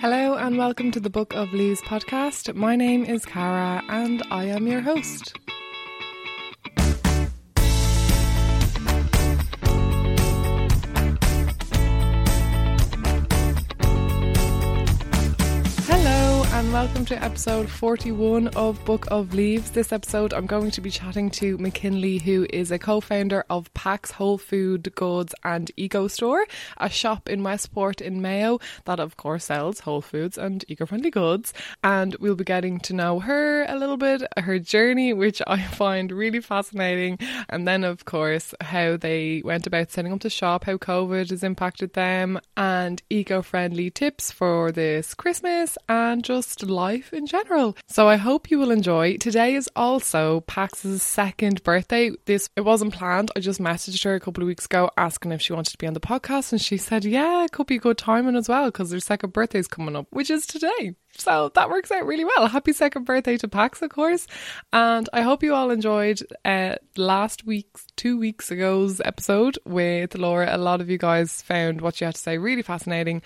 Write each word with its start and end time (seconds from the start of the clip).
Hello 0.00 0.36
and 0.36 0.56
welcome 0.56 0.92
to 0.92 1.00
the 1.00 1.10
Book 1.10 1.34
of 1.34 1.52
Leaves 1.52 1.80
podcast. 1.82 2.54
My 2.54 2.76
name 2.76 3.04
is 3.04 3.26
Cara 3.26 3.82
and 3.88 4.22
I 4.30 4.44
am 4.44 4.68
your 4.68 4.80
host. 4.80 5.36
Welcome 16.78 17.04
to 17.04 17.20
episode 17.24 17.68
41 17.68 18.46
of 18.54 18.84
Book 18.84 19.08
of 19.10 19.34
Leaves. 19.34 19.72
This 19.72 19.92
episode, 19.92 20.32
I'm 20.32 20.46
going 20.46 20.70
to 20.70 20.80
be 20.80 20.90
chatting 20.90 21.28
to 21.30 21.58
McKinley, 21.58 22.18
who 22.18 22.46
is 22.50 22.70
a 22.70 22.78
co 22.78 23.00
founder 23.00 23.44
of 23.50 23.74
Pax 23.74 24.12
Whole 24.12 24.38
Food 24.38 24.94
Goods 24.94 25.34
and 25.42 25.72
Eco 25.76 26.06
Store, 26.06 26.46
a 26.76 26.88
shop 26.88 27.28
in 27.28 27.42
Westport 27.42 28.00
in 28.00 28.22
Mayo 28.22 28.60
that, 28.84 29.00
of 29.00 29.16
course, 29.16 29.46
sells 29.46 29.80
whole 29.80 30.00
foods 30.00 30.38
and 30.38 30.64
eco 30.68 30.86
friendly 30.86 31.10
goods. 31.10 31.52
And 31.82 32.14
we'll 32.20 32.36
be 32.36 32.44
getting 32.44 32.78
to 32.78 32.94
know 32.94 33.18
her 33.18 33.64
a 33.64 33.74
little 33.74 33.96
bit, 33.96 34.22
her 34.36 34.60
journey, 34.60 35.12
which 35.12 35.42
I 35.48 35.60
find 35.72 36.12
really 36.12 36.40
fascinating. 36.40 37.18
And 37.48 37.66
then, 37.66 37.82
of 37.82 38.04
course, 38.04 38.54
how 38.60 38.96
they 38.96 39.42
went 39.44 39.66
about 39.66 39.90
setting 39.90 40.12
up 40.12 40.20
the 40.20 40.30
shop, 40.30 40.62
how 40.62 40.76
COVID 40.76 41.30
has 41.30 41.42
impacted 41.42 41.94
them, 41.94 42.38
and 42.56 43.02
eco 43.10 43.42
friendly 43.42 43.90
tips 43.90 44.30
for 44.30 44.70
this 44.70 45.12
Christmas 45.12 45.76
and 45.88 46.22
just 46.22 46.67
life 46.70 47.12
in 47.12 47.26
general. 47.26 47.76
So 47.86 48.08
I 48.08 48.16
hope 48.16 48.50
you 48.50 48.58
will 48.58 48.70
enjoy. 48.70 49.16
Today 49.16 49.54
is 49.54 49.68
also 49.74 50.40
Pax's 50.42 51.02
second 51.02 51.62
birthday. 51.62 52.10
This 52.26 52.48
it 52.56 52.62
wasn't 52.62 52.94
planned. 52.94 53.30
I 53.36 53.40
just 53.40 53.60
messaged 53.60 54.04
her 54.04 54.14
a 54.14 54.20
couple 54.20 54.42
of 54.42 54.46
weeks 54.46 54.66
ago 54.66 54.90
asking 54.96 55.32
if 55.32 55.42
she 55.42 55.52
wanted 55.52 55.72
to 55.72 55.78
be 55.78 55.86
on 55.86 55.94
the 55.94 56.00
podcast 56.00 56.52
and 56.52 56.60
she 56.60 56.76
said, 56.76 57.04
"Yeah, 57.04 57.44
it 57.44 57.52
could 57.52 57.66
be 57.66 57.78
good 57.78 57.98
timing 57.98 58.36
as 58.36 58.48
well 58.48 58.66
because 58.66 58.90
their 58.90 59.00
second 59.00 59.32
birthday 59.32 59.58
is 59.58 59.68
coming 59.68 59.96
up, 59.96 60.06
which 60.10 60.30
is 60.30 60.46
today." 60.46 60.94
So 61.18 61.50
that 61.54 61.68
works 61.68 61.90
out 61.90 62.06
really 62.06 62.24
well. 62.24 62.46
Happy 62.46 62.72
second 62.72 63.04
birthday 63.04 63.36
to 63.38 63.48
Pax, 63.48 63.82
of 63.82 63.90
course. 63.90 64.26
And 64.72 65.08
I 65.12 65.22
hope 65.22 65.42
you 65.42 65.52
all 65.52 65.70
enjoyed 65.70 66.22
uh, 66.44 66.76
last 66.96 67.44
week's, 67.44 67.86
two 67.96 68.16
weeks 68.16 68.52
ago's 68.52 69.00
episode 69.04 69.58
with 69.64 70.16
Laura. 70.16 70.54
A 70.54 70.58
lot 70.58 70.80
of 70.80 70.88
you 70.88 70.96
guys 70.96 71.42
found 71.42 71.80
what 71.80 71.96
she 71.96 72.04
had 72.04 72.14
to 72.14 72.20
say 72.20 72.38
really 72.38 72.62
fascinating. 72.62 73.22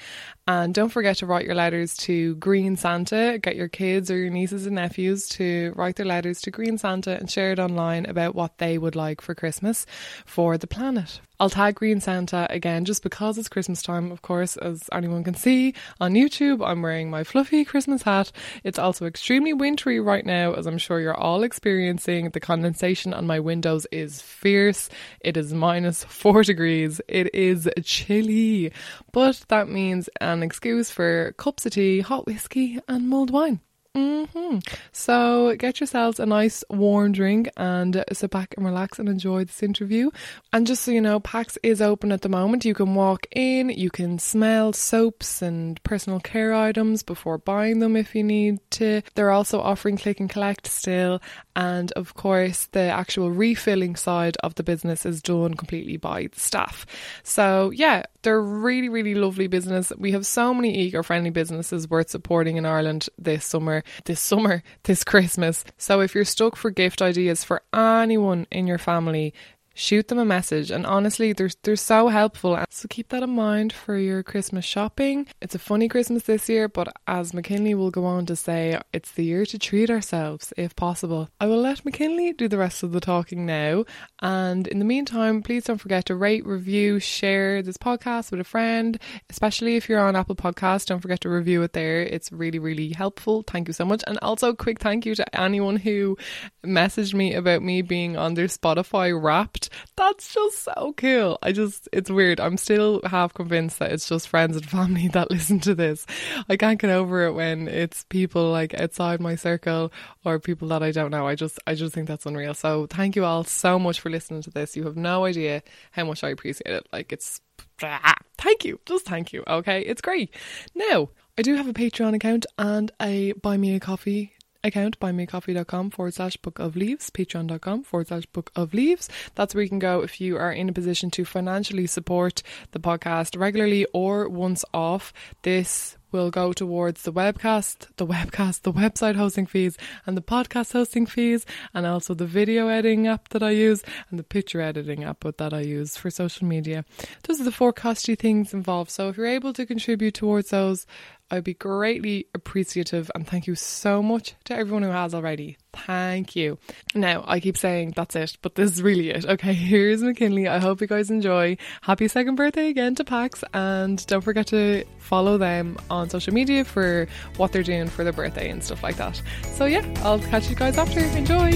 And 0.48 0.74
don't 0.74 0.88
forget 0.88 1.18
to 1.18 1.26
write 1.26 1.44
your 1.44 1.54
letters 1.54 1.94
to 1.98 2.34
Green 2.36 2.76
Santa. 2.76 3.38
Get 3.40 3.56
your 3.56 3.68
kids 3.68 4.10
or 4.10 4.16
your 4.16 4.30
nieces 4.30 4.66
and 4.66 4.76
nephews 4.76 5.28
to 5.30 5.72
write 5.76 5.96
their 5.96 6.06
letters 6.06 6.40
to 6.42 6.50
Green 6.50 6.78
Santa 6.78 7.18
and 7.18 7.30
share 7.30 7.52
it 7.52 7.60
online 7.60 8.06
about 8.06 8.34
what 8.34 8.58
they 8.58 8.78
would 8.78 8.96
like 8.96 9.20
for 9.20 9.34
Christmas 9.34 9.86
for 10.24 10.56
the 10.56 10.66
planet. 10.66 11.20
I'll 11.38 11.50
tag 11.50 11.74
Green 11.74 12.00
Santa 12.00 12.46
again 12.50 12.84
just 12.84 13.02
because 13.02 13.36
it's 13.36 13.48
Christmas 13.48 13.82
time, 13.82 14.12
of 14.12 14.22
course, 14.22 14.56
as 14.56 14.88
anyone 14.92 15.24
can 15.24 15.34
see 15.34 15.74
on 16.00 16.14
YouTube. 16.14 16.64
I'm 16.64 16.82
wearing 16.82 17.10
my 17.10 17.24
fluffy 17.24 17.64
Christmas 17.64 17.81
hat. 18.02 18.32
It's 18.64 18.78
also 18.78 19.06
extremely 19.06 19.52
wintry 19.52 20.00
right 20.00 20.24
now, 20.24 20.54
as 20.54 20.66
I'm 20.66 20.78
sure 20.78 21.00
you're 21.00 21.14
all 21.14 21.42
experiencing. 21.42 22.30
The 22.30 22.40
condensation 22.40 23.12
on 23.12 23.26
my 23.26 23.40
windows 23.40 23.86
is 23.90 24.22
fierce. 24.22 24.88
It 25.20 25.36
is 25.36 25.52
minus 25.52 26.04
four 26.04 26.42
degrees. 26.42 27.00
It 27.08 27.34
is 27.34 27.68
chilly, 27.82 28.72
but 29.12 29.44
that 29.48 29.68
means 29.68 30.08
an 30.20 30.42
excuse 30.42 30.90
for 30.90 31.32
cups 31.38 31.66
of 31.66 31.72
tea, 31.72 32.00
hot 32.00 32.26
whiskey, 32.26 32.78
and 32.88 33.08
mulled 33.08 33.30
wine. 33.30 33.60
Hmm 33.94 34.58
So 34.92 35.54
get 35.56 35.80
yourselves 35.80 36.18
a 36.18 36.24
nice 36.24 36.64
warm 36.70 37.12
drink 37.12 37.50
and 37.58 38.02
sit 38.12 38.30
back 38.30 38.54
and 38.56 38.64
relax 38.64 38.98
and 38.98 39.06
enjoy 39.08 39.44
this 39.44 39.62
interview. 39.62 40.10
And 40.52 40.66
just 40.66 40.82
so 40.82 40.90
you 40.90 41.00
know, 41.00 41.20
PAX 41.20 41.58
is 41.62 41.82
open 41.82 42.10
at 42.10 42.22
the 42.22 42.30
moment. 42.30 42.64
You 42.64 42.72
can 42.74 42.94
walk 42.94 43.26
in, 43.32 43.68
you 43.68 43.90
can 43.90 44.18
smell 44.18 44.72
soaps 44.72 45.42
and 45.42 45.82
personal 45.82 46.20
care 46.20 46.54
items 46.54 47.02
before 47.02 47.36
buying 47.36 47.80
them 47.80 47.96
if 47.96 48.14
you 48.14 48.22
need 48.24 48.60
to. 48.72 49.02
They're 49.14 49.30
also 49.30 49.60
offering 49.60 49.98
click 49.98 50.20
and 50.20 50.30
collect 50.30 50.66
still. 50.66 51.20
And 51.54 51.92
of 51.92 52.14
course, 52.14 52.66
the 52.72 52.80
actual 52.80 53.30
refilling 53.30 53.96
side 53.96 54.36
of 54.42 54.54
the 54.54 54.62
business 54.62 55.04
is 55.04 55.20
done 55.20 55.54
completely 55.54 55.96
by 55.96 56.28
the 56.32 56.40
staff. 56.40 56.86
So 57.22 57.70
yeah, 57.70 58.04
they're 58.22 58.40
really, 58.40 58.88
really 58.88 59.14
lovely 59.14 59.48
business. 59.48 59.92
We 59.98 60.12
have 60.12 60.24
so 60.26 60.54
many 60.54 60.76
eco-friendly 60.78 61.30
businesses 61.30 61.90
worth 61.90 62.10
supporting 62.10 62.56
in 62.56 62.64
Ireland 62.64 63.08
this 63.18 63.44
summer, 63.44 63.82
this 64.04 64.20
summer, 64.20 64.62
this 64.84 65.04
Christmas. 65.04 65.64
So 65.76 66.00
if 66.00 66.14
you're 66.14 66.24
stuck 66.24 66.56
for 66.56 66.70
gift 66.70 67.02
ideas 67.02 67.44
for 67.44 67.62
anyone 67.74 68.46
in 68.50 68.66
your 68.66 68.78
family, 68.78 69.34
shoot 69.74 70.08
them 70.08 70.18
a 70.18 70.24
message. 70.24 70.70
And 70.70 70.86
honestly 70.86 71.32
they're, 71.32 71.50
they're 71.62 71.76
so 71.76 72.08
helpful. 72.08 72.58
So 72.70 72.88
keep 72.88 73.08
that 73.08 73.22
in 73.22 73.30
mind 73.30 73.72
for 73.72 73.96
your 73.96 74.22
christmas 74.22 74.64
shopping. 74.64 75.26
It's 75.40 75.54
a 75.54 75.58
funny 75.58 75.88
christmas 75.88 76.24
this 76.24 76.48
year 76.48 76.68
but 76.68 76.92
as 77.06 77.32
mckinley 77.32 77.74
will 77.74 77.90
go 77.90 78.04
on 78.04 78.26
to 78.26 78.36
say 78.36 78.80
it's 78.92 79.12
the 79.12 79.24
year 79.24 79.46
to 79.46 79.58
treat 79.58 79.90
ourselves 79.90 80.52
if 80.56 80.74
possible. 80.76 81.28
I 81.40 81.46
will 81.46 81.60
let 81.60 81.84
mckinley 81.84 82.32
do 82.32 82.48
the 82.48 82.58
rest 82.58 82.82
of 82.82 82.92
the 82.92 83.00
talking 83.00 83.46
now. 83.46 83.84
And 84.20 84.66
in 84.66 84.78
the 84.78 84.84
meantime 84.84 85.42
please 85.42 85.64
don't 85.64 85.78
forget 85.78 86.06
to 86.06 86.14
rate 86.14 86.46
review 86.46 86.98
share 87.00 87.62
this 87.62 87.76
podcast 87.76 88.30
with 88.30 88.40
a 88.40 88.44
friend. 88.44 88.98
Especially 89.30 89.76
if 89.76 89.88
you're 89.88 90.00
on 90.00 90.16
apple 90.16 90.36
podcast 90.36 90.86
don't 90.86 91.00
forget 91.00 91.20
to 91.20 91.28
review 91.28 91.62
it 91.62 91.72
there. 91.72 92.02
It's 92.02 92.32
really 92.32 92.58
really 92.58 92.90
helpful. 92.90 93.44
Thank 93.46 93.68
you 93.68 93.74
so 93.74 93.84
much. 93.84 94.02
And 94.06 94.18
also 94.22 94.50
a 94.50 94.56
quick 94.56 94.80
thank 94.80 95.06
you 95.06 95.14
to 95.14 95.40
anyone 95.40 95.76
who 95.76 96.16
messaged 96.64 97.14
me 97.14 97.34
about 97.34 97.62
me 97.62 97.82
being 97.82 98.16
on 98.16 98.34
their 98.34 98.46
spotify 98.46 99.12
wrapped 99.20 99.61
that's 99.96 100.32
just 100.34 100.62
so 100.62 100.94
cool. 100.96 101.38
I 101.42 101.52
just, 101.52 101.88
it's 101.92 102.10
weird. 102.10 102.40
I'm 102.40 102.56
still 102.56 103.00
half 103.04 103.34
convinced 103.34 103.78
that 103.78 103.92
it's 103.92 104.08
just 104.08 104.28
friends 104.28 104.56
and 104.56 104.68
family 104.70 105.08
that 105.08 105.30
listen 105.30 105.60
to 105.60 105.74
this. 105.74 106.06
I 106.48 106.56
can't 106.56 106.80
get 106.80 106.90
over 106.90 107.24
it 107.26 107.32
when 107.32 107.68
it's 107.68 108.04
people 108.04 108.50
like 108.50 108.74
outside 108.74 109.20
my 109.20 109.34
circle 109.34 109.92
or 110.24 110.38
people 110.38 110.68
that 110.68 110.82
I 110.82 110.90
don't 110.90 111.10
know. 111.10 111.26
I 111.26 111.34
just, 111.34 111.58
I 111.66 111.74
just 111.74 111.94
think 111.94 112.08
that's 112.08 112.26
unreal. 112.26 112.54
So 112.54 112.86
thank 112.86 113.16
you 113.16 113.24
all 113.24 113.44
so 113.44 113.78
much 113.78 114.00
for 114.00 114.10
listening 114.10 114.42
to 114.42 114.50
this. 114.50 114.76
You 114.76 114.84
have 114.84 114.96
no 114.96 115.24
idea 115.24 115.62
how 115.92 116.04
much 116.04 116.24
I 116.24 116.30
appreciate 116.30 116.74
it. 116.74 116.86
Like 116.92 117.12
it's, 117.12 117.40
ah, 117.82 118.14
thank 118.38 118.64
you. 118.64 118.80
Just 118.86 119.06
thank 119.06 119.32
you. 119.32 119.44
Okay. 119.46 119.80
It's 119.82 120.00
great. 120.00 120.34
Now, 120.74 121.10
I 121.38 121.42
do 121.42 121.54
have 121.54 121.66
a 121.66 121.72
Patreon 121.72 122.14
account 122.14 122.44
and 122.58 122.92
a 123.00 123.32
buy 123.32 123.56
me 123.56 123.74
a 123.74 123.80
coffee 123.80 124.34
account 124.64 124.98
buymeacoffee.com 125.00 125.90
forward 125.90 126.14
slash 126.14 126.36
book 126.36 126.58
of 126.58 126.76
leaves 126.76 127.10
patreon.com 127.10 127.82
forward 127.82 128.08
slash 128.08 128.26
book 128.26 128.50
of 128.54 128.74
leaves 128.74 129.08
that's 129.34 129.54
where 129.54 129.62
you 129.62 129.68
can 129.68 129.78
go 129.78 130.02
if 130.02 130.20
you 130.20 130.36
are 130.36 130.52
in 130.52 130.68
a 130.68 130.72
position 130.72 131.10
to 131.10 131.24
financially 131.24 131.86
support 131.86 132.42
the 132.72 132.80
podcast 132.80 133.38
regularly 133.38 133.86
or 133.92 134.28
once 134.28 134.64
off 134.72 135.12
this 135.42 135.96
will 136.12 136.30
go 136.30 136.52
towards 136.52 137.02
the 137.02 137.12
webcast, 137.12 137.88
the 137.96 138.06
webcast, 138.06 138.62
the 138.62 138.72
website 138.72 139.16
hosting 139.16 139.46
fees, 139.46 139.76
and 140.06 140.16
the 140.16 140.22
podcast 140.22 140.72
hosting 140.72 141.06
fees, 141.06 141.46
and 141.74 141.86
also 141.86 142.14
the 142.14 142.26
video 142.26 142.68
editing 142.68 143.06
app 143.06 143.30
that 143.30 143.42
I 143.42 143.50
use 143.50 143.82
and 144.10 144.18
the 144.18 144.24
picture 144.24 144.60
editing 144.60 145.02
app 145.02 145.24
that 145.36 145.54
I 145.54 145.60
use 145.60 145.96
for 145.96 146.10
social 146.10 146.46
media. 146.46 146.84
Those 147.24 147.40
are 147.40 147.44
the 147.44 147.52
four 147.52 147.72
costly 147.72 148.14
things 148.14 148.52
involved. 148.52 148.90
So 148.90 149.08
if 149.08 149.16
you're 149.16 149.26
able 149.26 149.54
to 149.54 149.66
contribute 149.66 150.14
towards 150.14 150.50
those, 150.50 150.86
I'd 151.32 151.44
be 151.44 151.54
greatly 151.54 152.26
appreciative 152.34 153.10
and 153.14 153.26
thank 153.26 153.46
you 153.46 153.54
so 153.54 154.02
much 154.02 154.34
to 154.44 154.54
everyone 154.54 154.82
who 154.82 154.90
has 154.90 155.14
already. 155.14 155.56
Thank 155.72 156.36
you. 156.36 156.58
Now, 156.94 157.24
I 157.26 157.40
keep 157.40 157.56
saying 157.56 157.94
that's 157.96 158.14
it, 158.14 158.36
but 158.42 158.54
this 158.54 158.70
is 158.70 158.82
really 158.82 159.08
it. 159.08 159.24
Okay, 159.24 159.52
here's 159.54 160.02
McKinley. 160.02 160.46
I 160.46 160.58
hope 160.58 160.82
you 160.82 160.86
guys 160.86 161.10
enjoy. 161.10 161.56
Happy 161.80 162.06
second 162.06 162.34
birthday 162.34 162.68
again 162.68 162.94
to 162.96 163.04
Pax, 163.04 163.42
and 163.54 164.06
don't 164.06 164.20
forget 164.20 164.48
to 164.48 164.84
follow 164.98 165.38
them 165.38 165.78
on 165.88 166.10
social 166.10 166.34
media 166.34 166.66
for 166.66 167.08
what 167.38 167.50
they're 167.52 167.62
doing 167.62 167.88
for 167.88 168.04
their 168.04 168.12
birthday 168.12 168.50
and 168.50 168.62
stuff 168.62 168.82
like 168.82 168.96
that. 168.96 169.22
So, 169.54 169.64
yeah, 169.64 169.86
I'll 170.02 170.18
catch 170.18 170.50
you 170.50 170.54
guys 170.56 170.76
after. 170.76 171.00
Enjoy. 171.00 171.52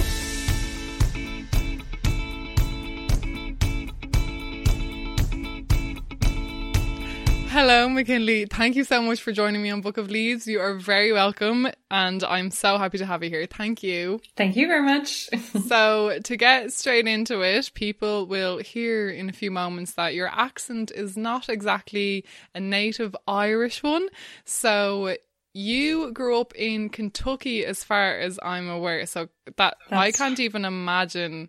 Hello, 7.58 7.88
McKinley. 7.88 8.44
Thank 8.44 8.76
you 8.76 8.84
so 8.84 9.00
much 9.00 9.22
for 9.22 9.32
joining 9.32 9.62
me 9.62 9.70
on 9.70 9.80
Book 9.80 9.96
of 9.96 10.10
Leaves. 10.10 10.47
You 10.47 10.60
are 10.60 10.74
very 10.74 11.10
welcome, 11.10 11.66
and 11.91 12.22
I'm 12.22 12.50
so 12.50 12.76
happy 12.76 12.98
to 12.98 13.06
have 13.06 13.24
you 13.24 13.30
here. 13.30 13.47
Thank 13.47 13.82
you. 13.82 14.20
Thank 14.36 14.56
you 14.56 14.66
very 14.66 14.82
much. 14.82 15.30
so, 15.66 16.18
to 16.22 16.36
get 16.36 16.70
straight 16.74 17.08
into 17.08 17.41
it, 17.41 17.70
people 17.72 18.26
will 18.26 18.58
hear 18.58 19.08
in 19.08 19.30
a 19.30 19.32
few 19.32 19.50
moments 19.50 19.92
that 19.92 20.12
your 20.12 20.28
accent 20.28 20.92
is 20.94 21.16
not 21.16 21.48
exactly 21.48 22.26
a 22.54 22.60
native 22.60 23.16
Irish 23.26 23.82
one. 23.82 24.10
So, 24.44 25.16
you 25.54 26.12
grew 26.12 26.38
up 26.38 26.54
in 26.56 26.91
Kentucky, 26.91 27.64
as 27.64 27.82
far 27.82 28.18
as 28.18 28.38
I'm 28.42 28.68
aware. 28.68 29.06
So, 29.06 29.30
that 29.47 29.78
That's- 29.88 29.92
I 29.92 30.10
can't 30.12 30.41
even 30.41 30.66
imagine 30.66 31.48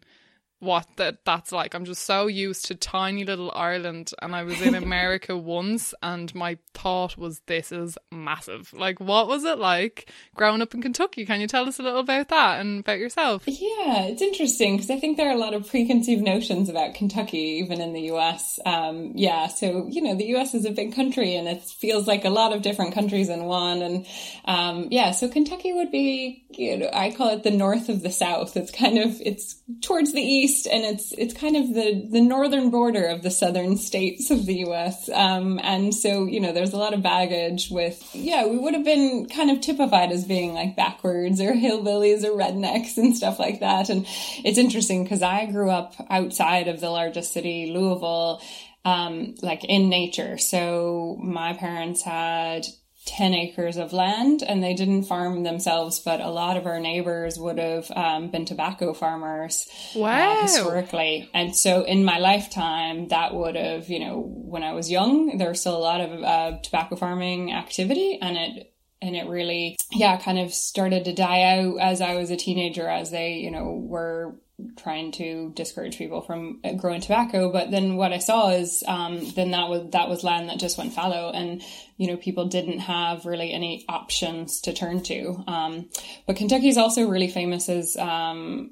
what 0.60 0.88
that 0.96 1.24
that's 1.24 1.52
like. 1.52 1.76
I'm 1.76 1.86
just 1.86 2.04
so 2.04 2.28
used 2.28 2.66
to 2.66 2.76
tiny 2.76 3.24
little 3.24 3.52
Ireland 3.56 4.12
and 4.22 4.36
I 4.36 4.44
was 4.44 4.60
in 4.62 4.74
America 4.88 5.38
once 5.38 5.94
and 6.02 6.34
my 6.34 6.58
thought 6.74 7.18
was 7.18 7.42
this 7.46 7.72
is 7.72 7.98
massive. 8.12 8.74
Like 8.74 9.00
what 9.00 9.28
was 9.28 9.44
it 9.44 9.60
like 9.60 10.12
growing 10.36 10.62
up 10.62 10.74
in 10.74 10.82
Kentucky? 10.82 11.26
Can 11.26 11.42
you 11.42 11.48
tell 11.48 11.68
us 11.68 11.80
a 11.80 11.84
little 11.84 12.00
about 12.00 12.30
that 12.30 12.60
and 12.60 12.80
about 12.80 12.98
yourself? 12.98 13.44
Yeah, 13.46 14.04
it's 14.06 14.22
interesting 14.22 14.78
because 14.78 14.90
I 14.90 15.00
think 15.00 15.18
there 15.18 15.30
are 15.30 15.36
a 15.36 15.40
lot 15.40 15.54
of 15.54 15.68
preconceived 15.70 16.24
notions 16.24 16.70
about 16.70 16.96
Kentucky 16.96 17.62
even 17.62 17.80
in 17.80 17.94
the 17.94 18.12
US. 18.14 18.60
Um, 18.66 19.12
yeah, 19.16 19.48
so 19.48 19.88
you 19.90 20.02
know, 20.02 20.16
the 20.16 20.36
US 20.38 20.56
is 20.56 20.66
a 20.66 20.72
big 20.72 20.96
country 20.96 21.36
and 21.36 21.48
it 21.48 21.62
feels 21.62 22.08
like 22.08 22.26
a 22.26 22.30
lot 22.30 22.54
of 22.54 22.64
different 22.64 22.96
countries 22.96 23.30
in 23.30 23.46
one 23.46 23.84
and 23.84 24.08
um, 24.46 24.88
yeah, 24.90 25.12
so 25.12 25.30
Kentucky 25.30 25.74
would 25.74 25.92
be 25.92 26.46
you 26.50 26.78
know, 26.78 26.90
I 26.92 27.12
call 27.12 27.30
it 27.30 27.44
the 27.44 27.52
north 27.52 27.90
of 27.90 28.02
the 28.02 28.12
south. 28.12 28.58
It's 28.58 28.72
kind 28.72 28.98
of 28.98 29.22
it's 29.22 29.62
towards 29.82 30.14
the 30.14 30.22
east 30.22 30.47
east, 30.48 30.68
and 30.68 30.84
it's 30.84 31.12
it's 31.14 31.34
kind 31.34 31.56
of 31.56 31.74
the 31.74 32.08
the 32.10 32.22
northern 32.22 32.70
border 32.70 33.06
of 33.06 33.24
the 33.24 33.32
southern 33.32 33.78
states 33.78 34.32
of 34.32 34.46
the 34.46 34.56
U.S. 34.60 35.10
Um, 35.10 35.60
and 35.64 35.94
so 35.94 36.26
you 36.26 36.40
know, 36.40 36.52
there's 36.52 36.74
a 36.74 36.78
lot 36.78 36.94
of 36.94 37.04
baggage 37.04 37.70
with 37.70 38.04
yeah, 38.14 38.46
we 38.46 38.58
would 38.58 38.74
have 38.74 38.86
been 38.86 39.28
kind 39.28 39.52
of 39.52 39.62
typified 39.62 40.12
as 40.12 40.26
being 40.26 40.54
like 40.54 40.76
backwards 40.76 41.42
or 41.42 41.54
hillbillies 41.54 42.24
or 42.24 42.38
rednecks 42.38 42.98
and 42.98 43.16
stuff 43.16 43.40
like 43.40 43.60
that. 43.60 43.90
And 43.90 44.06
it's 44.44 44.58
interesting 44.58 45.04
because 45.04 45.22
I 45.22 45.46
grew 45.46 45.70
up 45.70 45.96
outside 46.10 46.68
of 46.68 46.80
the 46.80 46.90
largest 46.90 47.34
city, 47.34 47.72
Louisville. 47.72 48.42
Um, 48.86 49.36
like 49.42 49.66
in 49.66 49.90
nature. 49.90 50.38
So 50.38 51.18
my 51.22 51.52
parents 51.52 52.04
had 52.04 52.66
10 53.08 53.34
acres 53.34 53.78
of 53.78 53.94
land 53.94 54.44
and 54.44 54.64
they 54.64 54.74
didn't 54.74 55.04
farm 55.04 55.44
themselves, 55.44 56.00
but 56.00 56.20
a 56.22 56.30
lot 56.30 56.58
of 56.58 56.66
our 56.66 56.80
neighbors 56.80 57.40
would 57.40 57.58
have 57.58 57.90
um, 57.96 58.30
been 58.30 58.46
tobacco 58.46 58.94
farmers 58.94 59.68
uh, 59.96 60.00
wow. 60.00 60.32
uh, 60.34 60.42
historically. 60.42 61.30
And 61.34 61.56
so 61.56 61.84
in 61.84 62.04
my 62.04 62.20
lifetime, 62.20 63.08
that 63.08 63.34
would 63.34 63.56
have, 63.56 63.90
you 63.90 64.00
know, 64.00 64.20
when 64.20 64.64
I 64.64 64.74
was 64.74 64.92
young, 64.92 65.38
there 65.38 65.50
was 65.50 65.62
still 65.62 65.78
a 65.78 65.80
lot 65.80 66.02
of 66.02 66.24
uh, 66.24 66.58
tobacco 66.62 66.96
farming 66.96 67.54
activity 67.54 68.20
and 68.22 68.38
it, 68.38 68.74
and 69.02 69.16
it 69.16 69.28
really, 69.28 69.78
yeah, 69.92 70.18
kind 70.18 70.40
of 70.40 70.54
started 70.54 71.06
to 71.06 71.14
die 71.14 71.44
out 71.44 71.80
as 71.80 72.02
I 72.02 72.16
was 72.16 72.32
a 72.32 72.36
teenager, 72.36 72.88
as 72.88 73.12
they, 73.12 73.34
you 73.34 73.52
know, 73.52 73.72
were 73.72 74.36
trying 74.76 75.12
to 75.14 75.52
discourage 75.56 75.98
people 75.98 76.22
from 76.22 76.60
growing 76.78 77.02
tobacco. 77.02 77.52
But 77.52 77.70
then 77.70 77.96
what 77.96 78.12
I 78.12 78.18
saw 78.18 78.50
is, 78.50 78.84
um, 78.88 79.32
then 79.36 79.52
that 79.52 79.70
was, 79.70 79.92
that 79.92 80.10
was 80.10 80.24
land 80.24 80.50
that 80.50 80.60
just 80.60 80.78
went 80.78 80.94
fallow 80.94 81.32
and, 81.32 81.62
you 81.98 82.08
know, 82.08 82.18
people 82.18 82.48
didn't 82.48 82.80
have 82.80 83.26
really 83.26 83.52
any 83.52 83.86
options 83.88 84.62
to 84.62 84.74
turn 84.74 85.04
to. 85.04 85.44
Um, 85.48 85.90
but 86.26 86.38
Kentucky 86.38 86.70
is 86.70 86.78
also 86.78 87.08
really 87.08 87.30
famous 87.30 87.70
as, 87.70 87.96
um, 87.98 88.72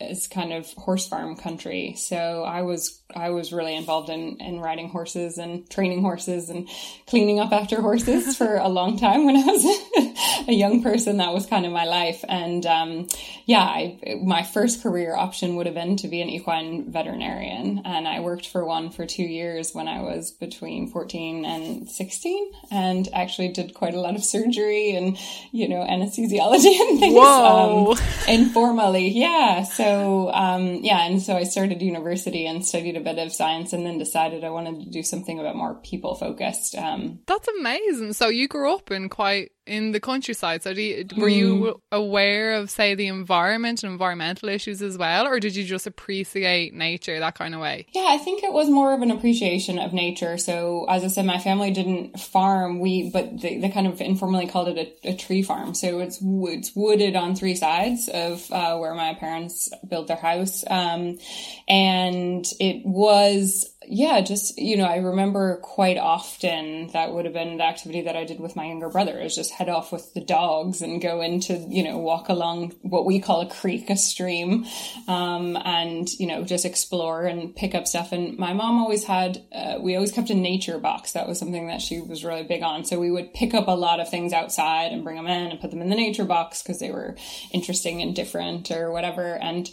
is 0.00 0.26
kind 0.26 0.52
of 0.52 0.70
horse 0.74 1.08
farm 1.08 1.36
country. 1.36 1.94
So 1.96 2.44
I 2.44 2.62
was 2.62 3.00
I 3.14 3.30
was 3.30 3.52
really 3.52 3.74
involved 3.74 4.10
in 4.10 4.36
in 4.40 4.60
riding 4.60 4.90
horses 4.90 5.38
and 5.38 5.68
training 5.70 6.02
horses 6.02 6.50
and 6.50 6.68
cleaning 7.06 7.40
up 7.40 7.52
after 7.52 7.80
horses 7.80 8.36
for 8.38 8.56
a 8.56 8.68
long 8.68 8.98
time 8.98 9.24
when 9.24 9.36
I 9.36 9.44
was 9.44 10.05
a 10.48 10.52
young 10.52 10.82
person. 10.82 11.16
That 11.16 11.32
was 11.32 11.46
kind 11.46 11.66
of 11.66 11.72
my 11.72 11.84
life. 11.84 12.24
And 12.28 12.64
um, 12.66 13.08
yeah, 13.46 13.62
I, 13.62 14.20
my 14.22 14.42
first 14.42 14.82
career 14.82 15.16
option 15.16 15.56
would 15.56 15.66
have 15.66 15.74
been 15.74 15.96
to 15.96 16.08
be 16.08 16.20
an 16.20 16.28
equine 16.28 16.90
veterinarian, 16.90 17.82
and 17.84 18.06
I 18.06 18.20
worked 18.20 18.48
for 18.48 18.64
one 18.64 18.90
for 18.90 19.06
two 19.06 19.24
years 19.24 19.74
when 19.74 19.88
I 19.88 20.02
was 20.02 20.30
between 20.30 20.88
fourteen 20.88 21.44
and 21.44 21.88
sixteen, 21.88 22.52
and 22.70 23.08
actually 23.12 23.48
did 23.48 23.74
quite 23.74 23.94
a 23.94 24.00
lot 24.00 24.14
of 24.14 24.24
surgery 24.24 24.94
and 24.94 25.18
you 25.52 25.68
know 25.68 25.84
anesthesiology 25.84 26.78
and 26.80 27.00
things. 27.00 27.14
Whoa! 27.14 27.92
Um, 27.92 27.98
informally, 28.28 29.08
yeah. 29.08 29.62
So 29.62 29.86
so 29.86 30.32
um, 30.32 30.80
yeah, 30.82 31.06
and 31.06 31.22
so 31.22 31.36
I 31.36 31.44
started 31.44 31.80
university 31.80 32.46
and 32.46 32.64
studied 32.64 32.96
a 32.96 33.00
bit 33.00 33.18
of 33.18 33.32
science, 33.32 33.72
and 33.72 33.86
then 33.86 33.98
decided 33.98 34.44
I 34.44 34.50
wanted 34.50 34.80
to 34.80 34.90
do 34.90 35.02
something 35.02 35.38
a 35.38 35.42
bit 35.42 35.54
more 35.54 35.74
people 35.74 36.14
focused. 36.14 36.74
Um, 36.74 37.20
That's 37.26 37.48
amazing. 37.58 38.12
So 38.12 38.28
you 38.28 38.48
grew 38.48 38.74
up 38.74 38.90
in 38.90 39.08
quite 39.08 39.52
in 39.66 39.92
the 39.92 40.00
countryside. 40.00 40.62
So 40.62 40.70
you, 40.70 41.06
were 41.16 41.28
you 41.28 41.54
mm. 41.54 41.80
aware 41.92 42.54
of, 42.54 42.70
say, 42.70 42.94
the 42.94 43.08
environment 43.08 43.82
and 43.82 43.92
environmental 43.92 44.48
issues 44.48 44.82
as 44.82 44.96
well, 44.96 45.26
or 45.26 45.40
did 45.40 45.56
you 45.56 45.64
just 45.64 45.86
appreciate 45.86 46.74
nature 46.74 47.18
that 47.18 47.36
kind 47.36 47.54
of 47.54 47.60
way? 47.60 47.86
Yeah, 47.92 48.06
I 48.08 48.18
think 48.18 48.42
it 48.42 48.52
was 48.52 48.68
more 48.68 48.94
of 48.94 49.02
an 49.02 49.10
appreciation 49.10 49.78
of 49.78 49.92
nature. 49.92 50.38
So 50.38 50.86
as 50.88 51.04
I 51.04 51.08
said, 51.08 51.26
my 51.26 51.38
family 51.38 51.70
didn't 51.70 52.18
farm. 52.18 52.80
We, 52.80 53.10
but 53.10 53.40
they, 53.40 53.58
they 53.58 53.68
kind 53.68 53.86
of 53.86 54.00
informally 54.00 54.46
called 54.46 54.68
it 54.68 54.98
a, 55.04 55.10
a, 55.10 55.16
tree 55.16 55.42
farm. 55.42 55.74
So 55.74 55.98
it's 56.00 56.18
it's 56.22 56.74
wooded 56.74 57.16
on 57.16 57.34
three 57.34 57.56
sides 57.56 58.08
of 58.08 58.50
uh, 58.52 58.76
where 58.76 58.94
my 58.94 59.14
parents 59.14 59.68
built 59.88 60.08
their 60.08 60.16
house, 60.16 60.64
um, 60.68 61.18
and 61.68 62.44
it 62.60 62.84
was 62.84 63.75
yeah, 63.88 64.20
just, 64.20 64.58
you 64.58 64.76
know, 64.76 64.84
I 64.84 64.96
remember 64.96 65.56
quite 65.58 65.98
often 65.98 66.88
that 66.88 67.12
would 67.12 67.24
have 67.24 67.34
been 67.34 67.58
the 67.58 67.64
activity 67.64 68.02
that 68.02 68.16
I 68.16 68.24
did 68.24 68.40
with 68.40 68.56
my 68.56 68.66
younger 68.66 68.88
brother 68.88 69.18
is 69.18 69.34
just 69.34 69.52
head 69.52 69.68
off 69.68 69.92
with 69.92 70.12
the 70.14 70.20
dogs 70.20 70.82
and 70.82 71.00
go 71.00 71.20
into, 71.20 71.54
you 71.68 71.82
know, 71.82 71.98
walk 71.98 72.28
along 72.28 72.74
what 72.82 73.06
we 73.06 73.20
call 73.20 73.40
a 73.40 73.48
creek, 73.48 73.88
a 73.90 73.96
stream, 73.96 74.66
um, 75.08 75.56
and, 75.56 76.08
you 76.18 76.26
know, 76.26 76.44
just 76.44 76.64
explore 76.64 77.24
and 77.26 77.54
pick 77.54 77.74
up 77.74 77.86
stuff. 77.86 78.12
And 78.12 78.38
my 78.38 78.52
mom 78.52 78.78
always 78.78 79.04
had, 79.04 79.44
uh, 79.52 79.78
we 79.80 79.94
always 79.94 80.12
kept 80.12 80.30
a 80.30 80.34
nature 80.34 80.78
box. 80.78 81.12
That 81.12 81.28
was 81.28 81.38
something 81.38 81.68
that 81.68 81.80
she 81.80 82.00
was 82.00 82.24
really 82.24 82.44
big 82.44 82.62
on. 82.62 82.84
So 82.84 82.98
we 82.98 83.10
would 83.10 83.34
pick 83.34 83.54
up 83.54 83.68
a 83.68 83.72
lot 83.72 84.00
of 84.00 84.08
things 84.08 84.32
outside 84.32 84.92
and 84.92 85.04
bring 85.04 85.16
them 85.16 85.26
in 85.26 85.50
and 85.50 85.60
put 85.60 85.70
them 85.70 85.82
in 85.82 85.88
the 85.88 85.96
nature 85.96 86.24
box 86.24 86.62
because 86.62 86.80
they 86.80 86.90
were 86.90 87.16
interesting 87.52 88.02
and 88.02 88.14
different 88.14 88.70
or 88.70 88.90
whatever. 88.90 89.34
And 89.34 89.68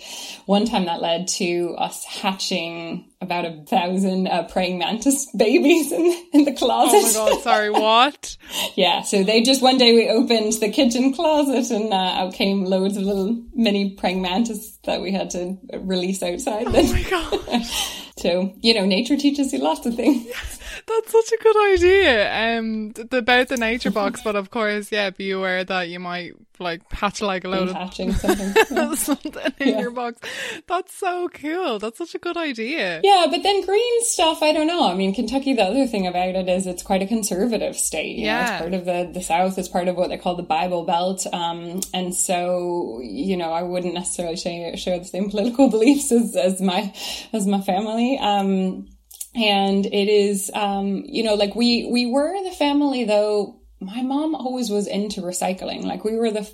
one 0.45 0.66
time 0.66 0.86
that 0.86 1.01
led 1.01 1.27
to 1.30 1.75
us 1.77 2.04
hatching 2.04 3.09
about 3.24 3.46
a 3.46 3.64
thousand 3.64 4.28
uh, 4.28 4.44
praying 4.44 4.78
mantis 4.78 5.28
babies 5.36 5.92
in, 5.92 6.28
in 6.34 6.44
the 6.46 6.54
closet. 6.54 7.18
Oh 7.18 7.25
my 7.25 7.31
god, 7.31 7.42
sorry, 7.42 7.70
what? 7.72 8.38
yeah, 8.75 9.02
so 9.02 9.24
they 9.24 9.42
just 9.42 9.62
one 9.62 9.78
day 9.78 9.96
we 9.96 10.10
opened 10.10 10.54
the 10.54 10.70
kitchen 10.70 11.14
closet 11.14 11.72
and 11.72 11.92
uh, 11.92 11.96
out 11.96 12.34
came 12.34 12.66
loads 12.66 12.98
of 12.98 13.04
little 13.04 13.42
mini 13.56 13.92
praying 13.92 14.22
mantis 14.22 14.78
that 14.84 15.02
we 15.02 15.12
had 15.12 15.31
to 15.31 15.58
release 15.80 16.22
outside. 16.22 16.68
Oh 16.68 16.72
my 16.72 17.04
god. 17.10 17.66
so, 18.18 18.54
you 18.62 18.74
know, 18.74 18.86
nature 18.86 19.18
teaches 19.18 19.54
you 19.54 19.60
lots 19.60 19.86
of 19.86 19.96
things. 19.96 20.28
That's 20.86 21.12
such 21.12 21.31
a 21.31 21.44
good 21.44 21.74
idea. 21.74 22.58
Um, 22.58 22.94
about 23.12 23.48
the 23.48 23.58
nature 23.58 23.92
box, 23.92 24.22
but 24.24 24.36
of 24.36 24.52
course, 24.52 24.92
yeah, 24.92 25.10
be 25.12 25.31
aware 25.31 25.64
that 25.64 25.90
you 25.90 26.00
might 26.00 26.34
like 26.63 26.92
hatch 26.92 27.21
like 27.21 27.44
a 27.44 27.50
load 27.50 27.69
of 27.69 27.75
hatching 27.75 28.13
something, 28.13 28.95
something 28.95 29.33
in 29.60 29.68
yeah. 29.68 29.80
your 29.80 29.92
box. 29.92 30.19
That's 30.68 30.94
so 30.94 31.30
cool. 31.30 31.80
That's 31.80 31.98
such 31.98 32.15
a 32.15 32.19
good 32.19 32.38
idea. 32.38 33.01
Yeah, 33.04 33.27
but 33.30 33.44
then 33.44 33.65
green 33.65 34.06
stuff, 34.06 34.42
I 34.42 34.51
don't 34.51 34.68
know. 34.68 34.89
I 34.89 34.95
mean, 34.95 35.13
Kentucky. 35.13 35.54
The 35.54 35.63
other 35.63 35.88
thing 35.88 36.07
about 36.07 36.36
it 36.36 36.50
is 36.50 36.65
it's 36.65 36.83
quite 36.83 37.01
a 37.01 37.07
conservative 37.07 37.75
state. 37.75 38.18
You 38.18 38.25
yeah, 38.25 38.36
know, 38.36 38.51
it's 38.51 38.62
part 38.62 38.74
of 38.74 38.86
the 38.86 39.12
the 39.13 39.21
South. 39.21 39.57
It's 39.57 39.68
part 39.68 39.88
of 39.88 39.95
what 39.95 40.10
they 40.10 40.18
call 40.18 40.36
the 40.36 40.44
Bible 40.44 40.86
Belt. 40.86 41.25
Um, 41.31 41.81
and 41.94 42.15
so 42.15 43.00
you 43.04 43.38
know, 43.38 43.51
I 43.51 43.63
wouldn't 43.63 43.94
necessarily 43.94 44.38
share, 44.38 44.75
share 44.77 45.00
the 45.00 45.06
same 45.06 45.30
political 45.30 45.69
beliefs 45.69 46.12
as 46.12 46.36
as 46.36 46.62
my 46.62 46.94
as 47.33 47.45
my 47.45 47.62
family. 47.62 48.18
Um, 48.19 48.88
and 49.36 49.86
it 49.86 50.09
is 50.09 50.51
um, 50.54 51.04
you 51.06 51.24
know 51.24 51.36
like 51.36 51.56
we 51.56 51.89
we 51.92 52.06
were 52.06 52.33
the 52.44 52.56
family 52.56 53.04
though 53.04 53.59
my 53.83 54.01
mom 54.01 54.35
always 54.35 54.69
was 54.69 54.88
into 54.88 55.21
recycling 55.21 55.83
like 55.83 56.04
we 56.04 56.16
were 56.16 56.31
the 56.31 56.49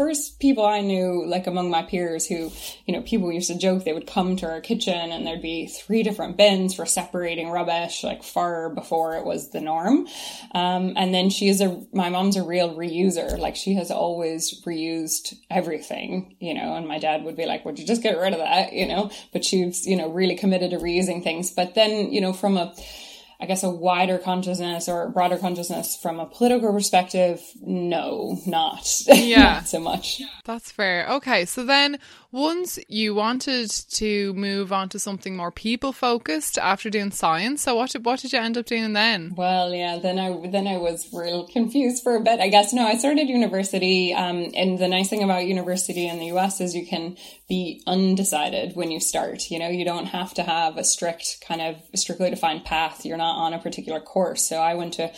first 0.00 0.40
people 0.40 0.64
I 0.64 0.80
knew, 0.80 1.26
like 1.26 1.46
among 1.46 1.70
my 1.70 1.82
peers, 1.82 2.26
who, 2.26 2.50
you 2.86 2.94
know, 2.94 3.02
people 3.02 3.30
used 3.30 3.50
to 3.50 3.58
joke 3.58 3.84
they 3.84 3.92
would 3.92 4.06
come 4.06 4.34
to 4.36 4.48
our 4.48 4.62
kitchen 4.62 4.94
and 4.94 5.26
there'd 5.26 5.42
be 5.42 5.66
three 5.66 6.02
different 6.02 6.38
bins 6.38 6.74
for 6.74 6.86
separating 6.86 7.50
rubbish, 7.50 8.02
like 8.02 8.22
far 8.22 8.70
before 8.70 9.16
it 9.16 9.26
was 9.26 9.50
the 9.50 9.60
norm. 9.60 10.06
Um, 10.54 10.94
and 10.96 11.12
then 11.12 11.28
she 11.28 11.48
is 11.48 11.60
a, 11.60 11.84
my 11.92 12.08
mom's 12.08 12.36
a 12.36 12.42
real 12.42 12.74
reuser. 12.74 13.38
Like 13.38 13.56
she 13.56 13.74
has 13.74 13.90
always 13.90 14.62
reused 14.62 15.34
everything, 15.50 16.34
you 16.40 16.54
know, 16.54 16.76
and 16.76 16.88
my 16.88 16.98
dad 16.98 17.24
would 17.24 17.36
be 17.36 17.44
like, 17.44 17.66
would 17.66 17.78
you 17.78 17.86
just 17.86 18.02
get 18.02 18.18
rid 18.18 18.32
of 18.32 18.38
that, 18.38 18.72
you 18.72 18.88
know? 18.88 19.10
But 19.34 19.44
she's, 19.44 19.86
you 19.86 19.96
know, 19.96 20.08
really 20.08 20.36
committed 20.36 20.70
to 20.70 20.78
reusing 20.78 21.22
things. 21.22 21.50
But 21.50 21.74
then, 21.74 22.10
you 22.10 22.22
know, 22.22 22.32
from 22.32 22.56
a, 22.56 22.74
I 23.40 23.46
guess, 23.46 23.62
a 23.62 23.70
wider 23.70 24.18
consciousness 24.18 24.86
or 24.88 25.08
broader 25.08 25.38
consciousness 25.38 25.96
from 25.96 26.20
a 26.20 26.26
political 26.26 26.72
perspective, 26.72 27.40
no, 27.62 28.38
not. 28.46 28.86
Yeah. 29.08 29.42
not 29.54 29.68
so 29.68 29.80
much. 29.80 30.20
That's 30.44 30.70
fair. 30.70 31.08
Okay. 31.08 31.44
So 31.44 31.64
then 31.64 31.98
once 32.32 32.78
you 32.88 33.14
wanted 33.14 33.68
to 33.70 34.32
move 34.34 34.72
on 34.72 34.88
to 34.88 34.98
something 34.98 35.36
more 35.36 35.50
people 35.50 35.92
focused 35.92 36.58
after 36.58 36.88
doing 36.88 37.10
science. 37.10 37.62
So 37.62 37.74
what 37.74 37.90
did, 37.90 38.04
what 38.04 38.20
did 38.20 38.32
you 38.32 38.38
end 38.38 38.56
up 38.56 38.66
doing 38.66 38.92
then? 38.92 39.34
Well, 39.36 39.74
yeah, 39.74 39.98
then 39.98 40.18
I, 40.18 40.48
then 40.48 40.66
I 40.68 40.76
was 40.76 41.08
real 41.12 41.46
confused 41.46 42.02
for 42.02 42.14
a 42.14 42.20
bit. 42.20 42.40
I 42.40 42.48
guess, 42.48 42.72
no, 42.72 42.86
I 42.86 42.96
started 42.96 43.28
university. 43.28 44.14
Um, 44.14 44.52
and 44.54 44.78
the 44.78 44.88
nice 44.88 45.08
thing 45.08 45.24
about 45.24 45.46
university 45.46 46.06
in 46.06 46.18
the 46.18 46.26
US 46.36 46.60
is 46.60 46.74
you 46.74 46.86
can 46.86 47.16
be 47.48 47.82
undecided 47.86 48.76
when 48.76 48.90
you 48.90 49.00
start. 49.00 49.50
You 49.50 49.58
know, 49.58 49.68
you 49.68 49.84
don't 49.84 50.06
have 50.06 50.32
to 50.34 50.42
have 50.42 50.76
a 50.76 50.84
strict 50.84 51.44
kind 51.46 51.60
of 51.60 51.76
strictly 51.98 52.30
defined 52.30 52.64
path. 52.64 53.04
You're 53.04 53.16
not 53.16 53.38
on 53.38 53.54
a 53.54 53.58
particular 53.58 54.00
course. 54.00 54.42
So 54.42 54.58
I 54.58 54.74
went 54.74 54.94
to 54.94 55.10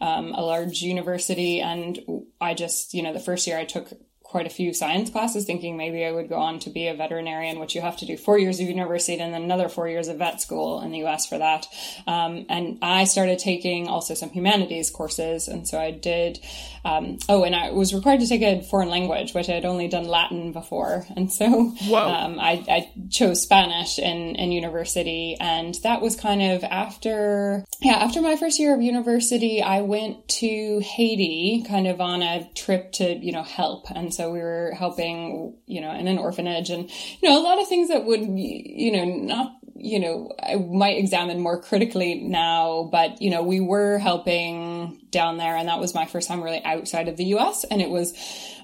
um, 0.00 0.32
a 0.32 0.40
large 0.40 0.80
university 0.80 1.60
and 1.60 1.98
I 2.40 2.54
just, 2.54 2.94
you 2.94 3.02
know, 3.02 3.12
the 3.12 3.20
first 3.20 3.46
year 3.46 3.58
I 3.58 3.64
took 3.64 3.92
quite 4.34 4.48
a 4.48 4.50
few 4.50 4.74
science 4.74 5.10
classes, 5.10 5.44
thinking 5.44 5.76
maybe 5.76 6.04
I 6.04 6.10
would 6.10 6.28
go 6.28 6.34
on 6.34 6.58
to 6.58 6.70
be 6.70 6.88
a 6.88 6.94
veterinarian, 6.94 7.60
which 7.60 7.76
you 7.76 7.80
have 7.82 7.96
to 7.98 8.04
do 8.04 8.16
four 8.16 8.36
years 8.36 8.58
of 8.58 8.66
university 8.66 9.16
and 9.20 9.32
then 9.32 9.44
another 9.44 9.68
four 9.68 9.88
years 9.88 10.08
of 10.08 10.18
vet 10.18 10.40
school 10.40 10.82
in 10.82 10.90
the 10.90 11.04
US 11.04 11.24
for 11.24 11.38
that. 11.38 11.68
Um, 12.08 12.44
and 12.48 12.78
I 12.82 13.04
started 13.04 13.38
taking 13.38 13.86
also 13.86 14.14
some 14.14 14.30
humanities 14.30 14.90
courses. 14.90 15.46
And 15.46 15.68
so 15.68 15.78
I 15.78 15.92
did, 15.92 16.40
um, 16.84 17.18
oh, 17.28 17.44
and 17.44 17.54
I 17.54 17.70
was 17.70 17.94
required 17.94 18.18
to 18.20 18.26
take 18.26 18.42
a 18.42 18.60
foreign 18.62 18.88
language, 18.88 19.34
which 19.34 19.48
I 19.48 19.52
had 19.52 19.64
only 19.64 19.86
done 19.86 20.08
Latin 20.08 20.50
before. 20.50 21.06
And 21.16 21.32
so 21.32 21.46
um, 21.94 22.40
I, 22.40 22.64
I, 22.68 22.90
chose 23.10 23.42
Spanish 23.42 24.00
in, 24.00 24.34
in 24.34 24.50
university. 24.50 25.36
And 25.38 25.76
that 25.84 26.00
was 26.00 26.16
kind 26.16 26.42
of 26.42 26.64
after, 26.64 27.64
yeah, 27.80 27.98
after 27.98 28.20
my 28.20 28.34
first 28.34 28.58
year 28.58 28.74
of 28.74 28.82
university, 28.82 29.62
I 29.62 29.82
went 29.82 30.26
to 30.40 30.80
Haiti 30.80 31.64
kind 31.68 31.86
of 31.86 32.00
on 32.00 32.22
a 32.22 32.50
trip 32.54 32.90
to, 32.92 33.14
you 33.14 33.30
know, 33.30 33.44
help. 33.44 33.90
And 33.90 34.12
so 34.12 34.23
we 34.30 34.40
were 34.40 34.72
helping, 34.76 35.54
you 35.66 35.80
know, 35.80 35.92
in 35.92 36.08
an 36.08 36.18
orphanage 36.18 36.70
and, 36.70 36.90
you 37.20 37.28
know, 37.28 37.40
a 37.40 37.42
lot 37.42 37.60
of 37.60 37.68
things 37.68 37.88
that 37.88 38.04
would, 38.04 38.20
you 38.20 38.92
know, 38.92 39.04
not 39.04 39.56
you 39.76 39.98
know, 39.98 40.32
I 40.40 40.56
might 40.56 40.98
examine 40.98 41.40
more 41.40 41.60
critically 41.60 42.14
now, 42.14 42.88
but, 42.90 43.20
you 43.20 43.30
know, 43.30 43.42
we 43.42 43.60
were 43.60 43.98
helping 43.98 45.00
down 45.10 45.36
there 45.36 45.56
and 45.56 45.68
that 45.68 45.80
was 45.80 45.94
my 45.94 46.06
first 46.06 46.28
time 46.28 46.42
really 46.42 46.62
outside 46.64 47.08
of 47.08 47.16
the 47.16 47.24
US. 47.36 47.64
And 47.64 47.82
it 47.82 47.90
was 47.90 48.14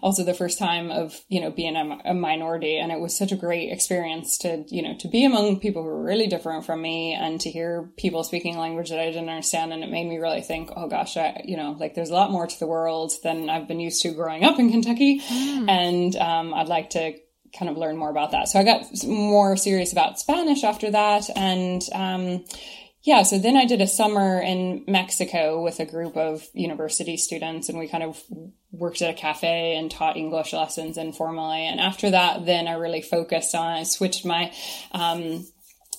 also 0.03 0.25
the 0.25 0.35
first 0.35 0.59
time 0.59 0.91
of, 0.91 1.21
you 1.29 1.41
know, 1.41 1.51
being 1.51 1.77
a, 1.77 2.11
a, 2.11 2.15
minority. 2.15 2.79
And 2.79 2.93
it 2.93 3.01
was 3.01 3.17
such 3.17 3.33
a 3.33 3.37
great 3.37 3.73
experience 3.73 4.39
to, 4.39 4.65
you 4.69 4.83
know, 4.83 4.97
to 4.99 5.09
be 5.09 5.25
among 5.25 5.61
people 5.61 5.83
who 5.83 5.89
were 5.89 6.03
really 6.03 6.27
different 6.27 6.65
from 6.65 6.81
me 6.81 7.15
and 7.15 7.41
to 7.41 7.51
hear 7.51 7.91
people 7.97 8.23
speaking 8.23 8.57
a 8.57 8.61
language 8.61 8.91
that 8.91 9.01
I 9.01 9.07
didn't 9.07 9.29
understand. 9.29 9.73
And 9.73 9.83
it 9.83 9.91
made 9.91 10.09
me 10.09 10.19
really 10.19 10.43
think, 10.43 10.71
oh 10.77 10.89
gosh, 10.89 11.17
I, 11.17 11.43
you 11.45 11.57
know, 11.57 11.77
like 11.79 11.95
there's 11.95 12.11
a 12.11 12.15
lot 12.15 12.31
more 12.31 12.47
to 12.47 12.59
the 12.59 12.67
world 12.67 13.13
than 13.23 13.51
I've 13.51 13.69
been 13.69 13.81
used 13.81 14.03
to 14.03 14.13
growing 14.13 14.45
up 14.45 14.59
in 14.59 14.71
Kentucky. 14.71 15.21
Mm. 15.21 15.69
And, 15.69 16.17
um, 16.17 16.55
I'd 16.55 16.69
like 16.69 16.91
to 16.91 17.15
kind 17.59 17.71
of 17.71 17.77
learn 17.77 17.97
more 17.97 18.11
about 18.11 18.31
that. 18.33 18.49
So 18.49 18.59
I 18.59 18.65
got 18.65 18.85
more 19.05 19.57
serious 19.57 19.93
about 19.93 20.19
Spanish 20.19 20.65
after 20.65 20.91
that. 20.91 21.29
And, 21.37 21.83
um, 21.93 22.45
yeah, 23.03 23.23
so 23.23 23.39
then 23.39 23.57
I 23.57 23.65
did 23.65 23.81
a 23.81 23.87
summer 23.87 24.41
in 24.41 24.85
Mexico 24.87 25.63
with 25.63 25.81
a 25.81 25.87
group 25.87 26.17
of 26.19 26.47
university 26.53 27.17
students 27.17 27.71
and 27.71 27.79
we 27.79 27.89
kind 27.89 28.03
of 28.03 28.23
worked 28.73 29.01
at 29.01 29.09
a 29.09 29.15
cafe 29.15 29.75
and 29.77 29.91
taught 29.91 30.19
English 30.19 30.53
lessons 30.53 30.99
informally. 30.99 31.67
And 31.67 31.81
after 31.81 32.11
that, 32.11 32.45
then 32.45 32.69
I 32.69 32.75
really 32.75 33.01
focused 33.01 33.55
on, 33.55 33.67
I 33.67 33.85
switched 33.85 34.27
my, 34.27 34.53
um, 34.93 35.47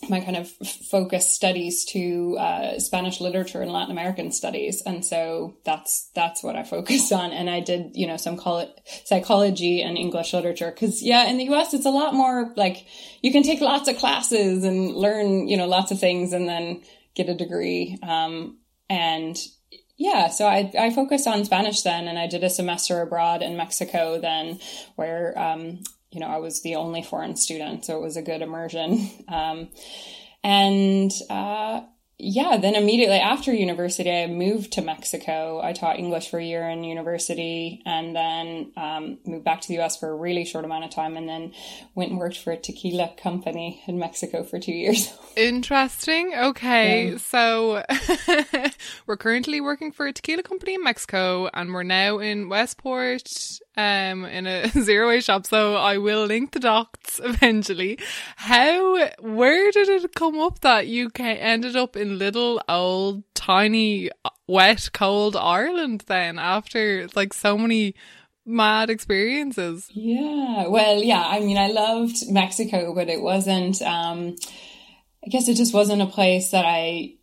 my 0.10 0.20
kind 0.20 0.38
of 0.38 0.50
focus 0.50 1.30
studies 1.30 1.86
to 1.86 2.38
uh, 2.40 2.80
Spanish 2.80 3.22
literature 3.22 3.62
and 3.62 3.72
Latin 3.72 3.92
American 3.92 4.32
studies, 4.32 4.82
and 4.86 5.06
so 5.06 5.56
that's 5.64 6.10
that's 6.16 6.44
what 6.44 6.56
I 6.56 6.64
focused 6.64 7.12
on. 7.12 7.32
And 7.32 7.50
I 7.50 7.60
did, 7.60 7.92
you 7.94 8.08
know, 8.08 8.18
some 8.18 8.38
college 8.38 8.70
psychology 9.06 9.82
and 9.82 9.98
English 9.98 10.34
literature 10.34 10.72
because 10.72 11.04
yeah, 11.04 11.26
in 11.28 11.38
the 11.38 11.46
U.S. 11.46 11.74
it's 11.74 11.86
a 11.86 11.92
lot 11.92 12.14
more 12.14 12.54
like 12.56 12.86
you 13.22 13.32
can 13.32 13.44
take 13.44 13.62
lots 13.62 13.88
of 13.88 13.98
classes 13.98 14.64
and 14.64 14.96
learn, 14.96 15.48
you 15.48 15.58
know, 15.58 15.68
lots 15.68 15.92
of 15.92 16.00
things, 16.00 16.34
and 16.34 16.48
then 16.48 16.82
get 17.16 17.30
a 17.30 17.36
degree. 17.36 17.98
Um, 18.02 18.58
and 18.90 19.38
yeah, 19.98 20.30
so 20.30 20.48
I 20.48 20.72
I 20.78 20.90
focused 20.90 21.28
on 21.28 21.46
Spanish 21.46 21.82
then, 21.82 22.08
and 22.08 22.18
I 22.18 22.28
did 22.28 22.44
a 22.44 22.50
semester 22.50 23.02
abroad 23.02 23.42
in 23.42 23.56
Mexico 23.56 24.20
then, 24.20 24.60
where 24.96 25.38
um, 25.38 25.84
you 26.12 26.20
know, 26.20 26.28
I 26.28 26.38
was 26.38 26.62
the 26.62 26.76
only 26.76 27.02
foreign 27.02 27.36
student, 27.36 27.86
so 27.86 27.98
it 27.98 28.02
was 28.02 28.18
a 28.18 28.22
good 28.22 28.42
immersion. 28.42 29.10
Um, 29.28 29.70
and 30.44 31.12
uh, 31.30 31.82
yeah, 32.24 32.58
then 32.58 32.76
immediately 32.76 33.18
after 33.18 33.52
university, 33.52 34.12
I 34.12 34.28
moved 34.28 34.74
to 34.74 34.82
Mexico. 34.84 35.60
I 35.64 35.74
taught 35.74 35.98
English 35.98 36.30
for 36.30 36.40
a 36.40 36.46
year 36.46 36.70
in 36.70 36.84
university 36.84 37.82
and 37.84 38.16
then 38.16 38.72
um, 38.78 39.18
moved 39.26 39.44
back 39.44 39.62
to 39.62 39.68
the 39.68 39.80
US 39.80 39.98
for 39.98 40.10
a 40.10 40.16
really 40.16 40.46
short 40.46 40.64
amount 40.64 40.84
of 40.84 40.92
time 40.92 41.18
and 41.18 41.28
then 41.28 41.52
went 41.96 42.12
and 42.12 42.20
worked 42.20 42.38
for 42.38 42.52
a 42.52 42.58
tequila 42.58 43.12
company 43.18 43.82
in 43.88 43.98
Mexico 43.98 44.44
for 44.44 44.60
two 44.60 44.72
years. 44.72 45.12
Interesting. 45.36 46.34
Okay. 46.36 47.14
Yeah. 47.14 47.18
So 47.18 47.84
we're 49.08 49.18
currently 49.18 49.60
working 49.60 49.92
for 49.92 50.06
a 50.06 50.14
tequila 50.14 50.44
company 50.44 50.76
in 50.76 50.84
Mexico 50.84 51.50
and 51.56 51.74
we're 51.74 51.84
now 51.84 52.20
in 52.20 52.50
Westport 52.50 53.61
um 53.78 54.26
in 54.26 54.48
a 54.48 54.68
zero 54.82 55.08
waste 55.08 55.28
shop 55.28 55.46
so 55.46 55.76
I 55.76 55.98
will 55.98 56.26
link 56.26 56.52
the 56.52 56.60
dots 56.60 57.20
eventually. 57.24 58.00
How 58.36 59.10
where 59.20 59.72
did 59.72 59.90
it 59.90 60.16
come 60.16 60.40
up 60.40 60.60
that 60.62 60.88
you 60.88 61.10
ended 61.16 61.76
up 61.76 61.96
in 61.96 62.18
little 62.18 62.62
old 62.68 63.24
tiny 63.34 64.10
wet 64.48 64.90
cold 64.94 65.36
Ireland 65.36 66.04
then 66.08 66.38
after 66.38 67.08
like 67.16 67.34
so 67.34 67.58
many 67.58 67.96
mad 68.46 68.90
experiences? 68.90 69.90
Yeah 69.94 70.68
well 70.68 71.02
yeah 71.02 71.26
I 71.26 71.40
mean 71.40 71.58
I 71.58 71.68
loved 71.68 72.30
Mexico 72.30 72.94
but 72.94 73.10
it 73.10 73.22
wasn't 73.22 73.82
um 73.82 74.36
I 75.24 75.30
guess 75.30 75.48
it 75.48 75.56
just 75.56 75.74
wasn't 75.74 76.02
a 76.02 76.08
place 76.08 76.52
that 76.52 76.66
I 76.66 77.14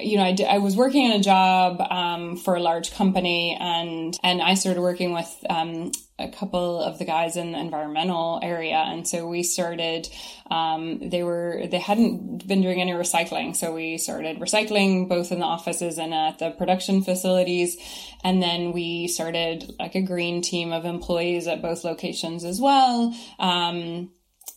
you 0.00 0.16
know, 0.16 0.24
I, 0.24 0.36
I 0.48 0.58
was 0.58 0.76
working 0.76 1.06
in 1.06 1.12
a 1.12 1.22
job 1.22 1.80
um, 1.80 2.36
for 2.36 2.56
a 2.56 2.60
large 2.60 2.92
company, 2.92 3.56
and 3.58 4.16
and 4.22 4.42
I 4.42 4.54
started 4.54 4.80
working 4.80 5.12
with 5.12 5.44
um, 5.48 5.92
a 6.18 6.28
couple 6.30 6.82
of 6.82 6.98
the 6.98 7.04
guys 7.04 7.36
in 7.36 7.52
the 7.52 7.58
environmental 7.58 8.40
area, 8.42 8.76
and 8.76 9.06
so 9.06 9.26
we 9.26 9.42
started. 9.42 10.08
Um, 10.50 11.10
they 11.10 11.22
were 11.22 11.66
they 11.70 11.78
hadn't 11.78 12.46
been 12.48 12.62
doing 12.62 12.80
any 12.80 12.92
recycling, 12.92 13.54
so 13.54 13.72
we 13.72 13.98
started 13.98 14.40
recycling 14.40 15.08
both 15.08 15.30
in 15.30 15.38
the 15.38 15.44
offices 15.44 15.98
and 15.98 16.12
at 16.12 16.38
the 16.38 16.50
production 16.50 17.02
facilities, 17.02 17.76
and 18.24 18.42
then 18.42 18.72
we 18.72 19.08
started 19.08 19.72
like 19.78 19.94
a 19.94 20.02
green 20.02 20.42
team 20.42 20.72
of 20.72 20.84
employees 20.84 21.46
at 21.46 21.62
both 21.62 21.84
locations 21.84 22.44
as 22.44 22.60
well. 22.60 23.14
Um, 23.38 24.10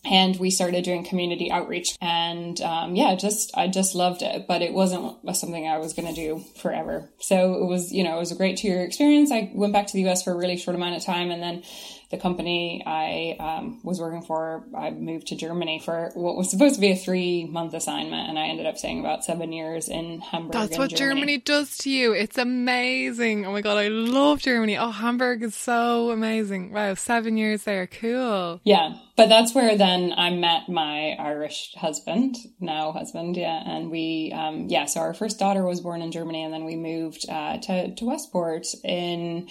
and 0.03 0.39
we 0.39 0.49
started 0.49 0.83
doing 0.83 1.03
community 1.03 1.51
outreach 1.51 1.95
and 2.01 2.59
um, 2.61 2.95
yeah 2.95 3.15
just 3.15 3.51
i 3.55 3.67
just 3.67 3.95
loved 3.95 4.21
it 4.21 4.47
but 4.47 4.61
it 4.61 4.73
wasn't 4.73 5.15
something 5.35 5.67
i 5.67 5.77
was 5.77 5.93
going 5.93 6.07
to 6.07 6.13
do 6.13 6.43
forever 6.57 7.09
so 7.19 7.55
it 7.55 7.65
was 7.65 7.91
you 7.91 8.03
know 8.03 8.15
it 8.15 8.19
was 8.19 8.31
a 8.31 8.35
great 8.35 8.57
two 8.57 8.67
year 8.67 8.83
experience 8.83 9.31
i 9.31 9.51
went 9.53 9.73
back 9.73 9.87
to 9.87 9.93
the 9.93 10.09
us 10.09 10.23
for 10.23 10.31
a 10.31 10.37
really 10.37 10.57
short 10.57 10.75
amount 10.75 10.95
of 10.95 11.03
time 11.03 11.29
and 11.29 11.41
then 11.41 11.63
the 12.11 12.17
company 12.17 12.83
I 12.85 13.37
um, 13.39 13.79
was 13.83 13.99
working 13.99 14.21
for, 14.21 14.65
I 14.77 14.91
moved 14.91 15.27
to 15.27 15.35
Germany 15.35 15.81
for 15.83 16.11
what 16.13 16.35
was 16.35 16.51
supposed 16.51 16.75
to 16.75 16.81
be 16.81 16.91
a 16.91 16.95
three 16.95 17.45
month 17.45 17.73
assignment, 17.73 18.29
and 18.29 18.37
I 18.37 18.47
ended 18.47 18.65
up 18.65 18.77
staying 18.77 18.99
about 18.99 19.23
seven 19.23 19.51
years 19.53 19.87
in 19.87 20.19
Hamburg. 20.19 20.51
That's 20.51 20.77
what 20.77 20.89
Germany. 20.89 21.21
Germany 21.21 21.37
does 21.39 21.77
to 21.79 21.89
you. 21.89 22.11
It's 22.11 22.37
amazing. 22.37 23.45
Oh 23.45 23.53
my 23.53 23.61
god, 23.61 23.77
I 23.77 23.87
love 23.87 24.41
Germany. 24.41 24.77
Oh, 24.77 24.91
Hamburg 24.91 25.41
is 25.41 25.55
so 25.55 26.11
amazing. 26.11 26.73
Wow, 26.73 26.93
seven 26.95 27.37
years 27.37 27.63
there. 27.63 27.87
Cool. 27.87 28.59
Yeah, 28.65 28.97
but 29.15 29.29
that's 29.29 29.53
where 29.53 29.77
then 29.77 30.13
I 30.15 30.29
met 30.31 30.69
my 30.69 31.15
Irish 31.19 31.73
husband, 31.75 32.37
now 32.59 32.91
husband. 32.91 33.37
Yeah, 33.37 33.61
and 33.65 33.91
we, 33.91 34.31
um, 34.33 34.67
yeah. 34.69 34.85
So 34.85 35.01
our 35.01 35.13
first 35.13 35.39
daughter 35.39 35.63
was 35.63 35.81
born 35.81 36.01
in 36.01 36.11
Germany, 36.11 36.43
and 36.43 36.53
then 36.53 36.65
we 36.65 36.75
moved 36.75 37.25
uh, 37.29 37.57
to 37.57 37.93
to 37.95 38.05
Westport 38.05 38.67
in 38.83 39.49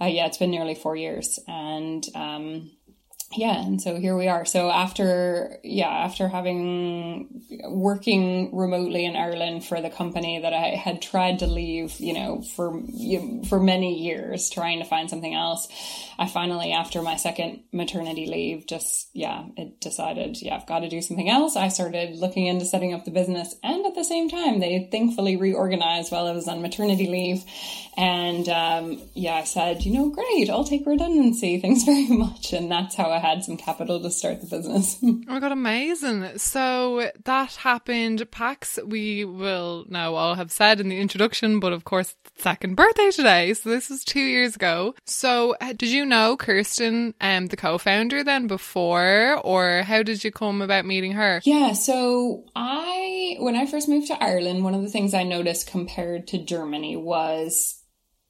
uh, 0.00 0.06
yeah, 0.06 0.26
it's 0.26 0.38
been 0.38 0.50
nearly 0.50 0.74
four 0.74 0.96
years. 0.96 1.38
And 1.46 2.04
um, 2.14 2.70
yeah 3.36 3.64
and 3.64 3.80
so 3.80 3.96
here 3.96 4.16
we 4.16 4.28
are. 4.28 4.44
So 4.44 4.70
after 4.70 5.58
yeah 5.62 5.88
after 5.88 6.28
having 6.28 7.44
working 7.64 8.54
remotely 8.54 9.04
in 9.04 9.16
ireland 9.16 9.64
for 9.64 9.80
the 9.80 9.90
company 9.90 10.40
that 10.40 10.52
i 10.52 10.68
had 10.76 11.00
tried 11.00 11.38
to 11.38 11.46
leave 11.46 11.98
you 11.98 12.12
know 12.12 12.42
for 12.42 12.80
you 12.88 13.20
know, 13.20 13.44
for 13.44 13.60
many 13.60 14.02
years 14.02 14.50
trying 14.50 14.78
to 14.78 14.84
find 14.84 15.08
something 15.08 15.34
else 15.34 15.68
i 16.18 16.26
finally 16.26 16.72
after 16.72 17.02
my 17.02 17.16
second 17.16 17.60
maternity 17.72 18.26
leave 18.26 18.66
just 18.66 19.08
yeah 19.14 19.44
it 19.56 19.80
decided 19.80 20.40
yeah 20.40 20.56
i've 20.56 20.66
got 20.66 20.80
to 20.80 20.88
do 20.88 21.00
something 21.00 21.28
else. 21.28 21.56
I 21.56 21.68
started 21.68 22.16
looking 22.16 22.46
into 22.46 22.64
setting 22.64 22.94
up 22.94 23.04
the 23.04 23.10
business 23.10 23.54
and 23.62 23.86
at 23.86 23.94
the 23.94 24.04
same 24.04 24.28
time 24.28 24.60
they 24.60 24.88
thankfully 24.90 25.36
reorganized 25.36 26.10
while 26.12 26.26
i 26.26 26.32
was 26.32 26.48
on 26.48 26.62
maternity 26.62 27.06
leave. 27.06 27.44
And 27.96 28.48
um, 28.48 29.00
yeah 29.14 29.34
i 29.34 29.44
said 29.44 29.84
you 29.84 29.92
know 29.92 30.10
great 30.10 30.50
i'll 30.50 30.64
take 30.64 30.86
redundancy. 30.86 31.60
Thanks 31.64 31.84
very 31.84 32.08
much. 32.08 32.52
And 32.52 32.70
that's 32.70 32.94
how 32.94 33.10
i 33.10 33.18
had 33.24 33.42
some 33.42 33.56
capital 33.56 34.00
to 34.00 34.10
start 34.10 34.40
the 34.40 34.46
business. 34.46 34.98
oh 35.02 35.20
my 35.26 35.40
god, 35.40 35.52
amazing. 35.52 36.38
So 36.38 37.10
that 37.24 37.54
happened. 37.54 38.30
Pax, 38.30 38.78
we 38.84 39.24
will 39.24 39.86
now 39.88 40.14
all 40.14 40.34
have 40.34 40.52
said 40.52 40.80
in 40.80 40.88
the 40.88 40.98
introduction, 40.98 41.60
but 41.60 41.72
of 41.72 41.84
course, 41.84 42.14
second 42.38 42.76
birthday 42.76 43.10
today. 43.10 43.54
So 43.54 43.70
this 43.70 43.88
was 43.88 44.04
two 44.04 44.20
years 44.20 44.56
ago. 44.56 44.94
So 45.06 45.56
uh, 45.60 45.72
did 45.72 45.88
you 45.88 46.04
know 46.04 46.36
Kirsten, 46.36 47.14
um, 47.20 47.46
the 47.46 47.56
co-founder 47.56 48.22
then 48.24 48.46
before, 48.46 49.40
or 49.42 49.82
how 49.82 50.02
did 50.02 50.22
you 50.22 50.30
come 50.30 50.60
about 50.60 50.84
meeting 50.84 51.12
her? 51.12 51.40
Yeah, 51.44 51.72
so 51.72 52.44
I, 52.54 53.36
when 53.38 53.56
I 53.56 53.66
first 53.66 53.88
moved 53.88 54.08
to 54.08 54.22
Ireland, 54.22 54.64
one 54.64 54.74
of 54.74 54.82
the 54.82 54.90
things 54.90 55.14
I 55.14 55.22
noticed 55.22 55.66
compared 55.66 56.26
to 56.28 56.38
Germany 56.38 56.96
was 56.96 57.80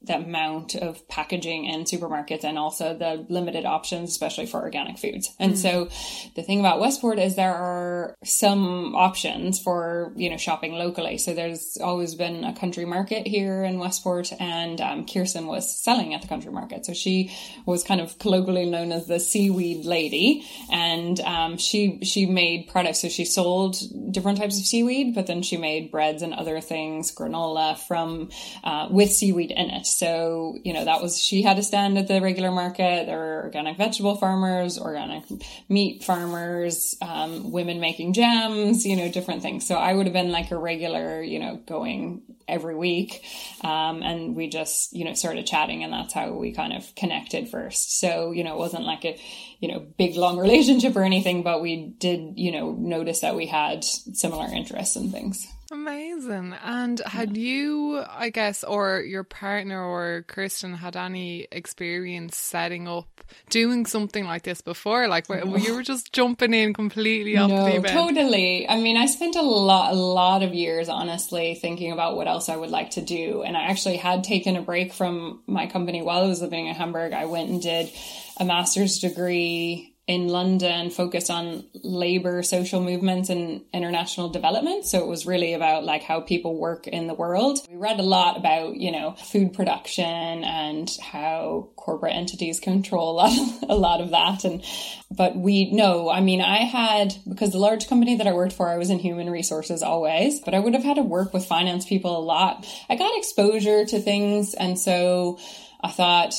the 0.06 0.16
amount 0.16 0.74
of 0.74 1.06
packaging 1.08 1.64
in 1.64 1.84
supermarkets 1.84 2.44
and 2.44 2.58
also 2.58 2.96
the 2.96 3.24
limited 3.28 3.64
options, 3.64 4.10
especially 4.10 4.46
for 4.46 4.60
organic 4.60 4.98
foods. 4.98 5.30
And 5.38 5.54
mm. 5.54 5.56
so 5.56 5.88
the 6.36 6.42
thing 6.42 6.60
about 6.60 6.80
Westport 6.80 7.18
is 7.18 7.36
there 7.36 7.54
are 7.54 8.14
some 8.24 8.94
options 8.94 9.58
for, 9.58 10.12
you 10.16 10.30
know, 10.30 10.36
shopping 10.36 10.74
locally. 10.74 11.18
So 11.18 11.34
there's 11.34 11.78
always 11.82 12.14
been 12.14 12.44
a 12.44 12.54
country 12.54 12.84
market 12.84 13.26
here 13.26 13.64
in 13.64 13.78
Westport 13.78 14.32
and 14.38 14.80
um, 14.80 15.06
Kirsten 15.06 15.46
was 15.46 15.82
selling 15.82 16.14
at 16.14 16.22
the 16.22 16.28
country 16.28 16.52
market. 16.52 16.84
So 16.84 16.92
she 16.92 17.34
was 17.66 17.82
kind 17.82 18.00
of 18.00 18.18
colloquially 18.18 18.68
known 18.68 18.92
as 18.92 19.06
the 19.06 19.20
seaweed 19.20 19.84
lady 19.86 20.46
and 20.70 21.18
um, 21.20 21.56
she, 21.56 22.00
she 22.02 22.26
made 22.26 22.68
products. 22.68 23.00
So 23.00 23.08
she 23.08 23.24
sold 23.24 23.76
different 24.12 24.38
types 24.38 24.58
of 24.58 24.66
seaweed, 24.66 25.14
but 25.14 25.26
then 25.26 25.42
she 25.42 25.56
made 25.56 25.90
breads 25.90 26.22
and 26.22 26.34
other 26.34 26.60
things, 26.60 27.14
granola 27.14 27.78
from, 27.78 28.30
uh, 28.62 28.88
with 28.90 29.10
seaweed 29.10 29.50
in 29.50 29.70
it. 29.70 29.86
So, 29.98 30.58
you 30.64 30.72
know, 30.72 30.84
that 30.84 31.02
was, 31.02 31.20
she 31.20 31.42
had 31.42 31.58
a 31.58 31.62
stand 31.62 31.98
at 31.98 32.08
the 32.08 32.20
regular 32.20 32.50
market. 32.50 33.06
There 33.06 33.18
were 33.18 33.42
organic 33.44 33.76
vegetable 33.76 34.16
farmers, 34.16 34.78
organic 34.78 35.24
meat 35.68 36.04
farmers, 36.04 36.96
um, 37.00 37.52
women 37.52 37.80
making 37.80 38.12
jams, 38.12 38.84
you 38.84 38.96
know, 38.96 39.10
different 39.10 39.42
things. 39.42 39.66
So 39.66 39.76
I 39.76 39.92
would 39.92 40.06
have 40.06 40.12
been 40.12 40.32
like 40.32 40.50
a 40.50 40.58
regular, 40.58 41.22
you 41.22 41.38
know, 41.38 41.56
going 41.56 42.22
every 42.48 42.74
week. 42.74 43.24
Um, 43.62 44.02
and 44.02 44.36
we 44.36 44.48
just, 44.48 44.92
you 44.92 45.04
know, 45.04 45.14
started 45.14 45.46
chatting 45.46 45.82
and 45.82 45.92
that's 45.92 46.12
how 46.12 46.32
we 46.32 46.52
kind 46.52 46.72
of 46.72 46.94
connected 46.94 47.48
first. 47.48 47.98
So, 48.00 48.32
you 48.32 48.44
know, 48.44 48.54
it 48.54 48.58
wasn't 48.58 48.84
like 48.84 49.04
a, 49.04 49.18
you 49.60 49.68
know, 49.68 49.80
big 49.80 50.16
long 50.16 50.38
relationship 50.40 50.96
or 50.96 51.02
anything, 51.02 51.42
but 51.42 51.62
we 51.62 51.94
did, 51.98 52.34
you 52.38 52.52
know, 52.52 52.72
notice 52.72 53.20
that 53.20 53.36
we 53.36 53.46
had 53.46 53.84
similar 53.84 54.46
interests 54.46 54.96
and 54.96 55.12
things. 55.12 55.46
Amazing. 55.70 56.54
And 56.62 57.00
had 57.06 57.36
you, 57.36 58.02
I 58.08 58.30
guess, 58.30 58.64
or 58.64 59.00
your 59.00 59.24
partner 59.24 59.82
or 59.82 60.24
Kirsten 60.28 60.74
had 60.74 60.96
any 60.96 61.46
experience 61.50 62.36
setting 62.36 62.86
up, 62.86 63.22
doing 63.48 63.86
something 63.86 64.24
like 64.24 64.42
this 64.42 64.60
before? 64.60 65.08
Like 65.08 65.28
where, 65.28 65.44
you 65.44 65.74
were 65.74 65.82
just 65.82 66.12
jumping 66.12 66.52
in 66.52 66.74
completely 66.74 67.36
off 67.36 67.50
no, 67.50 67.64
the 67.64 67.76
event? 67.76 67.94
Totally. 67.94 68.68
I 68.68 68.78
mean, 68.78 68.96
I 68.96 69.06
spent 69.06 69.36
a 69.36 69.42
lot, 69.42 69.92
a 69.92 69.96
lot 69.96 70.42
of 70.42 70.52
years, 70.52 70.88
honestly, 70.88 71.54
thinking 71.54 71.92
about 71.92 72.16
what 72.16 72.28
else 72.28 72.48
I 72.48 72.56
would 72.56 72.70
like 72.70 72.90
to 72.90 73.00
do. 73.00 73.42
And 73.42 73.56
I 73.56 73.64
actually 73.64 73.96
had 73.96 74.22
taken 74.24 74.56
a 74.56 74.62
break 74.62 74.92
from 74.92 75.42
my 75.46 75.66
company 75.66 76.02
while 76.02 76.24
I 76.24 76.28
was 76.28 76.42
living 76.42 76.66
in 76.66 76.74
Hamburg. 76.74 77.14
I 77.14 77.24
went 77.24 77.48
and 77.48 77.62
did 77.62 77.90
a 78.38 78.44
master's 78.44 78.98
degree 78.98 79.93
in 80.06 80.28
London 80.28 80.90
focused 80.90 81.30
on 81.30 81.64
labor, 81.82 82.42
social 82.42 82.82
movements 82.82 83.30
and 83.30 83.62
international 83.72 84.28
development. 84.28 84.84
So 84.84 84.98
it 84.98 85.06
was 85.06 85.24
really 85.24 85.54
about 85.54 85.84
like 85.84 86.02
how 86.02 86.20
people 86.20 86.58
work 86.58 86.86
in 86.86 87.06
the 87.06 87.14
world. 87.14 87.60
We 87.70 87.76
read 87.76 87.98
a 87.98 88.02
lot 88.02 88.36
about, 88.36 88.76
you 88.76 88.92
know, 88.92 89.12
food 89.12 89.54
production 89.54 90.44
and 90.44 90.90
how 91.02 91.70
corporate 91.76 92.14
entities 92.14 92.60
control 92.60 93.12
a 93.12 93.16
lot, 93.16 93.38
of, 93.38 93.62
a 93.70 93.74
lot 93.74 94.02
of 94.02 94.10
that. 94.10 94.44
And, 94.44 94.62
but 95.10 95.36
we 95.36 95.72
know, 95.72 96.10
I 96.10 96.20
mean, 96.20 96.42
I 96.42 96.64
had, 96.64 97.14
because 97.26 97.52
the 97.52 97.58
large 97.58 97.88
company 97.88 98.16
that 98.16 98.26
I 98.26 98.34
worked 98.34 98.52
for, 98.52 98.68
I 98.68 98.76
was 98.76 98.90
in 98.90 98.98
human 98.98 99.30
resources 99.30 99.82
always, 99.82 100.40
but 100.40 100.52
I 100.52 100.58
would 100.58 100.74
have 100.74 100.84
had 100.84 100.96
to 100.96 101.02
work 101.02 101.32
with 101.32 101.46
finance 101.46 101.86
people 101.86 102.18
a 102.18 102.20
lot. 102.20 102.66
I 102.90 102.96
got 102.96 103.16
exposure 103.16 103.86
to 103.86 104.00
things. 104.00 104.52
And 104.52 104.78
so 104.78 105.38
I 105.82 105.90
thought, 105.90 106.34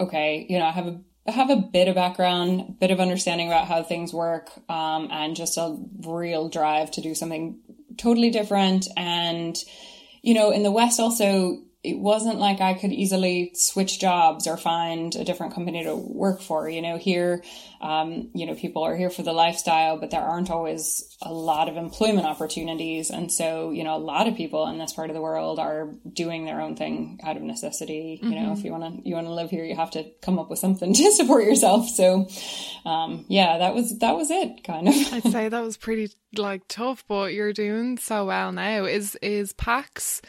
okay, 0.00 0.46
you 0.48 0.58
know, 0.58 0.64
I 0.64 0.70
have 0.70 0.86
a 0.86 1.00
have 1.32 1.50
a 1.50 1.56
bit 1.56 1.88
of 1.88 1.94
background, 1.94 2.78
bit 2.78 2.90
of 2.90 3.00
understanding 3.00 3.48
about 3.48 3.66
how 3.66 3.82
things 3.82 4.12
work, 4.12 4.50
um, 4.68 5.08
and 5.10 5.36
just 5.36 5.56
a 5.56 5.76
real 6.06 6.48
drive 6.48 6.90
to 6.92 7.00
do 7.00 7.14
something 7.14 7.58
totally 7.96 8.30
different. 8.30 8.88
And, 8.96 9.56
you 10.22 10.34
know, 10.34 10.50
in 10.50 10.62
the 10.62 10.70
West 10.70 11.00
also, 11.00 11.62
it 11.82 11.98
wasn't 11.98 12.38
like 12.38 12.60
I 12.60 12.74
could 12.74 12.92
easily 12.92 13.52
switch 13.54 13.98
jobs 13.98 14.46
or 14.46 14.58
find 14.58 15.14
a 15.16 15.24
different 15.24 15.54
company 15.54 15.82
to 15.84 15.96
work 15.96 16.42
for. 16.42 16.68
You 16.68 16.82
know, 16.82 16.98
here, 16.98 17.42
um, 17.80 18.28
you 18.34 18.44
know, 18.44 18.54
people 18.54 18.82
are 18.82 18.94
here 18.94 19.08
for 19.08 19.22
the 19.22 19.32
lifestyle, 19.32 19.98
but 19.98 20.10
there 20.10 20.20
aren't 20.20 20.50
always 20.50 21.16
a 21.22 21.32
lot 21.32 21.70
of 21.70 21.78
employment 21.78 22.26
opportunities. 22.26 23.08
And 23.08 23.32
so, 23.32 23.70
you 23.70 23.82
know, 23.82 23.96
a 23.96 23.98
lot 23.98 24.28
of 24.28 24.36
people 24.36 24.66
in 24.66 24.76
this 24.76 24.92
part 24.92 25.08
of 25.08 25.14
the 25.14 25.22
world 25.22 25.58
are 25.58 25.94
doing 26.12 26.44
their 26.44 26.60
own 26.60 26.76
thing 26.76 27.18
out 27.24 27.38
of 27.38 27.42
necessity. 27.42 28.20
Mm-hmm. 28.22 28.32
You 28.32 28.40
know, 28.40 28.52
if 28.52 28.62
you 28.62 28.72
want 28.72 29.02
to, 29.02 29.08
you 29.08 29.14
want 29.14 29.26
to 29.26 29.32
live 29.32 29.48
here, 29.48 29.64
you 29.64 29.76
have 29.76 29.92
to 29.92 30.04
come 30.20 30.38
up 30.38 30.50
with 30.50 30.58
something 30.58 30.92
to 30.94 31.12
support 31.12 31.44
yourself. 31.44 31.88
So, 31.88 32.28
um, 32.84 33.24
yeah, 33.28 33.56
that 33.56 33.74
was, 33.74 33.98
that 34.00 34.16
was 34.16 34.30
it 34.30 34.64
kind 34.64 34.86
of. 34.86 34.94
I'd 35.14 35.22
say 35.22 35.48
that 35.50 35.62
was 35.62 35.78
pretty 35.78 36.10
like 36.36 36.68
tough, 36.68 37.04
but 37.08 37.32
you're 37.32 37.54
doing 37.54 37.96
so 37.96 38.26
well 38.26 38.52
now. 38.52 38.84
Is, 38.84 39.16
is 39.22 39.54
PAX 39.54 40.20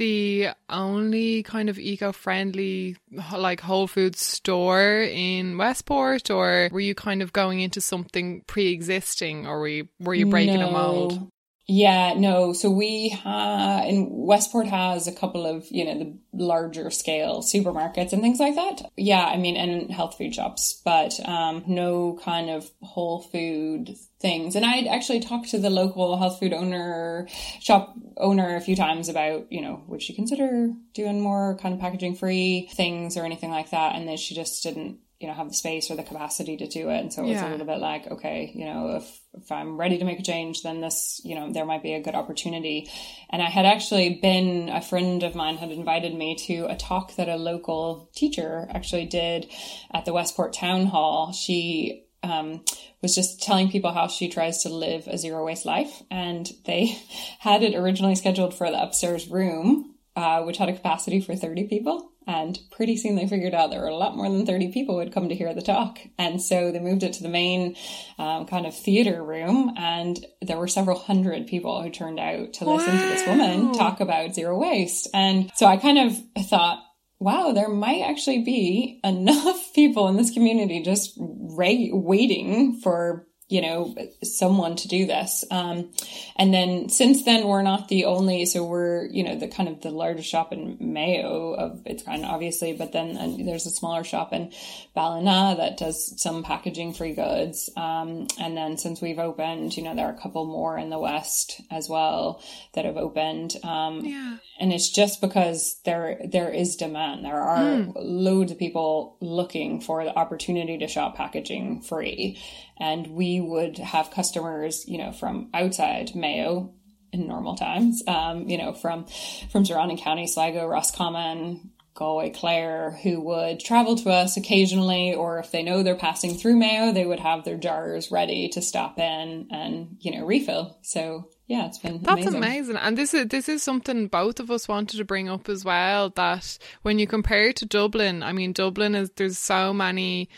the 0.00 0.48
only 0.70 1.42
kind 1.42 1.68
of 1.68 1.78
eco-friendly 1.78 2.96
like 3.36 3.60
whole 3.60 3.86
food 3.86 4.16
store 4.16 5.02
in 5.02 5.58
Westport 5.58 6.30
or 6.30 6.70
were 6.72 6.80
you 6.80 6.94
kind 6.94 7.20
of 7.20 7.34
going 7.34 7.60
into 7.60 7.82
something 7.82 8.42
pre-existing 8.46 9.46
or 9.46 9.60
were 9.60 9.68
you, 9.68 9.88
were 10.00 10.14
you 10.14 10.24
breaking 10.24 10.60
no. 10.60 10.68
a 10.68 10.72
mold? 10.72 11.28
Yeah, 11.66 12.14
no. 12.16 12.54
So 12.54 12.70
we 12.70 13.10
ha 13.10 13.84
in 13.86 14.08
Westport 14.10 14.68
has 14.68 15.06
a 15.06 15.12
couple 15.12 15.46
of, 15.46 15.70
you 15.70 15.84
know, 15.84 15.98
the 15.98 16.18
larger 16.32 16.90
scale 16.90 17.42
supermarkets 17.42 18.14
and 18.14 18.22
things 18.22 18.40
like 18.40 18.54
that. 18.54 18.90
Yeah, 18.96 19.24
I 19.24 19.36
mean, 19.36 19.56
and 19.56 19.90
health 19.90 20.16
food 20.16 20.34
shops, 20.34 20.80
but 20.82 21.20
um, 21.28 21.62
no 21.68 22.18
kind 22.24 22.48
of 22.48 22.70
whole 22.82 23.20
food 23.20 23.94
things. 24.20 24.54
And 24.54 24.64
I'd 24.64 24.86
actually 24.86 25.20
talked 25.20 25.50
to 25.50 25.58
the 25.58 25.70
local 25.70 26.16
health 26.18 26.38
food 26.38 26.52
owner, 26.52 27.26
shop 27.60 27.94
owner 28.16 28.56
a 28.56 28.60
few 28.60 28.76
times 28.76 29.08
about, 29.08 29.50
you 29.50 29.62
know, 29.62 29.82
would 29.86 30.02
she 30.02 30.14
consider 30.14 30.70
doing 30.92 31.20
more 31.20 31.56
kind 31.56 31.74
of 31.74 31.80
packaging 31.80 32.16
free 32.16 32.68
things 32.74 33.16
or 33.16 33.24
anything 33.24 33.50
like 33.50 33.70
that? 33.70 33.94
And 33.94 34.06
then 34.06 34.16
she 34.16 34.34
just 34.34 34.62
didn't 34.62 34.98
you 35.20 35.28
know 35.28 35.34
have 35.34 35.48
the 35.48 35.54
space 35.54 35.90
or 35.90 35.96
the 35.96 36.02
capacity 36.02 36.56
to 36.56 36.66
do 36.66 36.88
it 36.88 36.98
and 36.98 37.12
so 37.12 37.22
it's 37.22 37.32
yeah. 37.32 37.48
a 37.48 37.50
little 37.50 37.66
bit 37.66 37.78
like 37.78 38.10
okay 38.10 38.50
you 38.54 38.64
know 38.64 38.96
if 38.96 39.20
if 39.34 39.52
i'm 39.52 39.76
ready 39.76 39.98
to 39.98 40.04
make 40.06 40.18
a 40.18 40.22
change 40.22 40.62
then 40.62 40.80
this 40.80 41.20
you 41.24 41.34
know 41.34 41.52
there 41.52 41.66
might 41.66 41.82
be 41.82 41.92
a 41.92 42.00
good 42.00 42.14
opportunity 42.14 42.90
and 43.28 43.42
i 43.42 43.50
had 43.50 43.66
actually 43.66 44.18
been 44.22 44.70
a 44.70 44.80
friend 44.80 45.22
of 45.22 45.34
mine 45.34 45.58
had 45.58 45.70
invited 45.70 46.14
me 46.14 46.34
to 46.34 46.64
a 46.70 46.74
talk 46.74 47.14
that 47.16 47.28
a 47.28 47.36
local 47.36 48.10
teacher 48.14 48.66
actually 48.70 49.04
did 49.04 49.46
at 49.92 50.06
the 50.06 50.12
westport 50.14 50.54
town 50.54 50.86
hall 50.86 51.32
she 51.32 52.06
um, 52.22 52.64
was 53.02 53.14
just 53.14 53.42
telling 53.42 53.70
people 53.70 53.92
how 53.92 54.06
she 54.06 54.28
tries 54.28 54.62
to 54.62 54.68
live 54.68 55.06
a 55.06 55.18
zero 55.18 55.44
waste 55.44 55.64
life 55.64 56.02
and 56.10 56.50
they 56.66 56.86
had 57.40 57.62
it 57.62 57.74
originally 57.74 58.14
scheduled 58.14 58.54
for 58.54 58.70
the 58.70 58.82
upstairs 58.82 59.28
room 59.28 59.94
uh, 60.16 60.42
which 60.42 60.58
had 60.58 60.68
a 60.68 60.74
capacity 60.74 61.20
for 61.20 61.34
30 61.34 61.64
people 61.64 62.10
and 62.30 62.58
pretty 62.70 62.96
soon 62.96 63.16
they 63.16 63.26
figured 63.26 63.54
out 63.54 63.70
there 63.70 63.80
were 63.80 63.88
a 63.88 63.96
lot 63.96 64.16
more 64.16 64.28
than 64.28 64.46
30 64.46 64.70
people 64.72 64.96
would 64.96 65.12
come 65.12 65.28
to 65.28 65.34
hear 65.34 65.52
the 65.52 65.62
talk. 65.62 65.98
And 66.16 66.40
so 66.40 66.70
they 66.70 66.78
moved 66.78 67.02
it 67.02 67.14
to 67.14 67.22
the 67.22 67.28
main 67.28 67.76
um, 68.18 68.46
kind 68.46 68.66
of 68.66 68.76
theater 68.76 69.22
room. 69.24 69.74
And 69.76 70.24
there 70.40 70.58
were 70.58 70.68
several 70.68 70.98
hundred 70.98 71.48
people 71.48 71.82
who 71.82 71.90
turned 71.90 72.20
out 72.20 72.52
to 72.54 72.70
listen 72.70 72.94
wow. 72.94 73.02
to 73.02 73.08
this 73.08 73.26
woman 73.26 73.72
talk 73.72 74.00
about 74.00 74.34
zero 74.34 74.56
waste. 74.58 75.08
And 75.12 75.50
so 75.56 75.66
I 75.66 75.76
kind 75.76 75.98
of 75.98 76.46
thought, 76.46 76.84
wow, 77.20 77.52
there 77.52 77.68
might 77.68 78.02
actually 78.02 78.42
be 78.42 79.00
enough 79.04 79.72
people 79.74 80.08
in 80.08 80.16
this 80.16 80.30
community 80.32 80.82
just 80.82 81.14
ra- 81.18 81.68
waiting 81.92 82.80
for 82.80 83.26
you 83.50 83.60
know, 83.60 83.92
someone 84.22 84.76
to 84.76 84.86
do 84.86 85.06
this. 85.06 85.44
Um, 85.50 85.90
and 86.36 86.54
then 86.54 86.88
since 86.88 87.24
then, 87.24 87.48
we're 87.48 87.62
not 87.62 87.88
the 87.88 88.04
only, 88.04 88.46
so 88.46 88.64
we're, 88.64 89.06
you 89.06 89.24
know, 89.24 89.36
the 89.36 89.48
kind 89.48 89.68
of 89.68 89.80
the 89.80 89.90
largest 89.90 90.28
shop 90.28 90.52
in 90.52 90.76
Mayo 90.78 91.54
of 91.54 91.82
its 91.84 92.04
kind, 92.04 92.24
obviously, 92.24 92.74
but 92.74 92.92
then 92.92 93.16
uh, 93.16 93.44
there's 93.44 93.66
a 93.66 93.70
smaller 93.70 94.04
shop 94.04 94.32
in 94.32 94.52
Ballina 94.94 95.56
that 95.58 95.78
does 95.78 96.20
some 96.22 96.44
packaging 96.44 96.94
free 96.94 97.12
goods. 97.12 97.68
Um, 97.76 98.28
and 98.38 98.56
then 98.56 98.78
since 98.78 99.00
we've 99.00 99.18
opened, 99.18 99.76
you 99.76 99.82
know, 99.82 99.96
there 99.96 100.06
are 100.06 100.14
a 100.14 100.20
couple 100.20 100.46
more 100.46 100.78
in 100.78 100.88
the 100.88 101.00
West 101.00 101.60
as 101.72 101.88
well 101.88 102.40
that 102.74 102.84
have 102.84 102.96
opened. 102.96 103.56
Um, 103.64 104.04
yeah. 104.04 104.36
and 104.60 104.72
it's 104.72 104.90
just 104.90 105.20
because 105.20 105.80
there, 105.84 106.20
there 106.24 106.50
is 106.50 106.76
demand. 106.76 107.24
There 107.24 107.34
are 107.34 107.58
mm. 107.58 107.92
loads 107.96 108.52
of 108.52 108.58
people 108.60 109.16
looking 109.20 109.80
for 109.80 110.04
the 110.04 110.16
opportunity 110.16 110.78
to 110.78 110.86
shop 110.86 111.16
packaging 111.16 111.80
free 111.80 112.38
and 112.80 113.08
we 113.08 113.39
would 113.46 113.78
have 113.78 114.10
customers, 114.10 114.86
you 114.86 114.98
know, 114.98 115.12
from 115.12 115.50
outside 115.54 116.14
Mayo 116.14 116.72
in 117.12 117.26
normal 117.26 117.56
times, 117.56 118.02
um, 118.06 118.48
you 118.48 118.58
know, 118.58 118.72
from 118.72 119.06
from 119.50 119.64
surrounding 119.64 119.98
counties, 119.98 120.34
Sligo, 120.34 120.66
Roscommon, 120.66 121.70
Galway, 121.94 122.30
Clare, 122.30 122.98
who 123.02 123.20
would 123.20 123.60
travel 123.60 123.96
to 123.96 124.10
us 124.10 124.36
occasionally, 124.36 125.14
or 125.14 125.38
if 125.38 125.50
they 125.50 125.62
know 125.62 125.82
they're 125.82 125.96
passing 125.96 126.36
through 126.36 126.56
Mayo, 126.56 126.92
they 126.92 127.04
would 127.04 127.20
have 127.20 127.44
their 127.44 127.56
jars 127.56 128.10
ready 128.10 128.48
to 128.50 128.62
stop 128.62 128.98
in 128.98 129.48
and 129.50 129.96
you 130.00 130.12
know 130.12 130.24
refill. 130.24 130.78
So 130.82 131.28
yeah, 131.46 131.66
it's 131.66 131.78
been 131.78 132.00
that's 132.00 132.26
amazing. 132.26 132.36
amazing. 132.36 132.76
And 132.76 132.96
this 132.96 133.12
is 133.12 133.26
this 133.26 133.48
is 133.48 133.62
something 133.62 134.06
both 134.06 134.38
of 134.38 134.50
us 134.52 134.68
wanted 134.68 134.98
to 134.98 135.04
bring 135.04 135.28
up 135.28 135.48
as 135.48 135.64
well. 135.64 136.10
That 136.10 136.58
when 136.82 137.00
you 137.00 137.08
compare 137.08 137.52
to 137.54 137.66
Dublin, 137.66 138.22
I 138.22 138.32
mean, 138.32 138.52
Dublin 138.52 138.94
is 138.94 139.10
there's 139.16 139.38
so 139.38 139.72
many 139.72 140.28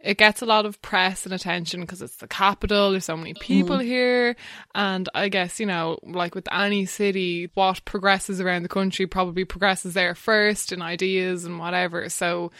it 0.00 0.16
gets 0.16 0.42
a 0.42 0.46
lot 0.46 0.64
of 0.64 0.80
press 0.80 1.24
and 1.24 1.34
attention 1.34 1.80
because 1.80 2.00
it's 2.02 2.16
the 2.16 2.28
capital. 2.28 2.92
There's 2.92 3.04
so 3.04 3.16
many 3.16 3.34
people 3.34 3.78
mm. 3.78 3.84
here. 3.84 4.36
And 4.74 5.08
I 5.12 5.28
guess, 5.28 5.58
you 5.58 5.66
know, 5.66 5.98
like 6.04 6.36
with 6.36 6.46
any 6.52 6.86
city, 6.86 7.50
what 7.54 7.84
progresses 7.84 8.40
around 8.40 8.62
the 8.62 8.68
country 8.68 9.08
probably 9.08 9.44
progresses 9.44 9.94
there 9.94 10.14
first 10.14 10.72
in 10.72 10.82
ideas 10.82 11.44
and 11.44 11.58
whatever. 11.58 12.08
So 12.08 12.52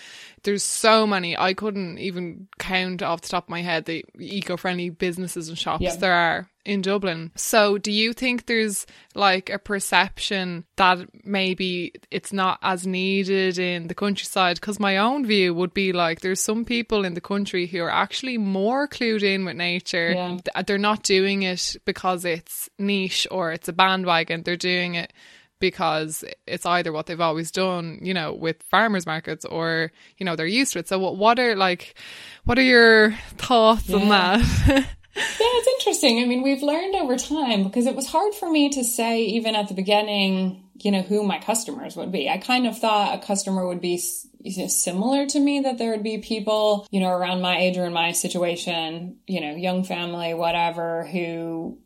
there's 0.43 0.63
so 0.63 1.07
many. 1.07 1.37
I 1.37 1.55
couldn't 1.55 1.99
even 1.99 2.49
count 2.59 3.03
off 3.03 3.23
the 3.23 3.29
top 3.29 3.45
of 3.45 3.51
my 3.51 3.63
head 3.63 3.85
the 3.85 4.05
eco 4.19 4.57
friendly 4.57 4.91
businesses 4.91 5.49
and 5.49 5.59
shops 5.59 5.83
yeah. 5.83 5.97
there 5.97 6.13
are 6.13 6.49
in 6.65 6.83
Dublin. 6.83 7.33
So, 7.35 7.79
do 7.79 7.91
you 7.91 8.13
think 8.13 8.47
there's 8.47 8.87
like 9.15 9.49
a 9.49 9.59
perception 9.59 10.65
that 10.77 10.99
maybe 11.25 11.93
it's 12.11 12.33
not 12.33 12.59
as 12.63 12.87
needed 12.87 13.59
in 13.59 13.89
the 13.89 13.95
countryside? 13.95 14.61
Because 14.61 14.79
my 14.79 14.99
own 14.99 15.25
view 15.25 15.55
would 15.55 15.73
be 15.73 15.93
like 15.93 16.21
there's 16.21 16.41
some 16.41 16.65
people 16.65 17.05
in 17.05 17.15
the 17.15 17.21
country 17.21 17.67
who 17.67 17.81
are 17.83 17.91
actually 17.91 18.39
more 18.39 18.87
clued 18.87 19.23
in 19.23 19.45
with 19.45 19.57
nature. 19.57 20.13
Yeah. 20.13 20.63
They're 20.67 20.79
not 20.79 21.03
doing 21.03 21.43
it 21.43 21.77
because 21.85 22.25
it's 22.25 22.69
niche 22.79 23.27
or 23.31 23.53
it's 23.53 23.69
a 23.69 23.73
bandwagon. 23.73 24.43
They're 24.43 24.57
doing 24.57 24.95
it 24.95 25.13
because 25.61 26.25
it's 26.47 26.67
either 26.67 26.93
what 26.93 27.07
they've 27.07 27.21
always 27.21 27.51
done, 27.51 27.99
you 28.03 28.15
know, 28.15 28.33
with 28.33 28.63
farmers 28.65 29.07
markets 29.07 29.45
or, 29.45 29.93
you 30.17 30.27
know, 30.27 30.37
they're 30.37 30.47
used 30.47 30.73
to 30.75 30.79
it. 30.79 30.89
So 30.89 30.99
what, 30.99 31.17
what 31.17 31.39
are 31.39 31.57
like, 31.57 31.99
what 32.45 32.59
are 32.59 32.63
your 32.63 33.13
thoughts 33.37 33.89
yeah. 33.89 33.97
on 33.97 34.09
that? 34.09 34.39
yeah, 34.69 34.85
it's 35.17 35.69
interesting. 35.79 36.23
I 36.23 36.27
mean, 36.27 36.43
we've 36.43 36.63
learned 36.63 36.95
over 36.95 37.17
time 37.17 37.65
because 37.65 37.87
it 37.87 37.97
was 37.97 38.09
hard 38.09 38.35
for 38.35 38.51
me 38.51 38.71
to 38.71 38.85
say, 38.85 39.23
even 39.23 39.57
at 39.57 39.69
the 39.69 39.75
beginning, 39.75 40.65
you 40.81 40.93
know, 40.93 41.03
who 41.03 41.25
my 41.25 41.39
customers 41.39 41.97
would 41.97 42.13
be. 42.13 42.29
I 42.29 42.39
kind 42.39 42.67
of 42.67 42.79
thought 42.79 43.15
a 43.15 43.27
customer 43.27 43.67
would 43.67 43.81
be 43.81 43.99
similar 43.99 45.27
to 45.27 45.41
me, 45.41 45.61
that 45.61 45.79
there 45.79 45.91
would 45.91 46.05
be 46.05 46.19
people, 46.19 46.87
you 46.91 47.01
know, 47.01 47.11
around 47.11 47.41
my 47.41 47.59
age 47.59 47.77
or 47.77 47.85
in 47.85 47.93
my 47.93 48.13
situation, 48.13 49.17
you 49.27 49.41
know, 49.41 49.57
young 49.57 49.85
family, 49.85 50.35
whatever, 50.35 51.05
who, 51.05 51.79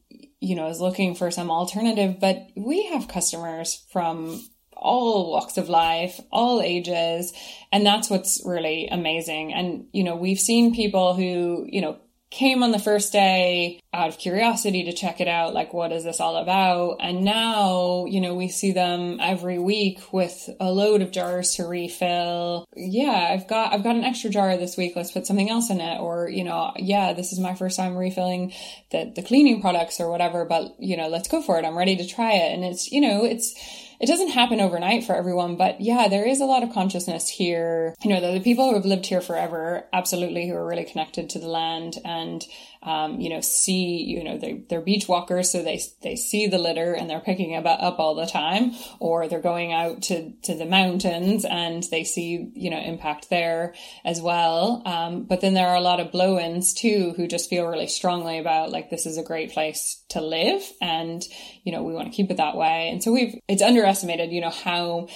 you 0.42 0.57
know, 0.57 0.68
is 0.68 0.81
looking 0.81 1.14
for 1.14 1.31
some 1.31 1.50
alternative. 1.50 2.18
But 2.20 2.48
we 2.57 2.87
have 2.88 3.07
customers 3.09 3.87
from 3.92 4.44
all 4.76 5.31
walks 5.31 5.57
of 5.57 5.68
life, 5.68 6.20
all 6.33 6.61
ages. 6.61 7.33
And 7.70 7.87
that's 7.87 8.11
what's 8.11 8.42
really 8.44 8.88
amazing. 8.88 9.55
And, 9.55 9.87
you 9.92 10.02
know, 10.02 10.16
we've 10.16 10.40
seen 10.40 10.74
people 10.74 11.14
who, 11.14 11.64
you 11.68 11.81
know, 11.81 11.98
came 12.32 12.62
on 12.62 12.72
the 12.72 12.78
first 12.78 13.12
day 13.12 13.78
out 13.92 14.08
of 14.08 14.16
curiosity 14.16 14.84
to 14.84 14.92
check 14.94 15.20
it 15.20 15.28
out 15.28 15.52
like 15.52 15.74
what 15.74 15.92
is 15.92 16.02
this 16.02 16.18
all 16.18 16.36
about? 16.36 16.96
And 17.00 17.24
now 17.24 18.06
you 18.06 18.22
know 18.22 18.34
we 18.34 18.48
see 18.48 18.72
them 18.72 19.18
every 19.20 19.58
week 19.58 20.00
with 20.12 20.48
a 20.58 20.72
load 20.72 21.02
of 21.02 21.12
jars 21.12 21.54
to 21.56 21.64
refill. 21.64 22.66
Yeah 22.74 23.28
i've 23.30 23.46
got 23.46 23.74
i've 23.74 23.82
got 23.82 23.96
an 23.96 24.04
extra 24.04 24.30
jar 24.30 24.56
this 24.56 24.78
week. 24.78 24.94
Let's 24.96 25.12
put 25.12 25.26
something 25.26 25.50
else 25.50 25.68
in 25.68 25.80
it. 25.80 26.00
Or 26.00 26.26
you 26.26 26.42
know 26.42 26.72
yeah 26.76 27.12
this 27.12 27.32
is 27.32 27.38
my 27.38 27.54
first 27.54 27.76
time 27.76 27.96
refilling 27.96 28.54
the 28.90 29.12
the 29.14 29.22
cleaning 29.22 29.60
products 29.60 30.00
or 30.00 30.10
whatever 30.10 30.46
but 30.46 30.74
you 30.78 30.96
know 30.96 31.08
let's 31.08 31.28
go 31.28 31.42
for 31.42 31.58
it. 31.58 31.66
I'm 31.66 31.76
ready 31.76 31.96
to 31.96 32.06
try 32.06 32.32
it. 32.32 32.54
And 32.54 32.64
it's 32.64 32.90
you 32.90 33.02
know 33.02 33.26
it's 33.26 33.54
it 34.02 34.06
doesn't 34.06 34.30
happen 34.30 34.60
overnight 34.60 35.04
for 35.04 35.14
everyone, 35.14 35.54
but 35.54 35.80
yeah, 35.80 36.08
there 36.08 36.26
is 36.26 36.40
a 36.40 36.44
lot 36.44 36.64
of 36.64 36.72
consciousness 36.72 37.28
here. 37.28 37.94
You 38.02 38.10
know, 38.10 38.32
the, 38.32 38.40
people 38.40 38.68
who 38.68 38.74
have 38.74 38.84
lived 38.84 39.06
here 39.06 39.20
forever, 39.20 39.84
absolutely, 39.92 40.48
who 40.48 40.56
are 40.56 40.66
really 40.66 40.82
connected 40.82 41.30
to 41.30 41.38
the 41.38 41.46
land 41.46 41.98
and 42.04 42.44
um, 42.82 43.20
you 43.20 43.28
know, 43.30 43.40
see, 43.40 44.02
you 44.02 44.24
know, 44.24 44.38
they, 44.38 44.62
they're 44.68 44.80
beach 44.80 45.08
walkers, 45.08 45.50
so 45.50 45.62
they, 45.62 45.80
they 46.02 46.16
see 46.16 46.46
the 46.46 46.58
litter 46.58 46.92
and 46.92 47.08
they're 47.08 47.20
picking 47.20 47.52
it 47.52 47.66
up 47.66 47.98
all 47.98 48.14
the 48.14 48.26
time, 48.26 48.72
or 48.98 49.28
they're 49.28 49.40
going 49.40 49.72
out 49.72 50.02
to, 50.02 50.32
to 50.42 50.54
the 50.54 50.66
mountains 50.66 51.44
and 51.44 51.84
they 51.84 52.04
see, 52.04 52.50
you 52.54 52.70
know, 52.70 52.80
impact 52.80 53.30
there 53.30 53.74
as 54.04 54.20
well. 54.20 54.82
Um, 54.84 55.24
but 55.24 55.40
then 55.40 55.54
there 55.54 55.68
are 55.68 55.76
a 55.76 55.80
lot 55.80 56.00
of 56.00 56.12
blow-ins 56.12 56.74
too, 56.74 57.14
who 57.16 57.26
just 57.26 57.48
feel 57.48 57.66
really 57.66 57.86
strongly 57.86 58.38
about 58.38 58.70
like, 58.70 58.90
this 58.90 59.06
is 59.06 59.18
a 59.18 59.22
great 59.22 59.52
place 59.52 60.02
to 60.08 60.20
live 60.20 60.62
and, 60.80 61.22
you 61.64 61.72
know, 61.72 61.82
we 61.82 61.94
want 61.94 62.10
to 62.10 62.16
keep 62.16 62.30
it 62.30 62.38
that 62.38 62.56
way. 62.56 62.88
And 62.90 63.02
so 63.02 63.12
we've, 63.12 63.38
it's 63.48 63.62
underestimated, 63.62 64.32
you 64.32 64.40
know, 64.40 64.50
how, 64.50 65.08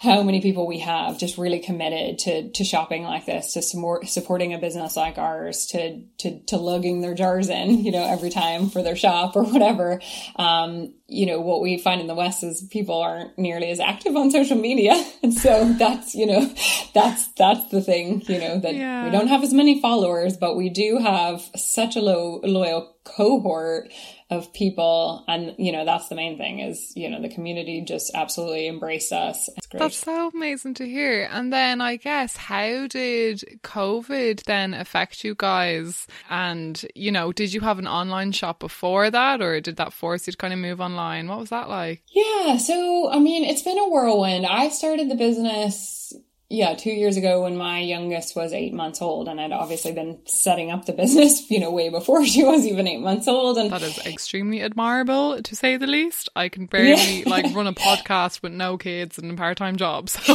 how 0.00 0.22
many 0.22 0.40
people 0.40 0.66
we 0.66 0.78
have 0.78 1.18
just 1.18 1.36
really 1.36 1.58
committed 1.58 2.18
to 2.18 2.50
to 2.52 2.64
shopping 2.64 3.02
like 3.02 3.26
this, 3.26 3.52
to 3.52 3.60
support, 3.60 4.08
supporting 4.08 4.54
a 4.54 4.58
business 4.58 4.96
like 4.96 5.18
ours, 5.18 5.66
to 5.66 6.00
to 6.16 6.40
to 6.44 6.56
lugging 6.56 7.02
their 7.02 7.14
jars 7.14 7.50
in, 7.50 7.78
you 7.84 7.92
know, 7.92 8.02
every 8.02 8.30
time 8.30 8.70
for 8.70 8.82
their 8.82 8.96
shop 8.96 9.36
or 9.36 9.44
whatever. 9.44 10.00
Um, 10.36 10.94
you 11.10 11.26
know, 11.26 11.40
what 11.40 11.60
we 11.60 11.78
find 11.78 12.00
in 12.00 12.06
the 12.06 12.14
West 12.14 12.44
is 12.44 12.62
people 12.70 13.00
aren't 13.00 13.36
nearly 13.36 13.70
as 13.70 13.80
active 13.80 14.16
on 14.16 14.30
social 14.30 14.56
media, 14.56 14.92
and 15.22 15.34
so 15.34 15.72
that's 15.74 16.14
you 16.14 16.26
know, 16.26 16.52
that's 16.94 17.28
that's 17.32 17.68
the 17.70 17.82
thing, 17.82 18.22
you 18.26 18.38
know, 18.38 18.58
that 18.58 18.74
yeah. 18.74 19.04
we 19.04 19.10
don't 19.10 19.28
have 19.28 19.42
as 19.42 19.52
many 19.52 19.80
followers, 19.80 20.36
but 20.36 20.56
we 20.56 20.68
do 20.68 20.98
have 20.98 21.42
such 21.56 21.96
a 21.96 22.00
low 22.00 22.40
loyal 22.44 22.94
cohort 23.04 23.90
of 24.30 24.52
people. 24.52 25.24
And 25.26 25.54
you 25.58 25.72
know 25.72 25.84
that's 25.84 26.08
the 26.08 26.14
main 26.14 26.38
thing 26.38 26.60
is 26.60 26.92
you 26.94 27.10
know 27.10 27.20
the 27.20 27.28
community 27.28 27.82
just 27.82 28.12
absolutely 28.14 28.68
embraced 28.68 29.12
us. 29.12 29.48
That's 29.72 29.96
so 29.96 30.30
amazing 30.34 30.74
to 30.74 30.86
hear. 30.86 31.28
And 31.30 31.52
then 31.52 31.80
i 31.80 31.96
guess 31.96 32.36
how 32.36 32.86
did 32.86 33.60
covid 33.62 34.44
then 34.44 34.74
affect 34.74 35.24
you 35.24 35.34
guys? 35.36 36.06
And 36.28 36.84
you 36.94 37.10
know 37.10 37.32
did 37.32 37.52
you 37.52 37.60
have 37.60 37.78
an 37.78 37.88
online 37.88 38.32
shop 38.32 38.60
before 38.60 39.10
that 39.10 39.42
or 39.42 39.60
did 39.60 39.76
that 39.76 39.92
force 39.92 40.26
you 40.26 40.32
to 40.32 40.36
kind 40.36 40.52
of 40.52 40.58
move 40.60 40.80
online 40.80 40.99
what 41.28 41.38
was 41.38 41.50
that 41.50 41.68
like? 41.68 42.02
Yeah 42.12 42.56
so 42.56 43.10
i 43.10 43.18
mean 43.18 43.44
it's 43.44 43.62
been 43.62 43.78
a 43.78 43.88
whirlwind. 43.88 44.46
I 44.46 44.68
started 44.68 45.10
the 45.10 45.14
business 45.14 46.12
yeah, 46.52 46.74
two 46.74 46.90
years 46.90 47.16
ago 47.16 47.44
when 47.44 47.56
my 47.56 47.78
youngest 47.78 48.34
was 48.34 48.52
eight 48.52 48.74
months 48.74 49.00
old, 49.00 49.28
and 49.28 49.40
I'd 49.40 49.52
obviously 49.52 49.92
been 49.92 50.18
setting 50.26 50.72
up 50.72 50.84
the 50.84 50.92
business, 51.00 51.48
you 51.48 51.60
know, 51.60 51.70
way 51.70 51.90
before 51.90 52.26
she 52.26 52.42
was 52.42 52.66
even 52.66 52.88
eight 52.88 53.00
months 53.00 53.28
old. 53.28 53.56
And 53.56 53.70
that 53.70 53.82
is 53.82 54.04
extremely 54.04 54.60
admirable, 54.60 55.40
to 55.40 55.56
say 55.56 55.76
the 55.76 55.86
least. 55.86 56.28
I 56.34 56.48
can 56.48 56.66
barely 56.66 57.20
yeah. 57.20 57.22
like 57.28 57.54
run 57.54 57.68
a 57.68 57.72
podcast 57.72 58.42
with 58.42 58.52
no 58.52 58.76
kids 58.76 59.16
and 59.16 59.30
a 59.30 59.34
part 59.36 59.58
time 59.58 59.76
job, 59.76 60.08
so 60.08 60.34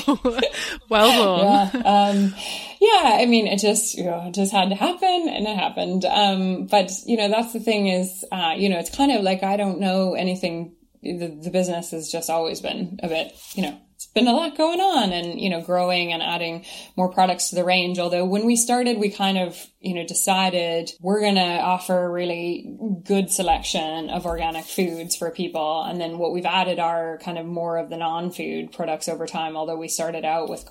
well 0.88 1.41
done. 1.41 1.71
Yeah, 1.73 1.82
um, 1.84 2.36
yeah, 2.80 3.17
I 3.19 3.25
mean, 3.25 3.47
it 3.47 3.60
just 3.60 3.95
you 3.95 4.06
know, 4.06 4.28
it 4.28 4.34
just 4.34 4.54
had 4.54 4.69
to 4.69 4.75
happen, 4.75 5.28
and 5.28 5.45
it 5.45 5.58
happened. 5.58 6.06
Um, 6.06 6.67
but 6.67 6.93
you 7.06 7.17
know, 7.17 7.28
that's 7.28 7.51
the 7.51 7.60
thing 7.60 7.89
is, 7.89 8.23
uh, 8.32 8.54
you 8.56 8.69
know, 8.69 8.80
it's 8.80 8.95
kind 8.95 9.12
of 9.12 9.21
like 9.21 9.43
I 9.43 9.58
don't 9.58 9.82
know 9.82 10.13
anything. 10.13 10.75
The, 11.04 11.28
the 11.28 11.51
business 11.51 11.91
has 11.91 12.10
just 12.10 12.32
always 12.32 12.62
been 12.62 12.99
a 13.04 13.08
bit, 13.08 13.38
you 13.54 13.62
know, 13.62 13.80
it's 14.06 14.13
been 14.13 14.28
a 14.28 14.34
lot 14.34 14.56
going 14.56 14.80
on 14.80 15.12
and, 15.12 15.39
you 15.39 15.50
know, 15.50 15.62
growing 15.62 16.13
and 16.13 16.22
adding 16.22 16.63
more 16.96 17.12
products 17.12 17.50
to 17.50 17.56
the 17.56 17.63
range. 17.63 17.98
Although 17.98 18.26
when 18.26 18.46
we 18.46 18.56
started, 18.56 19.00
we 19.00 19.10
kind 19.10 19.38
of, 19.38 19.58
you 19.80 19.96
know, 19.96 20.06
decided 20.06 20.91
we're 21.02 21.22
going 21.22 21.36
to 21.36 21.41
offer 21.41 22.06
a 22.06 22.10
really 22.10 22.78
good 23.04 23.32
selection 23.32 24.10
of 24.10 24.26
organic 24.26 24.65
foods 24.65 25.15
for 25.15 25.32
people. 25.32 25.82
And 25.82 26.00
then 26.00 26.18
what 26.18 26.32
we've 26.32 26.46
added 26.46 26.80
are 26.80 27.18
kind 27.24 27.38
of 27.38 27.46
more 27.46 27.78
of 27.78 27.89
the 27.89 27.98
non-food 27.98 28.72
products 28.72 29.10
over 29.10 29.26
time. 29.26 29.58
Although 29.58 29.78
we 29.78 29.88
started 29.88 30.24
out 30.24 30.50
with 30.50 30.65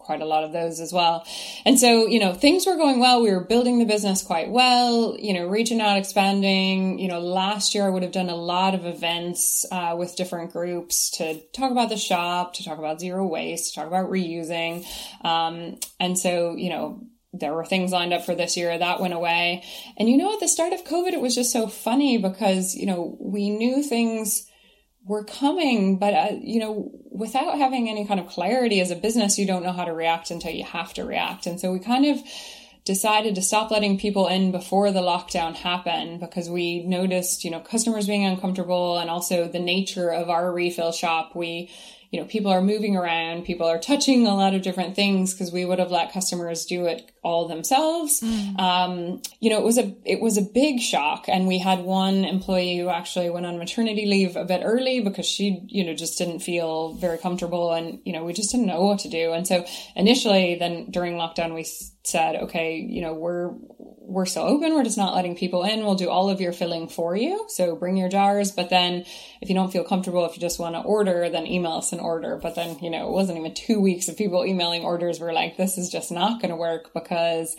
quite 0.00 0.22
a 0.22 0.26
lot 0.26 0.44
of 0.44 0.52
those 0.52 0.80
as 0.80 0.92
well. 0.92 1.24
And 1.64 1.78
so, 1.78 2.06
you 2.06 2.18
know, 2.18 2.34
things 2.34 2.66
were 2.66 2.76
going 2.76 2.98
well. 2.98 3.22
We 3.22 3.30
were 3.30 3.44
building 3.44 3.78
the 3.78 3.84
business 3.84 4.22
quite 4.22 4.50
well, 4.50 5.16
you 5.18 5.32
know, 5.32 5.46
reaching 5.46 5.80
out, 5.80 5.98
expanding. 5.98 6.98
You 6.98 7.08
know, 7.08 7.20
last 7.20 7.74
year 7.74 7.86
I 7.86 7.90
would 7.90 8.02
have 8.02 8.12
done 8.12 8.30
a 8.30 8.36
lot 8.36 8.74
of 8.74 8.86
events 8.86 9.64
uh, 9.70 9.94
with 9.96 10.16
different 10.16 10.52
groups 10.52 11.10
to 11.18 11.40
talk 11.52 11.70
about 11.70 11.90
the 11.90 11.96
shop, 11.96 12.54
to 12.54 12.64
talk 12.64 12.78
about 12.78 13.00
zero 13.00 13.26
waste, 13.26 13.68
to 13.68 13.80
talk 13.80 13.86
about 13.86 14.10
reusing. 14.10 14.84
Um, 15.24 15.78
and 16.00 16.18
so, 16.18 16.56
you 16.56 16.70
know, 16.70 17.02
there 17.32 17.54
were 17.54 17.64
things 17.64 17.92
lined 17.92 18.12
up 18.12 18.24
for 18.24 18.34
this 18.34 18.56
year 18.56 18.76
that 18.76 19.00
went 19.00 19.14
away. 19.14 19.62
And 19.96 20.08
you 20.08 20.16
know, 20.16 20.32
at 20.32 20.40
the 20.40 20.48
start 20.48 20.72
of 20.72 20.84
COVID, 20.84 21.12
it 21.12 21.20
was 21.20 21.34
just 21.34 21.52
so 21.52 21.68
funny 21.68 22.18
because, 22.18 22.74
you 22.74 22.86
know, 22.86 23.16
we 23.20 23.50
knew 23.50 23.82
things 23.82 24.46
were 25.04 25.24
coming, 25.24 25.98
but 25.98 26.14
uh, 26.14 26.34
you 26.40 26.60
know, 26.60 26.90
without 27.10 27.58
having 27.58 27.88
any 27.88 28.06
kind 28.06 28.20
of 28.20 28.28
clarity 28.28 28.80
as 28.80 28.90
a 28.90 28.96
business, 28.96 29.38
you 29.38 29.46
don't 29.46 29.62
know 29.62 29.72
how 29.72 29.84
to 29.84 29.92
react 29.92 30.30
until 30.30 30.52
you 30.52 30.64
have 30.64 30.94
to 30.94 31.04
react. 31.04 31.46
And 31.46 31.60
so 31.60 31.72
we 31.72 31.80
kind 31.80 32.06
of 32.06 32.22
decided 32.84 33.34
to 33.34 33.42
stop 33.42 33.70
letting 33.70 33.98
people 33.98 34.26
in 34.26 34.52
before 34.52 34.90
the 34.90 35.00
lockdown 35.00 35.54
happened 35.54 36.20
because 36.20 36.48
we 36.48 36.82
noticed, 36.84 37.44
you 37.44 37.50
know, 37.50 37.60
customers 37.60 38.06
being 38.06 38.24
uncomfortable 38.24 38.98
and 38.98 39.10
also 39.10 39.48
the 39.48 39.58
nature 39.58 40.10
of 40.10 40.30
our 40.30 40.52
refill 40.52 40.92
shop. 40.92 41.34
We 41.34 41.70
you 42.10 42.20
know, 42.20 42.26
people 42.26 42.50
are 42.50 42.60
moving 42.60 42.96
around, 42.96 43.44
people 43.44 43.66
are 43.66 43.78
touching 43.78 44.26
a 44.26 44.34
lot 44.34 44.52
of 44.52 44.62
different 44.62 44.96
things 44.96 45.32
because 45.32 45.52
we 45.52 45.64
would 45.64 45.78
have 45.78 45.92
let 45.92 46.12
customers 46.12 46.66
do 46.66 46.86
it 46.86 47.12
all 47.22 47.46
themselves. 47.46 48.20
Mm. 48.20 48.58
Um, 48.58 49.22
you 49.38 49.48
know, 49.48 49.58
it 49.58 49.64
was 49.64 49.78
a 49.78 49.94
it 50.04 50.20
was 50.20 50.36
a 50.36 50.42
big 50.42 50.80
shock, 50.80 51.26
and 51.28 51.46
we 51.46 51.58
had 51.58 51.80
one 51.80 52.24
employee 52.24 52.78
who 52.78 52.88
actually 52.88 53.30
went 53.30 53.46
on 53.46 53.58
maternity 53.58 54.06
leave 54.06 54.34
a 54.34 54.44
bit 54.44 54.62
early 54.64 55.00
because 55.00 55.26
she, 55.26 55.62
you 55.66 55.84
know, 55.84 55.94
just 55.94 56.18
didn't 56.18 56.40
feel 56.40 56.94
very 56.94 57.18
comfortable, 57.18 57.72
and 57.72 58.00
you 58.04 58.12
know, 58.12 58.24
we 58.24 58.32
just 58.32 58.50
didn't 58.50 58.66
know 58.66 58.82
what 58.82 58.98
to 59.00 59.08
do. 59.08 59.32
And 59.32 59.46
so 59.46 59.64
initially, 59.94 60.56
then 60.56 60.90
during 60.90 61.14
lockdown, 61.14 61.54
we 61.54 61.64
said, 62.02 62.36
okay, 62.36 62.76
you 62.76 63.02
know, 63.02 63.14
we're 63.14 63.50
we're 63.78 64.26
still 64.26 64.42
open. 64.42 64.74
We're 64.74 64.84
just 64.84 64.98
not 64.98 65.14
letting 65.14 65.36
people 65.36 65.62
in. 65.62 65.84
We'll 65.84 65.94
do 65.94 66.10
all 66.10 66.30
of 66.30 66.40
your 66.40 66.52
filling 66.52 66.88
for 66.88 67.14
you. 67.14 67.44
So 67.48 67.76
bring 67.76 67.96
your 67.96 68.08
jars. 68.08 68.50
But 68.50 68.70
then 68.70 69.04
if 69.40 69.48
you 69.48 69.54
don't 69.54 69.72
feel 69.72 69.84
comfortable, 69.84 70.24
if 70.24 70.34
you 70.34 70.40
just 70.40 70.58
want 70.58 70.74
to 70.74 70.80
order, 70.80 71.28
then 71.28 71.46
email 71.46 71.74
us 71.74 71.92
an 71.92 72.00
order. 72.00 72.38
But 72.42 72.56
then, 72.56 72.78
you 72.80 72.90
know, 72.90 73.08
it 73.08 73.12
wasn't 73.12 73.38
even 73.38 73.54
two 73.54 73.80
weeks 73.80 74.08
of 74.08 74.16
people 74.16 74.44
emailing 74.44 74.82
orders. 74.82 75.20
We're 75.20 75.32
like, 75.32 75.56
this 75.56 75.78
is 75.78 75.90
just 75.90 76.10
not 76.10 76.40
going 76.40 76.50
to 76.50 76.56
work 76.56 76.92
because 76.92 77.56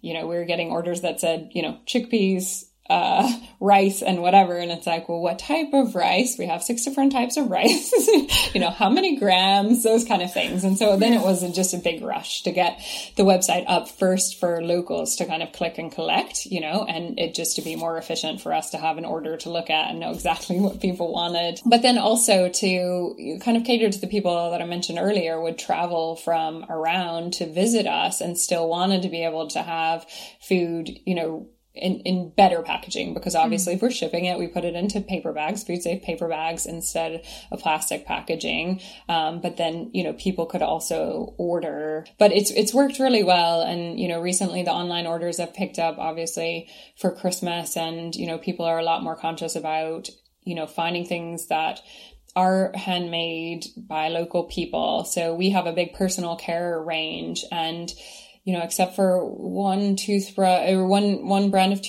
you 0.00 0.14
know, 0.14 0.26
we 0.26 0.36
were 0.36 0.44
getting 0.44 0.70
orders 0.70 1.00
that 1.00 1.20
said, 1.20 1.50
you 1.52 1.62
know, 1.62 1.78
chickpeas, 1.86 2.64
uh, 2.90 3.30
rice 3.60 4.02
and 4.02 4.22
whatever. 4.22 4.56
And 4.56 4.70
it's 4.70 4.86
like, 4.86 5.08
well, 5.08 5.20
what 5.20 5.38
type 5.38 5.72
of 5.72 5.94
rice? 5.94 6.36
We 6.38 6.46
have 6.46 6.62
six 6.62 6.84
different 6.84 7.12
types 7.12 7.36
of 7.36 7.50
rice. 7.50 7.92
you 8.54 8.60
know, 8.60 8.70
how 8.70 8.88
many 8.88 9.16
grams? 9.16 9.82
Those 9.82 10.04
kind 10.04 10.22
of 10.22 10.32
things. 10.32 10.64
And 10.64 10.78
so 10.78 10.96
then 10.96 11.12
it 11.12 11.20
was 11.20 11.42
just 11.54 11.74
a 11.74 11.78
big 11.78 12.02
rush 12.02 12.42
to 12.42 12.52
get 12.52 12.80
the 13.16 13.24
website 13.24 13.64
up 13.66 13.88
first 13.88 14.40
for 14.40 14.62
locals 14.62 15.16
to 15.16 15.26
kind 15.26 15.42
of 15.42 15.52
click 15.52 15.76
and 15.76 15.92
collect, 15.92 16.46
you 16.46 16.60
know, 16.60 16.84
and 16.88 17.18
it 17.18 17.34
just 17.34 17.56
to 17.56 17.62
be 17.62 17.76
more 17.76 17.98
efficient 17.98 18.40
for 18.40 18.54
us 18.54 18.70
to 18.70 18.78
have 18.78 18.96
an 18.96 19.04
order 19.04 19.36
to 19.36 19.50
look 19.50 19.68
at 19.68 19.90
and 19.90 20.00
know 20.00 20.12
exactly 20.12 20.58
what 20.60 20.80
people 20.80 21.12
wanted. 21.12 21.60
But 21.66 21.82
then 21.82 21.98
also 21.98 22.48
to 22.48 23.38
kind 23.42 23.56
of 23.56 23.64
cater 23.64 23.90
to 23.90 24.00
the 24.00 24.06
people 24.06 24.50
that 24.50 24.62
I 24.62 24.66
mentioned 24.66 24.98
earlier 24.98 25.40
would 25.40 25.58
travel 25.58 26.16
from 26.16 26.64
around 26.70 27.34
to 27.34 27.52
visit 27.52 27.86
us 27.86 28.20
and 28.20 28.38
still 28.38 28.68
wanted 28.68 29.02
to 29.02 29.08
be 29.08 29.24
able 29.24 29.48
to 29.48 29.62
have 29.62 30.06
food, 30.40 30.88
you 31.04 31.14
know, 31.14 31.48
in, 31.78 32.00
in 32.00 32.30
better 32.30 32.62
packaging 32.62 33.14
because 33.14 33.34
obviously 33.34 33.72
mm. 33.72 33.76
if 33.76 33.82
we're 33.82 33.90
shipping 33.90 34.24
it, 34.24 34.38
we 34.38 34.46
put 34.46 34.64
it 34.64 34.74
into 34.74 35.00
paper 35.00 35.32
bags, 35.32 35.64
food 35.64 35.82
safe 35.82 36.02
paper 36.02 36.28
bags 36.28 36.66
instead 36.66 37.24
of 37.50 37.60
plastic 37.60 38.06
packaging. 38.06 38.80
Um, 39.08 39.40
but 39.40 39.56
then, 39.56 39.90
you 39.92 40.04
know, 40.04 40.12
people 40.12 40.46
could 40.46 40.62
also 40.62 41.34
order, 41.38 42.06
but 42.18 42.32
it's, 42.32 42.50
it's 42.50 42.74
worked 42.74 42.98
really 42.98 43.24
well. 43.24 43.62
And, 43.62 43.98
you 43.98 44.08
know, 44.08 44.20
recently 44.20 44.62
the 44.62 44.72
online 44.72 45.06
orders 45.06 45.38
have 45.38 45.54
picked 45.54 45.78
up 45.78 45.98
obviously 45.98 46.68
for 46.96 47.10
Christmas 47.10 47.76
and, 47.76 48.14
you 48.14 48.26
know, 48.26 48.38
people 48.38 48.64
are 48.64 48.78
a 48.78 48.84
lot 48.84 49.02
more 49.02 49.16
conscious 49.16 49.56
about, 49.56 50.08
you 50.44 50.54
know, 50.54 50.66
finding 50.66 51.04
things 51.06 51.46
that 51.48 51.80
are 52.36 52.70
handmade 52.74 53.66
by 53.76 54.08
local 54.08 54.44
people. 54.44 55.04
So 55.04 55.34
we 55.34 55.50
have 55.50 55.66
a 55.66 55.72
big 55.72 55.94
personal 55.94 56.36
care 56.36 56.80
range 56.80 57.44
and, 57.50 57.90
you 58.48 58.54
know, 58.54 58.62
except 58.62 58.96
for 58.96 59.22
one 59.26 59.94
toothbrush 59.94 60.70
or 60.70 60.86
one 60.86 61.28
one 61.28 61.50
brand 61.50 61.74
of 61.74 61.82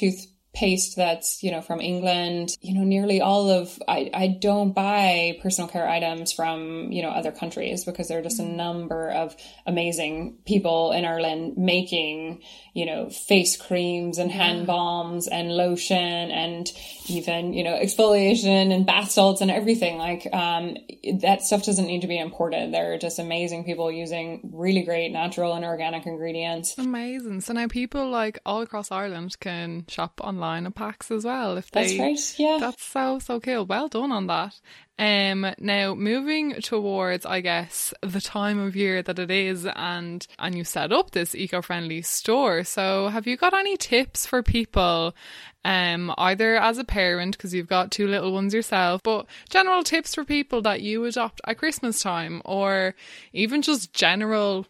toothpaste 0.59 0.95
that's 0.95 1.43
you 1.43 1.51
know 1.51 1.61
from 1.61 1.81
England. 1.81 2.57
You 2.61 2.75
know, 2.75 2.83
nearly 2.83 3.21
all 3.21 3.49
of 3.49 3.79
I 3.87 4.09
I 4.13 4.27
don't 4.27 4.73
buy 4.73 5.37
personal 5.41 5.69
care 5.69 5.87
items 5.87 6.31
from 6.33 6.91
you 6.91 7.01
know 7.01 7.09
other 7.09 7.31
countries 7.31 7.85
because 7.85 8.07
there 8.07 8.19
are 8.19 8.23
just 8.23 8.39
a 8.39 8.43
mm. 8.43 8.55
number 8.55 9.09
of 9.09 9.35
amazing 9.65 10.37
people 10.45 10.91
in 10.91 11.05
Ireland 11.05 11.57
making 11.57 12.41
you 12.79 12.85
know, 12.85 13.09
face 13.09 13.57
creams 13.57 14.17
and 14.19 14.31
hand 14.31 14.65
balms 14.65 15.27
and 15.27 15.49
lotion 15.49 15.97
and 15.97 16.71
even, 17.09 17.53
you 17.53 17.61
know, 17.61 17.77
exfoliation 17.77 18.73
and 18.73 18.85
bath 18.85 19.11
salts 19.11 19.41
and 19.41 19.51
everything. 19.51 19.97
Like, 19.97 20.25
um, 20.33 20.77
that 21.19 21.41
stuff 21.41 21.65
doesn't 21.65 21.87
need 21.87 22.01
to 22.01 22.07
be 22.07 22.17
imported. 22.17 22.73
There 22.73 22.93
are 22.93 22.97
just 22.97 23.19
amazing 23.19 23.65
people 23.65 23.91
using 23.91 24.49
really 24.53 24.83
great 24.83 25.11
natural 25.11 25.55
and 25.55 25.65
organic 25.65 26.05
ingredients. 26.05 26.77
Amazing. 26.77 27.41
So 27.41 27.51
now 27.51 27.67
people 27.67 28.09
like 28.09 28.39
all 28.45 28.61
across 28.61 28.91
Ireland 28.91 29.37
can 29.41 29.83
shop 29.89 30.21
online 30.23 30.48
at 30.57 30.75
PAX 30.75 31.11
as 31.11 31.25
well. 31.25 31.57
If 31.57 31.71
they, 31.71 31.97
that's 31.97 31.99
right. 31.99 32.39
Yeah. 32.39 32.57
That's 32.59 32.83
so, 32.83 33.19
so 33.19 33.39
cool. 33.39 33.65
Well 33.65 33.87
done 33.87 34.11
on 34.11 34.27
that. 34.27 34.59
Um, 34.99 35.53
now 35.59 35.95
moving 35.95 36.55
towards, 36.55 37.25
I 37.25 37.39
guess, 37.39 37.93
the 38.01 38.19
time 38.19 38.59
of 38.59 38.75
year 38.75 39.01
that 39.01 39.17
it 39.17 39.31
is, 39.31 39.65
and 39.65 40.27
and 40.37 40.55
you 40.55 40.65
set 40.65 40.91
up 40.91 41.11
this 41.11 41.33
eco-friendly 41.33 42.01
store. 42.01 42.65
So, 42.65 43.07
have 43.07 43.25
you 43.25 43.37
got 43.37 43.53
any 43.53 43.77
tips 43.77 44.25
for 44.25 44.43
people, 44.43 45.15
um, 45.63 46.13
either 46.17 46.57
as 46.57 46.77
a 46.79 46.83
parent 46.83 47.37
because 47.37 47.53
you've 47.53 47.69
got 47.69 47.91
two 47.91 48.09
little 48.09 48.33
ones 48.33 48.53
yourself, 48.53 49.01
but 49.01 49.25
general 49.49 49.83
tips 49.83 50.15
for 50.15 50.25
people 50.25 50.61
that 50.63 50.81
you 50.81 51.05
adopt 51.05 51.39
at 51.47 51.57
Christmas 51.57 52.01
time, 52.01 52.41
or 52.43 52.93
even 53.31 53.61
just 53.61 53.93
general 53.93 54.65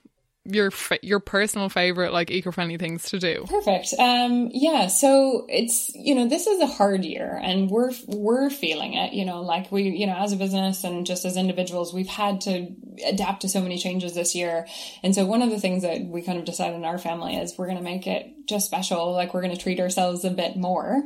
your 0.46 0.72
your 1.02 1.20
personal 1.20 1.70
favorite 1.70 2.14
like 2.14 2.32
eco-friendly 2.32 2.78
things 2.78 3.04
to 3.10 3.20
do? 3.20 3.46
Perfect. 3.48 3.94
Um 4.00 4.50
yeah 4.52 4.88
so 4.88 5.46
it's 5.50 5.94
you 5.96 6.16
know 6.16 6.28
this 6.28 6.48
is 6.48 6.60
a 6.62 6.68
hard 6.68 7.06
year 7.06 7.40
and 7.42 7.70
we're 7.70 7.92
we're 8.08 8.50
feeling 8.50 8.94
it 8.94 9.14
you 9.14 9.26
know 9.26 9.42
like 9.42 9.72
we 9.72 9.84
you 9.84 10.08
know 10.08 10.16
as 10.16 10.32
a 10.32 10.38
business 10.38 10.84
and 10.84 11.06
just 11.06 11.26
as 11.26 11.38
individuals 11.38 11.94
we've 11.94 12.08
had 12.08 12.42
to 12.42 12.68
adapt 13.06 13.42
to 13.42 13.50
so 13.50 13.62
many 13.62 13.78
changes 13.78 14.14
this 14.14 14.36
year. 14.36 14.68
And 15.04 15.14
so 15.14 15.26
one 15.26 15.42
of 15.42 15.50
the 15.50 15.60
things 15.60 15.84
that 15.84 16.02
we 16.02 16.22
kind 16.22 16.38
of 16.38 16.46
decided 16.46 16.76
in 16.76 16.86
our 16.86 16.98
family 16.98 17.36
is 17.36 17.58
we're 17.58 17.68
going 17.68 17.78
to 17.78 17.84
make 17.84 18.08
it 18.08 18.48
just 18.48 18.66
special 18.66 19.14
like 19.14 19.34
we're 19.34 19.42
going 19.42 19.56
to 19.56 19.62
treat 19.62 19.80
ourselves 19.80 20.26
a 20.26 20.30
bit 20.30 20.58
more. 20.58 21.02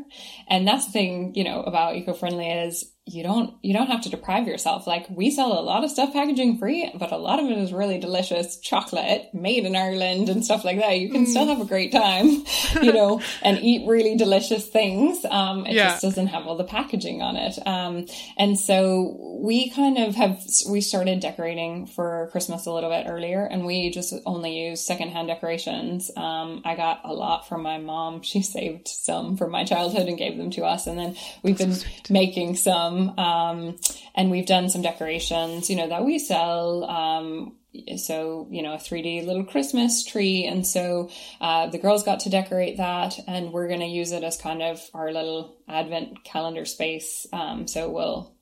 And 0.48 0.68
that's 0.68 0.86
the 0.86 0.92
thing 0.92 1.34
you 1.36 1.44
know 1.44 1.62
about 1.64 1.96
eco-friendly 1.96 2.50
is 2.50 2.93
you 3.06 3.22
don't 3.22 3.56
you 3.62 3.74
don't 3.74 3.88
have 3.88 4.02
to 4.02 4.10
deprive 4.10 4.48
yourself. 4.48 4.88
Like 4.88 5.08
we 5.10 5.30
sell 5.30 5.52
a 5.52 5.60
lot 5.60 5.84
of 5.84 5.92
stuff 5.92 6.14
packaging 6.14 6.58
free 6.58 6.90
but 6.98 7.12
a 7.12 7.18
lot 7.18 7.40
of 7.40 7.50
it 7.50 7.58
is 7.58 7.74
really 7.74 7.98
delicious 7.98 8.58
chocolate 8.60 9.30
made 9.34 9.66
in 9.66 9.76
ireland 9.76 10.30
and 10.30 10.44
stuff 10.44 10.64
like 10.64 10.80
that. 10.80 11.00
You 11.00 11.10
can 11.10 11.26
mm. 11.26 11.28
still 11.28 11.46
have 11.48 11.60
a 11.60 11.66
great 11.66 11.92
time 11.92 12.44
you 12.82 12.94
know 12.94 13.22
and 13.42 13.60
eat 13.60 13.88
really 13.88 14.16
delicious 14.16 14.68
things. 14.68 15.26
Um 15.30 15.66
it 15.66 15.74
yeah. 15.74 15.90
just 15.90 16.02
doesn't 16.02 16.28
have 16.28 16.48
all 16.48 16.56
the 16.56 16.64
packaging 16.64 17.22
on 17.22 17.36
it. 17.36 17.60
Um 17.68 18.06
and 18.38 18.58
so 18.58 19.38
we 19.42 19.70
kind 19.70 19.98
of 19.98 20.16
have 20.16 20.42
we 20.70 20.80
started 20.80 21.20
decorating 21.20 21.88
for 21.88 22.30
christmas 22.32 22.66
a 22.68 22.72
little 22.72 22.90
bit 22.90 23.06
earlier 23.10 23.44
and 23.44 23.66
we 23.66 23.90
just 23.90 24.14
only 24.26 24.70
use 24.70 24.80
secondhand 24.80 25.28
decorations. 25.28 26.10
Um 26.16 26.62
i 26.64 26.76
got 26.76 27.02
a 27.04 27.14
lot 27.14 27.50
from 27.50 27.64
my 27.64 27.80
mom. 27.80 28.22
She 28.22 28.42
saved 28.54 28.88
some 28.88 29.36
from 29.36 29.52
my 29.52 29.66
childhood 29.66 30.08
and 30.08 30.18
gave 30.18 30.38
them 30.38 30.52
to 30.52 30.64
us. 30.64 30.88
And 30.88 30.98
then 30.98 31.18
we've 31.44 31.58
That's 31.58 31.84
been 31.84 31.92
making 32.10 32.56
some 32.56 32.93
um, 33.18 33.78
and 34.16 34.32
we've 34.32 34.46
done 34.46 34.70
some 34.70 34.82
decorations, 34.82 35.70
you 35.70 35.76
know, 35.76 35.90
that 35.90 36.06
we 36.06 36.20
sell. 36.20 36.86
Um, 36.86 37.58
so 37.98 38.48
you 38.52 38.62
know 38.62 38.74
a 38.74 38.78
3d 38.78 39.26
little 39.26 39.46
christmas 39.46 40.04
tree 40.06 40.46
and 40.46 40.66
so 40.66 41.10
uh, 41.42 41.68
the 41.68 41.80
girls 41.80 42.04
got 42.04 42.20
to 42.20 42.30
decorate 42.30 42.78
that 42.78 43.18
and 43.28 43.52
we're 43.52 43.68
going 43.68 43.80
to 43.80 43.88
use 43.88 44.12
it 44.12 44.24
as 44.24 44.38
kind 44.38 44.62
of 44.62 44.80
our 44.94 45.12
little 45.12 45.58
advent 45.68 46.24
calendar 46.24 46.66
space 46.66 47.26
um, 47.34 47.68
so 47.68 47.90
we'll 47.90 48.33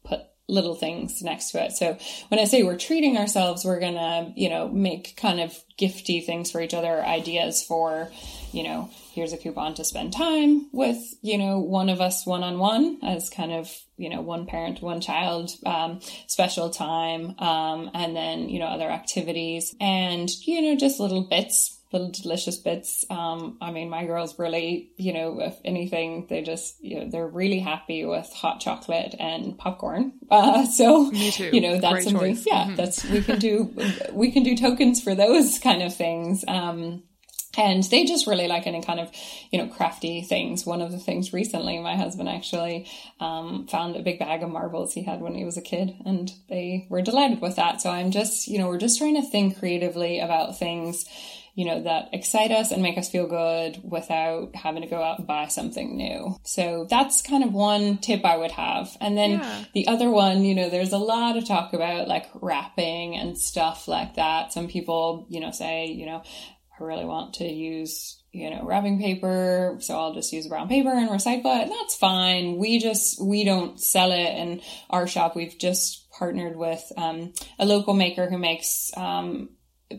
little 0.48 0.76
things 0.76 1.22
next 1.22 1.52
to 1.52 1.64
it. 1.64 1.72
So 1.72 1.98
when 2.30 2.40
i 2.40 2.46
say 2.46 2.64
we're 2.64 2.78
treating 2.78 3.18
ourselves 3.18 3.64
we're 3.64 3.80
going 3.80 3.96
to 3.96 4.32
you 4.36 4.50
know 4.50 4.68
make 4.70 5.16
kind 5.18 5.40
of 5.40 5.56
gifty 5.80 6.26
things 6.26 6.52
for 6.52 6.62
each 6.62 6.74
other 6.74 7.04
ideas 7.04 7.64
for 7.64 8.10
you 8.52 8.64
know 8.64 8.90
here's 9.12 9.34
a 9.34 9.38
coupon 9.38 9.74
to 9.76 9.84
spend 9.84 10.14
time 10.14 10.68
with, 10.72 10.98
you 11.22 11.38
know, 11.38 11.60
one 11.60 11.90
of 11.90 12.00
us 12.00 12.26
one 12.26 12.44
on 12.44 12.58
one 12.58 12.98
as 13.04 13.30
kind 13.30 13.52
of, 13.52 13.70
you 13.98 14.10
know, 14.10 14.22
one 14.22 14.46
parent, 14.46 14.82
one 14.82 15.02
child, 15.02 15.52
um, 15.66 16.00
special 16.28 16.70
time, 16.70 17.36
um, 17.40 17.92
and 17.94 18.16
then, 18.16 18.48
you 18.48 18.60
know, 18.60 18.66
other 18.66 18.90
activities 18.90 19.76
and, 19.82 20.30
you 20.48 20.62
know, 20.62 20.76
just 20.78 21.00
little 21.00 21.24
bits 21.24 21.78
little 21.92 22.10
delicious 22.10 22.58
bits. 22.58 23.06
Um, 23.10 23.58
I 23.62 23.72
mean, 23.72 23.90
my 23.90 24.06
girls 24.06 24.40
really, 24.40 24.92
you 24.98 25.14
know, 25.14 25.42
if 25.42 25.56
anything, 25.66 26.28
they 26.30 26.42
just, 26.42 26.82
you 26.84 27.00
know, 27.00 27.10
they're 27.10 27.28
really 27.28 27.60
happy 27.60 28.06
with 28.06 28.32
hot 28.34 28.60
chocolate 28.60 29.16
and 29.20 29.58
popcorn. 29.58 30.14
Uh, 30.32 30.66
so, 30.66 31.12
you 31.12 31.60
know, 31.60 31.78
that's 31.78 31.92
Great 31.92 32.04
something, 32.06 32.36
choice. 32.36 32.46
yeah, 32.48 32.64
mm-hmm. 32.64 32.76
that's, 32.76 33.04
we 33.04 33.22
can 33.22 33.38
do, 33.38 33.76
we 34.14 34.32
can 34.32 34.44
do 34.44 34.56
tokens 34.56 35.04
for 35.04 35.14
those 35.14 35.60
kind 35.60 35.84
of 35.84 35.94
things. 35.94 36.46
Um, 36.48 37.04
and 37.58 37.84
they 37.84 38.06
just 38.06 38.28
really 38.28 38.48
like 38.48 38.66
any 38.66 38.82
kind 38.82 39.00
of 39.00 39.12
you 39.52 39.60
know 39.60 39.68
crafty 39.68 40.22
things 40.22 40.66
one 40.66 40.82
of 40.82 40.92
the 40.92 40.98
things 40.98 41.34
recently 41.34 41.80
my 41.80 41.96
husband 41.96 42.30
actually 42.30 42.88
um, 43.20 43.68
found 43.68 43.96
a 43.96 44.02
big 44.02 44.20
bag 44.20 44.44
of 44.44 44.50
marbles 44.50 44.94
he 44.94 45.04
had 45.04 45.22
when 45.22 45.36
he 45.36 45.44
was 45.44 45.58
a 45.58 45.62
kid 45.62 45.94
and 46.06 46.32
they 46.50 46.88
were 46.90 47.02
delighted 47.02 47.42
with 47.42 47.56
that 47.56 47.82
so 47.82 47.90
i'm 47.90 48.12
just 48.12 48.48
you 48.48 48.58
know 48.58 48.68
we're 48.68 48.78
just 48.78 48.98
trying 48.98 49.16
to 49.16 49.30
think 49.30 49.60
creatively 49.60 50.20
about 50.20 50.58
things 50.58 51.06
you 51.54 51.66
know 51.66 51.84
that 51.84 52.10
excite 52.14 52.52
us 52.52 52.72
and 52.72 52.82
make 52.82 52.98
us 52.98 53.10
feel 53.10 53.28
good 53.28 53.82
without 53.84 54.56
having 54.56 54.82
to 54.82 54.88
go 54.88 55.02
out 55.02 55.20
and 55.20 55.28
buy 55.28 55.48
something 55.48 55.98
new 55.98 56.36
so 56.44 56.86
that's 56.90 57.22
kind 57.22 57.44
of 57.44 57.54
one 57.54 57.98
tip 57.98 58.24
i 58.26 58.38
would 58.38 58.52
have 58.52 58.96
and 59.02 59.18
then 59.18 59.32
yeah. 59.32 59.66
the 59.74 59.88
other 59.88 60.10
one 60.10 60.44
you 60.44 60.56
know 60.56 60.70
there's 60.70 60.94
a 60.94 60.98
lot 60.98 61.38
of 61.38 61.46
talk 61.46 61.74
about 61.74 62.08
like 62.08 62.30
wrapping 62.36 63.16
and 63.16 63.38
stuff 63.38 63.88
like 63.88 64.16
that 64.16 64.54
some 64.54 64.68
people 64.68 65.26
you 65.30 65.40
know 65.40 65.52
say 65.52 65.88
you 65.88 66.06
know 66.06 66.24
I 66.82 66.84
really 66.84 67.06
want 67.06 67.36
to 67.36 67.46
use, 67.46 68.22
you 68.32 68.50
know, 68.50 68.64
wrapping 68.64 69.00
paper, 69.00 69.78
so 69.82 70.00
I'll 70.00 70.14
just 70.14 70.34
use 70.34 70.48
brown 70.48 70.68
paper 70.68 70.90
and 70.90 71.10
recycle 71.10 71.64
it. 71.64 71.70
That's 71.70 71.96
fine. 71.96 72.58
We 72.58 72.80
just, 72.80 73.24
we 73.24 73.44
don't 73.44 73.80
sell 73.80 74.12
it 74.12 74.36
in 74.36 74.62
our 74.90 75.08
shop. 75.08 75.36
We've 75.36 75.58
just 75.58 76.10
partnered 76.12 76.56
with 76.56 76.84
um, 76.98 77.34
a 77.60 77.66
local 77.66 77.94
maker 77.94 78.30
who 78.30 78.38
makes 78.38 78.92
um, 78.98 79.50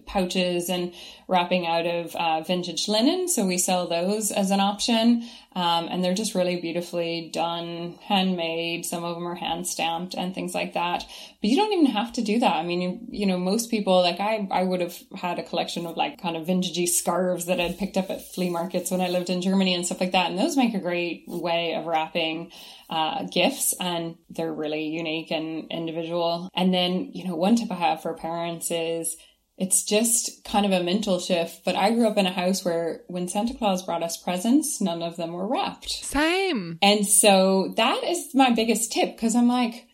pouches 0.07 0.68
and 0.68 0.92
wrapping 1.28 1.66
out 1.66 1.87
of 1.87 2.14
uh, 2.14 2.42
vintage 2.42 2.88
linen. 2.88 3.28
So 3.28 3.46
we 3.46 3.59
sell 3.59 3.87
those 3.87 4.31
as 4.31 4.50
an 4.50 4.61
option. 4.61 5.28
Um, 5.55 5.88
and 5.90 6.02
they're 6.02 6.14
just 6.14 6.35
really 6.35 6.61
beautifully 6.61 7.28
done, 7.33 7.98
handmade. 8.02 8.87
Some 8.87 9.05
of 9.05 9.14
them 9.14 9.26
are 9.26 9.35
hand 9.35 9.66
stamped 9.66 10.14
and 10.14 10.35
things 10.35 10.55
like 10.55 10.72
that. 10.74 11.05
But 11.40 11.50
you 11.50 11.57
don't 11.57 11.72
even 11.72 11.87
have 11.87 12.12
to 12.14 12.22
do 12.22 12.38
that. 12.38 12.57
I 12.57 12.62
mean, 12.62 12.81
you, 12.81 13.00
you 13.11 13.26
know, 13.26 13.37
most 13.37 13.70
people, 13.70 14.00
like 14.00 14.18
I, 14.18 14.48
I 14.50 14.62
would 14.62 14.81
have 14.81 14.96
had 15.14 15.38
a 15.38 15.42
collection 15.42 15.85
of 15.87 15.96
like 15.96 16.22
kind 16.22 16.37
of 16.37 16.46
vintagey 16.46 16.88
scarves 16.88 17.46
that 17.46 17.61
I'd 17.61 17.78
picked 17.78 17.98
up 17.98 18.09
at 18.09 18.33
flea 18.35 18.48
markets 18.48 18.90
when 18.90 19.02
I 19.02 19.09
lived 19.09 19.28
in 19.28 19.42
Germany 19.42 19.74
and 19.74 19.85
stuff 19.85 20.00
like 20.00 20.12
that. 20.12 20.31
And 20.31 20.38
those 20.38 20.57
make 20.57 20.74
a 20.74 20.81
great 20.81 21.24
way 21.26 21.74
of 21.74 21.85
wrapping 21.85 22.50
uh, 22.88 23.24
gifts 23.24 23.74
and 23.78 24.16
they're 24.31 24.52
really 24.52 24.88
unique 24.88 25.31
and 25.31 25.70
individual. 25.70 26.48
And 26.55 26.72
then, 26.72 27.11
you 27.12 27.26
know, 27.26 27.37
one 27.37 27.57
tip 27.57 27.70
I 27.70 27.74
have 27.74 28.02
for 28.02 28.14
parents 28.14 28.70
is 28.70 29.16
it's 29.58 29.84
just 29.84 30.44
kind 30.44 30.66
of 30.66 30.72
a 30.72 30.82
mental 30.82 31.18
shift. 31.18 31.64
But 31.64 31.76
I 31.76 31.90
grew 31.92 32.06
up 32.06 32.16
in 32.16 32.26
a 32.26 32.32
house 32.32 32.64
where 32.64 33.02
when 33.08 33.28
Santa 33.28 33.54
Claus 33.54 33.82
brought 33.82 34.02
us 34.02 34.16
presents, 34.16 34.80
none 34.80 35.02
of 35.02 35.16
them 35.16 35.32
were 35.32 35.46
wrapped. 35.46 35.90
Same. 35.90 36.78
And 36.82 37.06
so 37.06 37.72
that 37.76 38.02
is 38.04 38.34
my 38.34 38.50
biggest 38.50 38.92
tip 38.92 39.14
because 39.14 39.36
I'm 39.36 39.48
like, 39.48 39.86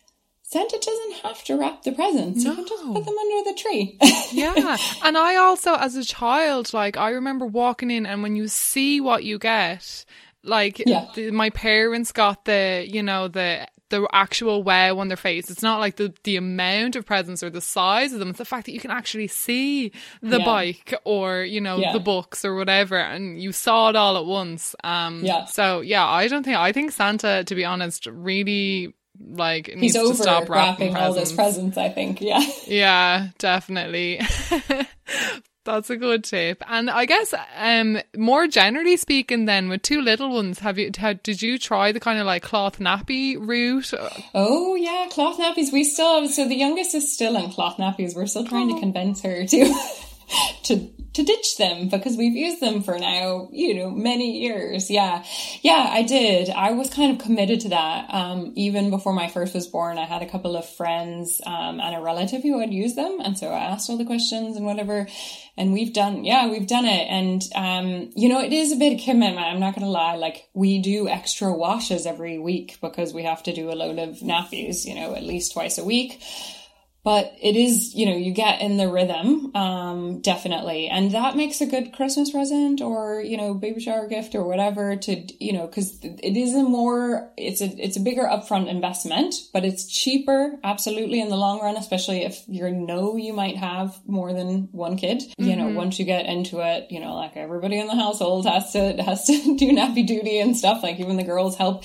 Santa 0.43 0.79
doesn't 0.81 1.23
have 1.23 1.43
to 1.43 1.57
wrap 1.57 1.83
the 1.83 1.91
presents. 1.91 2.43
No. 2.43 2.49
You 2.49 2.55
can 2.55 2.67
just 2.67 2.83
put 2.83 3.05
them 3.05 3.15
under 3.15 3.51
the 3.51 3.55
tree. 3.55 3.99
yeah. 4.31 4.77
And 5.03 5.15
I 5.15 5.35
also, 5.35 5.75
as 5.75 5.95
a 5.95 6.03
child, 6.03 6.73
like, 6.73 6.97
I 6.97 7.11
remember 7.11 7.45
walking 7.45 7.91
in 7.91 8.07
and 8.07 8.23
when 8.23 8.35
you 8.35 8.47
see 8.47 8.99
what 8.99 9.23
you 9.23 9.37
get, 9.37 10.05
like, 10.43 10.81
yeah. 10.83 11.05
the, 11.13 11.29
my 11.29 11.51
parents 11.51 12.11
got 12.11 12.45
the, 12.45 12.83
you 12.89 13.03
know, 13.03 13.27
the 13.27 13.67
the 13.89 14.07
actual 14.11 14.63
wow 14.63 14.97
on 14.97 15.07
their 15.07 15.17
face. 15.17 15.49
It's 15.49 15.63
not 15.63 15.79
like 15.79 15.97
the, 15.97 16.13
the 16.23 16.35
amount 16.35 16.95
of 16.95 17.05
presents 17.05 17.43
or 17.43 17.49
the 17.49 17.61
size 17.61 18.13
of 18.13 18.19
them. 18.19 18.29
It's 18.29 18.37
the 18.37 18.45
fact 18.45 18.65
that 18.65 18.73
you 18.73 18.79
can 18.79 18.91
actually 18.91 19.27
see 19.27 19.91
the 20.21 20.39
yeah. 20.39 20.45
bike 20.45 20.93
or, 21.03 21.41
you 21.41 21.61
know, 21.61 21.77
yeah. 21.77 21.93
the 21.93 21.99
books 21.99 22.45
or 22.45 22.55
whatever 22.55 22.97
and 22.97 23.41
you 23.41 23.51
saw 23.51 23.89
it 23.89 23.95
all 23.95 24.17
at 24.17 24.25
once. 24.25 24.75
Um, 24.83 25.23
yeah. 25.23 25.45
So 25.45 25.81
yeah, 25.81 26.05
I 26.05 26.27
don't 26.27 26.43
think, 26.43 26.57
I 26.57 26.71
think 26.71 26.91
Santa, 26.91 27.43
to 27.43 27.55
be 27.55 27.65
honest, 27.65 28.05
really 28.05 28.93
like 29.31 29.67
he's 29.67 29.95
over 29.95 30.15
to 30.15 30.21
stop 30.21 30.49
wrapping, 30.49 30.93
wrapping 30.93 30.95
all 30.95 31.13
those 31.13 31.33
presents 31.33 31.77
i 31.77 31.89
think 31.89 32.21
yeah 32.21 32.41
yeah 32.67 33.27
definitely 33.37 34.21
that's 35.73 35.89
a 35.89 35.97
good 35.97 36.23
tip. 36.23 36.63
And 36.67 36.89
i 36.89 37.05
guess 37.05 37.33
um 37.57 37.99
more 38.15 38.47
generally 38.47 38.97
speaking 38.97 39.45
then 39.45 39.69
with 39.69 39.81
two 39.81 40.01
little 40.01 40.31
ones 40.31 40.59
have 40.59 40.77
you 40.77 40.91
had, 40.97 41.23
did 41.23 41.41
you 41.41 41.57
try 41.57 41.91
the 41.91 41.99
kind 41.99 42.19
of 42.19 42.25
like 42.25 42.43
cloth 42.43 42.79
nappy 42.79 43.37
route? 43.39 43.93
Oh 44.33 44.75
yeah 44.75 45.07
cloth 45.09 45.37
nappies. 45.37 45.71
We 45.71 45.83
still 45.83 46.21
have 46.21 46.31
so 46.31 46.47
the 46.47 46.55
youngest 46.55 46.95
is 46.95 47.11
still 47.11 47.35
in 47.35 47.51
cloth 47.51 47.77
nappies. 47.77 48.15
We're 48.15 48.27
still 48.27 48.45
trying 48.45 48.71
oh. 48.71 48.75
to 48.75 48.79
convince 48.79 49.21
her 49.21 49.45
to 49.45 49.73
to 50.63 50.89
to 51.13 51.23
ditch 51.23 51.57
them 51.57 51.89
because 51.89 52.15
we've 52.15 52.35
used 52.35 52.61
them 52.61 52.83
for 52.83 52.97
now, 52.99 53.49
you 53.51 53.73
know, 53.73 53.89
many 53.89 54.39
years. 54.39 54.91
Yeah. 54.91 55.23
Yeah, 55.61 55.87
I 55.89 56.03
did. 56.03 56.49
I 56.49 56.71
was 56.71 56.89
kind 56.89 57.11
of 57.11 57.23
committed 57.23 57.61
to 57.61 57.69
that. 57.69 58.13
Um, 58.13 58.53
even 58.55 58.89
before 58.89 59.13
my 59.13 59.27
first 59.27 59.53
was 59.53 59.67
born, 59.67 59.97
I 59.97 60.05
had 60.05 60.21
a 60.21 60.29
couple 60.29 60.55
of 60.55 60.69
friends, 60.69 61.41
um, 61.45 61.79
and 61.79 61.95
a 61.95 62.01
relative 62.01 62.43
who 62.43 62.59
had 62.59 62.73
used 62.73 62.95
them. 62.95 63.19
And 63.23 63.37
so 63.37 63.49
I 63.49 63.59
asked 63.59 63.89
all 63.89 63.97
the 63.97 64.05
questions 64.05 64.55
and 64.55 64.65
whatever. 64.65 65.07
And 65.57 65.73
we've 65.73 65.93
done, 65.93 66.23
yeah, 66.23 66.47
we've 66.47 66.67
done 66.67 66.85
it. 66.85 67.07
And, 67.09 67.43
um, 67.55 68.11
you 68.15 68.29
know, 68.29 68.41
it 68.41 68.53
is 68.53 68.71
a 68.71 68.77
bit 68.77 68.93
of 68.93 69.03
commitment. 69.03 69.45
I'm 69.45 69.59
not 69.59 69.75
going 69.75 69.85
to 69.85 69.91
lie. 69.91 70.15
Like 70.15 70.47
we 70.53 70.79
do 70.79 71.07
extra 71.09 71.51
washes 71.51 72.05
every 72.05 72.37
week 72.37 72.77
because 72.81 73.13
we 73.13 73.23
have 73.23 73.43
to 73.43 73.53
do 73.53 73.71
a 73.71 73.73
load 73.73 73.99
of 73.99 74.19
nappies, 74.19 74.85
you 74.85 74.95
know, 74.95 75.15
at 75.15 75.23
least 75.23 75.53
twice 75.53 75.77
a 75.77 75.83
week 75.83 76.21
but 77.03 77.33
it 77.41 77.55
is 77.55 77.95
you 77.95 78.05
know 78.05 78.15
you 78.15 78.31
get 78.31 78.61
in 78.61 78.77
the 78.77 78.89
rhythm 78.89 79.55
um 79.55 80.19
definitely 80.21 80.87
and 80.87 81.11
that 81.11 81.35
makes 81.35 81.61
a 81.61 81.65
good 81.65 81.93
christmas 81.93 82.31
present 82.31 82.81
or 82.81 83.21
you 83.21 83.37
know 83.37 83.53
baby 83.53 83.79
shower 83.79 84.07
gift 84.07 84.35
or 84.35 84.43
whatever 84.43 84.95
to 84.95 85.15
you 85.43 85.53
know 85.53 85.65
because 85.65 85.99
it 86.03 86.37
is 86.37 86.53
a 86.53 86.63
more 86.63 87.31
it's 87.37 87.61
a 87.61 87.65
it's 87.83 87.97
a 87.97 88.01
bigger 88.01 88.23
upfront 88.23 88.67
investment 88.67 89.35
but 89.53 89.63
it's 89.63 89.87
cheaper 89.87 90.59
absolutely 90.63 91.21
in 91.21 91.29
the 91.29 91.37
long 91.37 91.61
run 91.61 91.77
especially 91.77 92.23
if 92.23 92.43
you 92.47 92.69
know 92.69 93.15
you 93.15 93.33
might 93.33 93.57
have 93.57 93.97
more 94.05 94.33
than 94.33 94.67
one 94.71 94.97
kid 94.97 95.19
mm-hmm. 95.19 95.45
you 95.45 95.55
know 95.55 95.65
mm-hmm. 95.65 95.75
once 95.75 95.99
you 95.99 96.05
get 96.05 96.25
into 96.25 96.59
it 96.59 96.91
you 96.91 96.99
know 96.99 97.15
like 97.15 97.35
everybody 97.37 97.79
in 97.79 97.87
the 97.87 97.95
household 97.95 98.45
has 98.45 98.71
to 98.73 99.01
has 99.03 99.25
to 99.25 99.57
do 99.57 99.71
nappy 99.71 100.05
duty 100.05 100.39
and 100.39 100.57
stuff 100.57 100.83
like 100.83 100.99
even 100.99 101.17
the 101.17 101.23
girls 101.23 101.55
help 101.55 101.83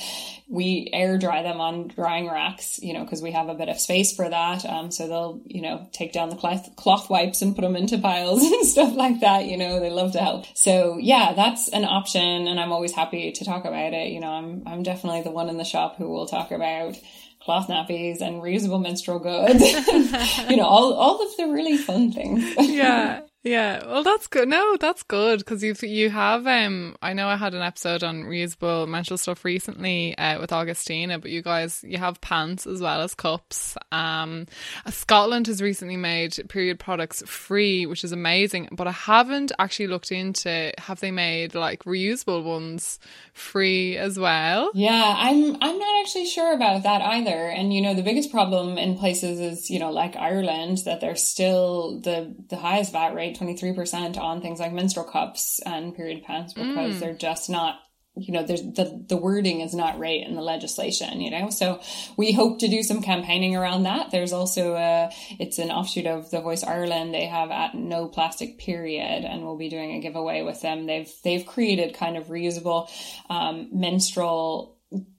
we 0.49 0.91
air 0.93 1.17
dry 1.17 1.43
them 1.43 1.61
on 1.61 1.89
drying 1.89 2.29
racks, 2.29 2.79
you 2.83 2.93
know, 2.93 3.03
because 3.03 3.23
we 3.23 3.33
have 3.33 3.49
a 3.49 3.55
bit 3.55 3.69
of 3.69 3.81
space 3.81 4.15
for 4.15 4.29
that. 4.29 4.65
Um, 4.67 4.91
so 4.91 5.09
they'll, 5.09 5.41
you 5.47 5.63
know, 5.63 5.89
take 5.93 6.13
down 6.13 6.29
the 6.29 6.37
cloth, 6.37 6.77
cloth 6.77 7.09
wipes 7.09 7.41
and 7.41 7.55
put 7.55 7.63
them 7.63 7.77
into 7.77 7.99
piles 7.99 8.43
and 8.53 8.67
stuff 8.67 8.95
like 8.95 9.21
that. 9.21 9.47
You 9.47 9.57
know, 9.57 9.81
they 9.81 9.91
love 9.91 10.13
to 10.13 10.19
help. 10.19 10.45
So 10.55 10.99
yeah, 11.01 11.33
that's 11.35 11.69
an 11.69 11.85
option. 11.85 12.47
And 12.47 12.61
I'm 12.61 12.73
always 12.73 12.93
happy 12.93 13.33
to 13.33 13.45
talk 13.45 13.65
about 13.65 13.95
it. 13.95 14.09
You 14.09 14.21
know, 14.21 14.31
I'm, 14.31 14.63
I'm 14.67 14.83
definitely 14.83 15.23
the 15.23 15.31
one 15.31 15.49
in 15.49 15.57
the 15.57 15.65
shop 15.65 15.97
who 15.97 16.11
will 16.11 16.27
talk 16.27 16.51
about 16.51 16.97
cloth 17.41 17.69
nappies 17.69 18.21
and 18.21 18.43
reusable 18.43 18.83
menstrual 18.83 19.19
goods. 19.19 19.63
you 20.51 20.57
know, 20.57 20.67
all, 20.67 20.93
all 20.95 21.27
of 21.27 21.37
the 21.37 21.47
really 21.47 21.77
fun 21.77 22.13
things. 22.13 22.45
yeah. 22.59 23.21
Yeah, 23.45 23.85
well, 23.85 24.03
that's 24.03 24.27
good. 24.27 24.49
No, 24.49 24.79
that's 24.81 25.03
good 25.03 25.41
because 25.41 25.63
you 25.63 25.75
you 25.83 26.09
have. 26.09 26.47
Um, 26.47 26.97
I 27.03 27.13
know 27.13 27.29
I 27.29 27.37
had 27.37 27.53
an 27.53 27.61
episode 27.61 28.03
on 28.03 28.25
reusable 28.25 28.89
menstrual 28.89 29.19
stuff 29.19 29.45
recently 29.45 30.17
uh, 30.17 30.41
with 30.41 30.51
Augustina, 30.51 31.19
but 31.19 31.31
you 31.31 31.43
guys 31.43 31.85
you 31.87 31.99
have 31.99 32.23
pants 32.23 32.67
as 32.67 32.81
well 32.81 33.03
as 33.03 33.15
cups. 33.15 33.77
Um, 33.93 34.47
Scotland 34.89 35.47
has 35.49 35.61
recently 35.61 35.99
made 35.99 36.49
period 36.49 36.79
products 36.79 37.23
free, 37.27 37.85
which 37.85 38.03
is 38.03 38.13
amazing. 38.13 38.71
But 38.73 38.87
I 38.87 38.93
haven't 38.93 39.53
actually 39.59 39.89
looked 39.89 40.11
into 40.11 40.73
have 40.79 41.01
they 41.01 41.11
made 41.11 41.55
like 41.55 41.85
reusable 41.85 42.43
ones 42.45 42.99
free 43.35 43.99
as 43.99 44.19
well. 44.19 44.71
Yeah, 44.73 45.17
I'm 45.19 45.57
I'm 45.61 45.79
not 45.79 46.01
actually 46.01 46.27
sure 46.27 46.55
about 46.55 46.85
that 46.85 47.03
either. 47.03 47.51
And 47.51 47.75
you 47.75 47.83
know, 47.83 47.93
the 47.93 48.03
biggest 48.03 48.31
problem 48.31 48.79
in 48.79 48.97
places 48.97 49.39
is 49.39 49.69
you 49.69 49.79
know 49.79 49.91
like 49.91 50.17
Ireland 50.17 50.79
that 50.87 51.03
they're 51.03 51.15
still 51.15 52.01
the 52.01 52.35
the 52.49 52.57
highest 52.57 52.93
VAT 52.93 53.15
rate 53.15 53.34
23% 53.35 54.19
on 54.19 54.41
things 54.41 54.61
like 54.61 54.73
menstrual 54.73 55.07
cups 55.07 55.61
and 55.65 55.95
period 55.95 56.25
pants 56.25 56.53
because 56.53 56.97
mm. 56.97 57.01
they're 57.01 57.15
just 57.15 57.51
not 57.51 57.81
you 58.17 58.33
know 58.33 58.45
there's 58.45 58.63
the 58.63 59.05
the 59.09 59.17
wording 59.17 59.61
is 59.61 59.75
not 59.75 59.99
right 59.99 60.25
in 60.25 60.37
the 60.37 60.43
legislation 60.43 61.21
you 61.21 61.31
know? 61.31 61.51
So 61.51 61.81
we 62.17 62.33
hope 62.33 62.61
to 62.61 62.69
do 62.69 62.83
some 62.83 63.03
campaigning 63.03 63.57
around 63.57 63.85
that. 63.85 64.11
There's 64.11 64.33
also 64.33 64.75
a 64.75 65.11
it's 65.39 65.59
an 65.59 65.71
offshoot 65.71 66.07
of 66.07 66.31
the 66.31 66.41
voice 66.41 66.63
ireland. 66.63 67.13
They 67.13 67.27
have 67.27 67.51
at 67.51 67.75
no 67.75 68.07
plastic 68.07 68.59
period 68.59 69.25
and 69.25 69.43
we'll 69.43 69.57
be 69.57 69.69
doing 69.69 69.93
a 69.93 70.01
giveaway 70.01 70.43
with 70.43 70.61
them. 70.61 70.87
They've 70.87 71.11
they've 71.25 71.45
created 71.45 71.95
kind 71.95 72.17
of 72.17 72.27
reusable 72.29 72.89
um, 73.29 73.69
menstrual 73.73 74.74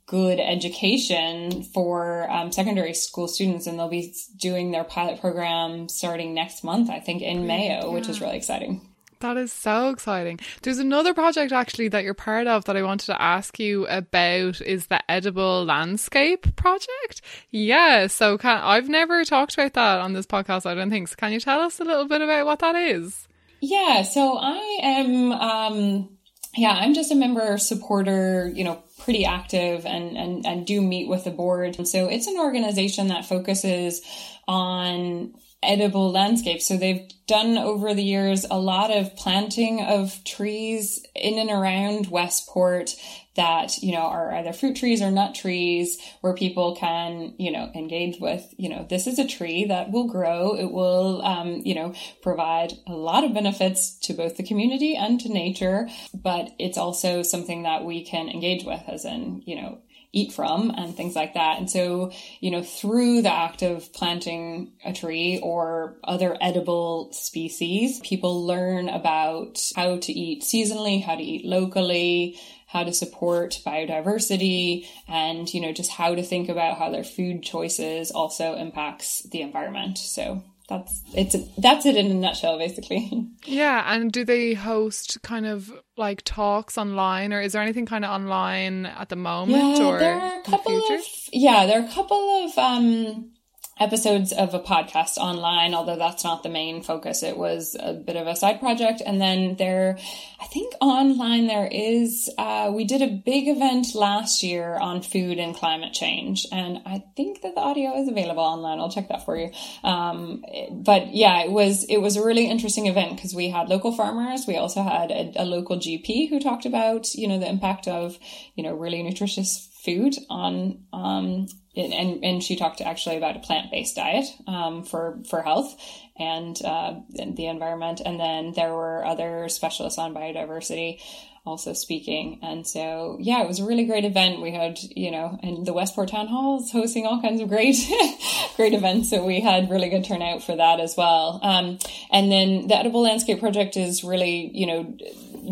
good 0.07 0.39
education 0.39 1.63
for 1.63 2.29
um, 2.29 2.51
secondary 2.51 2.93
school 2.93 3.27
students 3.27 3.65
and 3.65 3.79
they'll 3.79 3.89
be 3.89 4.13
doing 4.37 4.71
their 4.71 4.83
pilot 4.83 5.19
program 5.19 5.89
starting 5.89 6.33
next 6.33 6.63
month 6.63 6.89
i 6.89 6.99
think 6.99 7.21
in 7.21 7.47
mayo 7.47 7.87
yeah. 7.87 7.87
which 7.87 8.07
is 8.07 8.21
really 8.21 8.37
exciting 8.37 8.81
that 9.21 9.37
is 9.37 9.51
so 9.51 9.89
exciting. 9.89 10.39
There's 10.61 10.77
another 10.77 11.13
project 11.13 11.51
actually 11.51 11.87
that 11.87 12.03
you're 12.03 12.13
part 12.13 12.47
of 12.47 12.65
that 12.65 12.77
I 12.77 12.83
wanted 12.83 13.07
to 13.07 13.19
ask 13.19 13.59
you 13.59 13.87
about 13.87 14.61
is 14.61 14.87
the 14.87 14.99
edible 15.09 15.65
landscape 15.65 16.55
project. 16.55 17.21
Yeah, 17.49 18.07
so 18.07 18.37
can, 18.37 18.61
I've 18.61 18.89
never 18.89 19.23
talked 19.23 19.53
about 19.53 19.73
that 19.73 19.99
on 19.99 20.13
this 20.13 20.25
podcast, 20.25 20.65
I 20.65 20.75
don't 20.75 20.89
think. 20.89 21.07
So 21.07 21.15
can 21.15 21.31
you 21.31 21.39
tell 21.39 21.61
us 21.61 21.79
a 21.79 21.83
little 21.83 22.07
bit 22.07 22.21
about 22.21 22.45
what 22.45 22.59
that 22.59 22.75
is? 22.75 23.27
Yeah, 23.61 24.03
so 24.03 24.37
I 24.37 24.79
am 24.83 25.31
um 25.31 26.14
yeah, 26.55 26.71
I'm 26.71 26.93
just 26.93 27.11
a 27.11 27.15
member 27.15 27.57
supporter, 27.57 28.51
you 28.53 28.63
know, 28.63 28.81
pretty 28.99 29.25
active 29.25 29.85
and, 29.85 30.17
and, 30.17 30.45
and 30.45 30.65
do 30.65 30.81
meet 30.81 31.07
with 31.07 31.25
the 31.25 31.31
board. 31.31 31.75
And 31.77 31.87
So 31.87 32.07
it's 32.07 32.27
an 32.27 32.37
organization 32.37 33.07
that 33.07 33.25
focuses 33.25 34.01
on 34.47 35.33
edible 35.61 36.11
landscapes. 36.11 36.67
So 36.67 36.77
they've 36.77 37.09
done 37.27 37.57
over 37.57 37.93
the 37.93 38.03
years 38.03 38.45
a 38.49 38.59
lot 38.59 38.91
of 38.91 39.15
planting 39.15 39.81
of 39.81 40.23
trees 40.23 41.03
in 41.15 41.39
and 41.39 41.49
around 41.49 42.07
Westport 42.07 42.95
that, 43.35 43.77
you 43.79 43.91
know, 43.91 43.99
are 43.99 44.33
either 44.33 44.53
fruit 44.53 44.75
trees 44.75 45.01
or 45.01 45.11
nut 45.11 45.35
trees 45.35 45.97
where 46.21 46.33
people 46.33 46.75
can, 46.75 47.33
you 47.37 47.51
know, 47.51 47.69
engage 47.75 48.19
with, 48.19 48.53
you 48.57 48.69
know, 48.69 48.85
this 48.89 49.07
is 49.07 49.19
a 49.19 49.27
tree 49.27 49.65
that 49.65 49.91
will 49.91 50.07
grow. 50.07 50.55
It 50.55 50.71
will, 50.71 51.21
um, 51.21 51.61
you 51.65 51.75
know, 51.75 51.93
provide 52.21 52.73
a 52.87 52.93
lot 52.93 53.23
of 53.23 53.33
benefits 53.33 53.97
to 53.99 54.13
both 54.13 54.37
the 54.37 54.43
community 54.43 54.95
and 54.95 55.19
to 55.21 55.29
nature, 55.29 55.87
but 56.13 56.53
it's 56.59 56.77
also 56.77 57.23
something 57.23 57.63
that 57.63 57.83
we 57.83 58.03
can 58.03 58.29
engage 58.29 58.63
with 58.63 58.81
as 58.87 59.05
in, 59.05 59.43
you 59.45 59.61
know, 59.61 59.79
eat 60.15 60.31
from 60.31 60.71
and 60.71 60.95
things 60.95 61.13
like 61.13 61.33
that. 61.33 61.59
And 61.59 61.69
so, 61.69 62.11
you 62.39 62.49
know, 62.49 62.63
through 62.63 63.21
the 63.21 63.33
act 63.33 63.61
of 63.61 63.91
planting 63.91 64.71
a 64.83 64.93
tree 64.93 65.39
or 65.43 65.97
other 66.05 66.37
edible 66.39 67.11
species, 67.11 67.99
people 67.99 68.45
learn 68.45 68.87
about 68.87 69.59
how 69.75 69.97
to 69.97 70.13
eat 70.13 70.41
seasonally, 70.41 71.03
how 71.03 71.15
to 71.15 71.21
eat 71.21 71.45
locally, 71.45 72.39
how 72.75 72.83
to 72.83 72.93
support 72.93 73.61
biodiversity 73.65 74.85
and 75.07 75.53
you 75.53 75.61
know 75.61 75.71
just 75.71 75.89
how 75.91 76.13
to 76.13 76.21
think 76.21 76.49
about 76.49 76.77
how 76.77 76.89
their 76.89 77.05
food 77.05 77.41
choices 77.41 78.11
also 78.11 78.53
impacts 78.55 79.23
the 79.31 79.39
environment. 79.41 79.97
So 79.97 80.43
that's 80.67 81.01
it's 81.13 81.38
that's 81.57 81.85
it 81.85 81.95
in 81.95 82.07
a 82.07 82.13
nutshell 82.13 82.57
basically. 82.57 83.29
Yeah 83.45 83.93
and 83.93 84.11
do 84.11 84.25
they 84.25 84.55
host 84.55 85.21
kind 85.21 85.45
of 85.45 85.71
like 85.95 86.23
talks 86.23 86.77
online 86.77 87.31
or 87.31 87.39
is 87.39 87.53
there 87.53 87.61
anything 87.61 87.85
kind 87.85 88.03
of 88.03 88.11
online 88.11 88.88
at 88.88 89.09
the 89.09 89.15
moment 89.15 89.77
yeah, 89.77 89.85
or 89.85 89.99
there 89.99 90.15
are 90.15 90.39
a 90.39 90.43
couple 90.43 90.77
of 90.77 91.01
yeah 91.31 91.65
there 91.67 91.79
are 91.79 91.85
a 91.85 91.91
couple 91.91 92.43
of 92.43 92.57
um 92.57 93.31
episodes 93.77 94.31
of 94.31 94.53
a 94.53 94.59
podcast 94.59 95.17
online, 95.17 95.73
although 95.73 95.97
that's 95.97 96.23
not 96.23 96.43
the 96.43 96.49
main 96.49 96.81
focus. 96.81 97.23
It 97.23 97.35
was 97.35 97.75
a 97.77 97.93
bit 97.93 98.15
of 98.15 98.25
a 98.25 98.35
side 98.35 98.61
project. 98.61 99.01
And 99.05 99.19
then 99.19 99.57
there, 99.57 99.97
I 100.39 100.45
think 100.45 100.73
online 100.79 101.47
there 101.47 101.67
is, 101.69 102.29
uh, 102.38 102.71
we 102.73 102.85
did 102.85 103.01
a 103.01 103.07
big 103.07 103.49
event 103.49 103.93
last 103.93 104.43
year 104.43 104.77
on 104.77 105.01
food 105.01 105.39
and 105.39 105.53
climate 105.53 105.91
change. 105.91 106.47
And 106.53 106.83
I 106.85 107.03
think 107.17 107.41
that 107.41 107.55
the 107.55 107.61
audio 107.61 107.97
is 107.97 108.07
available 108.07 108.43
online. 108.43 108.79
I'll 108.79 108.91
check 108.91 109.09
that 109.09 109.25
for 109.25 109.35
you. 109.35 109.51
Um, 109.83 110.45
but 110.71 111.13
yeah, 111.13 111.43
it 111.43 111.51
was, 111.51 111.83
it 111.89 111.97
was 111.97 112.15
a 112.15 112.23
really 112.23 112.49
interesting 112.49 112.88
event 112.88 113.17
because 113.17 113.35
we 113.35 113.49
had 113.49 113.67
local 113.67 113.91
farmers. 113.91 114.45
We 114.47 114.55
also 114.55 114.83
had 114.83 115.11
a, 115.11 115.33
a 115.35 115.43
local 115.43 115.77
GP 115.77 116.29
who 116.29 116.39
talked 116.39 116.65
about, 116.65 117.13
you 117.13 117.27
know, 117.27 117.39
the 117.39 117.49
impact 117.49 117.89
of, 117.89 118.17
you 118.55 118.63
know, 118.63 118.73
really 118.73 119.03
nutritious 119.03 119.69
food 119.83 120.15
on 120.29 120.85
um, 120.93 121.47
and 121.75 122.23
and 122.23 122.43
she 122.43 122.55
talked 122.55 122.82
actually 122.82 123.17
about 123.17 123.36
a 123.36 123.39
plant 123.39 123.71
based 123.71 123.95
diet 123.95 124.26
um, 124.47 124.84
for 124.84 125.19
for 125.30 125.41
health 125.41 125.76
and, 126.17 126.61
uh, 126.63 126.93
the 127.09 127.47
environment, 127.47 128.01
and 128.05 128.17
then 128.17 128.53
there 128.53 128.73
were 128.73 129.05
other 129.05 129.49
specialists 129.49 129.99
on 129.99 130.13
biodiversity 130.13 131.01
also 131.45 131.73
speaking. 131.73 132.39
And 132.41 132.65
so, 132.65 133.17
yeah, 133.19 133.41
it 133.43 133.47
was 133.47 133.59
a 133.59 133.65
really 133.65 133.86
great 133.86 134.03
event. 134.03 134.41
We 134.41 134.51
had, 134.51 134.80
you 134.82 135.11
know, 135.11 135.39
and 135.43 135.65
the 135.65 135.73
Westport 135.73 136.09
Town 136.09 136.28
Hall 136.28 136.61
is 136.61 136.71
hosting 136.71 137.05
all 137.05 137.21
kinds 137.21 137.39
of 137.39 137.49
great, 137.49 137.76
great 138.55 138.73
events. 138.73 139.11
So 139.11 139.23
we 139.23 139.41
had 139.41 139.69
really 139.69 139.89
good 139.89 140.05
turnout 140.05 140.43
for 140.43 140.55
that 140.55 140.80
as 140.80 140.95
well. 140.97 141.39
Um, 141.43 141.78
and 142.11 142.32
then 142.32 142.67
the 142.67 142.76
Edible 142.76 143.03
Landscape 143.03 143.39
Project 143.39 143.78
is 143.78 144.03
really, 144.03 144.49
you 144.53 144.65
know, 144.65 144.97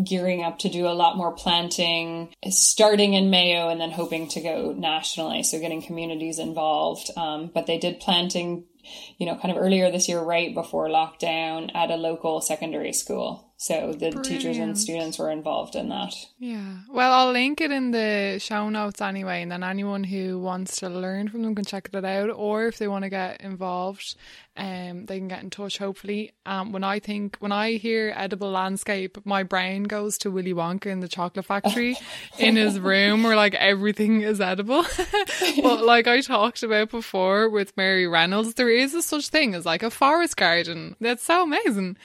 gearing 0.02 0.42
up 0.42 0.58
to 0.60 0.68
do 0.68 0.86
a 0.86 0.94
lot 0.94 1.16
more 1.16 1.32
planting 1.32 2.32
starting 2.48 3.14
in 3.14 3.30
Mayo 3.30 3.68
and 3.68 3.80
then 3.80 3.90
hoping 3.90 4.28
to 4.28 4.40
go 4.40 4.72
nationally. 4.76 5.42
So 5.42 5.58
getting 5.60 5.82
communities 5.82 6.38
involved. 6.38 7.10
Um, 7.16 7.50
but 7.52 7.66
they 7.66 7.78
did 7.78 8.00
planting, 8.00 8.64
you 9.18 9.26
know, 9.26 9.36
kind 9.36 9.54
of 9.54 9.62
earlier 9.62 9.90
this 9.90 10.08
year, 10.08 10.20
right 10.20 10.54
before 10.54 10.88
lockdown 10.88 11.74
at 11.74 11.90
a 11.90 11.96
local 11.96 12.40
secondary 12.40 12.92
school. 12.92 13.53
So 13.56 13.92
the 13.92 14.10
Brilliant. 14.10 14.24
teachers 14.24 14.58
and 14.58 14.76
students 14.76 15.18
were 15.18 15.30
involved 15.30 15.76
in 15.76 15.88
that. 15.88 16.14
Yeah. 16.38 16.78
Well, 16.90 17.12
I'll 17.12 17.32
link 17.32 17.60
it 17.60 17.70
in 17.70 17.92
the 17.92 18.38
show 18.40 18.68
notes 18.68 19.00
anyway, 19.00 19.42
and 19.42 19.50
then 19.50 19.62
anyone 19.62 20.04
who 20.04 20.40
wants 20.40 20.76
to 20.78 20.88
learn 20.88 21.28
from 21.28 21.42
them 21.42 21.54
can 21.54 21.64
check 21.64 21.88
it 21.92 22.04
out, 22.04 22.30
or 22.30 22.66
if 22.66 22.78
they 22.78 22.88
want 22.88 23.04
to 23.04 23.10
get 23.10 23.40
involved, 23.40 24.16
um, 24.56 25.06
they 25.06 25.18
can 25.18 25.28
get 25.28 25.42
in 25.42 25.50
touch. 25.50 25.78
Hopefully, 25.78 26.32
um, 26.44 26.72
when 26.72 26.82
I 26.82 26.98
think 26.98 27.36
when 27.38 27.52
I 27.52 27.74
hear 27.74 28.12
edible 28.16 28.50
landscape, 28.50 29.18
my 29.24 29.44
brain 29.44 29.84
goes 29.84 30.18
to 30.18 30.30
Willy 30.30 30.52
Wonka 30.52 30.86
in 30.86 31.00
the 31.00 31.08
chocolate 31.08 31.46
factory 31.46 31.96
in 32.38 32.56
his 32.56 32.80
room, 32.80 33.22
where 33.22 33.36
like 33.36 33.54
everything 33.54 34.22
is 34.22 34.40
edible. 34.40 34.84
but 35.62 35.84
like 35.84 36.08
I 36.08 36.20
talked 36.20 36.64
about 36.64 36.90
before 36.90 37.48
with 37.48 37.76
Mary 37.76 38.06
Reynolds, 38.06 38.54
there 38.54 38.68
is 38.68 38.94
a 38.94 39.02
such 39.02 39.28
thing 39.28 39.54
as 39.54 39.64
like 39.64 39.84
a 39.84 39.90
forest 39.90 40.36
garden. 40.36 40.96
That's 41.00 41.22
so 41.22 41.44
amazing. 41.44 41.96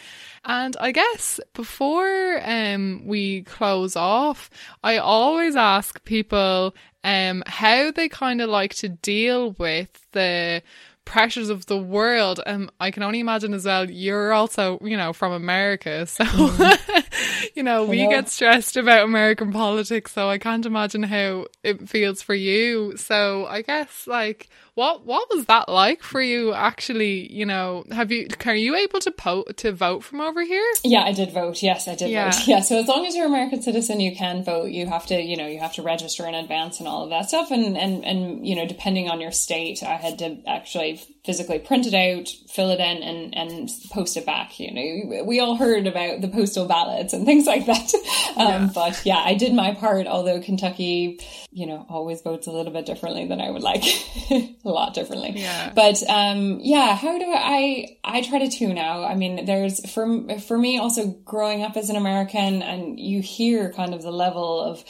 And 0.45 0.75
I 0.79 0.91
guess 0.91 1.39
before 1.53 2.41
um, 2.43 3.03
we 3.05 3.43
close 3.43 3.95
off, 3.95 4.49
I 4.83 4.97
always 4.97 5.55
ask 5.55 6.03
people 6.05 6.75
um, 7.03 7.43
how 7.45 7.91
they 7.91 8.09
kind 8.09 8.41
of 8.41 8.49
like 8.49 8.73
to 8.75 8.89
deal 8.89 9.51
with 9.51 10.05
the 10.11 10.61
pressures 11.09 11.49
of 11.49 11.65
the 11.65 11.77
world. 11.77 12.39
Um, 12.45 12.69
I 12.79 12.91
can 12.91 13.01
only 13.01 13.19
imagine 13.19 13.55
as 13.55 13.65
well, 13.65 13.89
you're 13.89 14.31
also, 14.31 14.79
you 14.83 14.95
know, 14.95 15.11
from 15.11 15.33
America. 15.33 16.07
So, 16.19 16.25
mm. 16.25 17.55
you 17.55 17.63
know, 17.63 17.85
we 17.85 18.07
get 18.07 18.29
stressed 18.29 18.75
about 18.75 19.05
American 19.05 19.51
politics. 19.51 20.11
So 20.11 20.29
I 20.29 20.37
can't 20.37 20.65
imagine 20.65 21.03
how 21.03 21.45
it 21.63 21.87
feels 21.87 22.21
for 22.21 22.33
you. 22.33 22.97
So 22.97 23.45
I 23.45 23.61
guess 23.61 24.05
like, 24.05 24.49
what 24.79 25.05
what 25.05 25.29
was 25.29 25.45
that 25.47 25.67
like 25.67 26.03
for 26.03 26.21
you? 26.21 26.53
Actually, 26.53 27.31
you 27.33 27.45
know, 27.45 27.83
have 27.91 28.11
you 28.11 28.27
are 28.45 28.55
you 28.55 28.75
able 28.75 28.99
to 29.01 29.11
po- 29.11 29.43
to 29.57 29.73
vote 29.73 30.05
from 30.05 30.21
over 30.21 30.41
here? 30.41 30.65
Yeah, 30.85 31.03
I 31.03 31.11
did 31.11 31.33
vote. 31.33 31.61
Yes, 31.61 31.87
I 31.87 31.95
did 31.95 32.09
yeah. 32.09 32.31
vote. 32.31 32.39
Yeah, 32.47 32.61
so 32.61 32.79
as 32.79 32.87
long 32.87 33.05
as 33.05 33.13
you're 33.13 33.25
an 33.25 33.33
American 33.33 33.61
citizen, 33.61 33.99
you 33.99 34.15
can 34.15 34.43
vote. 34.43 34.69
You 34.69 34.87
have 34.87 35.05
to, 35.07 35.21
you 35.21 35.35
know, 35.35 35.47
you 35.47 35.59
have 35.59 35.73
to 35.73 35.81
register 35.81 36.25
in 36.25 36.33
advance 36.33 36.79
and 36.79 36.87
all 36.87 37.03
of 37.03 37.09
that 37.09 37.27
stuff. 37.27 37.51
And 37.51 37.77
and 37.77 38.05
and 38.05 38.47
you 38.47 38.55
know, 38.55 38.65
depending 38.65 39.09
on 39.09 39.19
your 39.19 39.31
state, 39.31 39.83
I 39.83 39.95
had 39.95 40.19
to 40.19 40.37
actually 40.47 40.98
physically 41.25 41.59
print 41.59 41.85
it 41.85 41.93
out, 41.93 42.27
fill 42.49 42.71
it 42.71 42.79
in, 42.79 43.03
and 43.03 43.35
and 43.35 43.69
post 43.91 44.17
it 44.17 44.25
back. 44.25 44.59
You 44.59 44.73
know, 44.73 45.23
we 45.23 45.39
all 45.39 45.55
heard 45.55 45.85
about 45.85 46.21
the 46.21 46.27
postal 46.27 46.65
ballots 46.65 47.13
and 47.13 47.25
things 47.25 47.45
like 47.45 47.65
that. 47.65 47.93
Um, 48.37 48.47
yeah. 48.47 48.69
But 48.73 49.01
yeah, 49.05 49.17
I 49.17 49.33
did 49.33 49.53
my 49.53 49.73
part. 49.73 50.07
Although 50.07 50.39
Kentucky, 50.39 51.19
you 51.51 51.65
know, 51.65 51.85
always 51.89 52.21
votes 52.21 52.47
a 52.47 52.51
little 52.51 52.71
bit 52.71 52.85
differently 52.85 53.27
than 53.27 53.41
I 53.41 53.49
would 53.49 53.63
like. 53.63 53.83
a 54.31 54.55
lot 54.63 54.93
differently. 54.93 55.33
Yeah. 55.35 55.73
But 55.73 56.01
um, 56.07 56.59
yeah, 56.61 56.95
how 56.95 57.17
do 57.17 57.25
I? 57.27 57.97
I 58.03 58.21
try 58.21 58.39
to 58.39 58.49
tune 58.49 58.77
out. 58.77 59.03
I 59.03 59.15
mean, 59.15 59.45
there's 59.45 59.89
for 59.91 60.39
for 60.39 60.57
me 60.57 60.77
also 60.77 61.07
growing 61.07 61.63
up 61.63 61.75
as 61.75 61.89
an 61.89 61.95
American, 61.95 62.61
and 62.61 62.99
you 62.99 63.21
hear 63.21 63.73
kind 63.73 63.93
of 63.93 64.03
the 64.03 64.11
level 64.11 64.61
of 64.61 64.85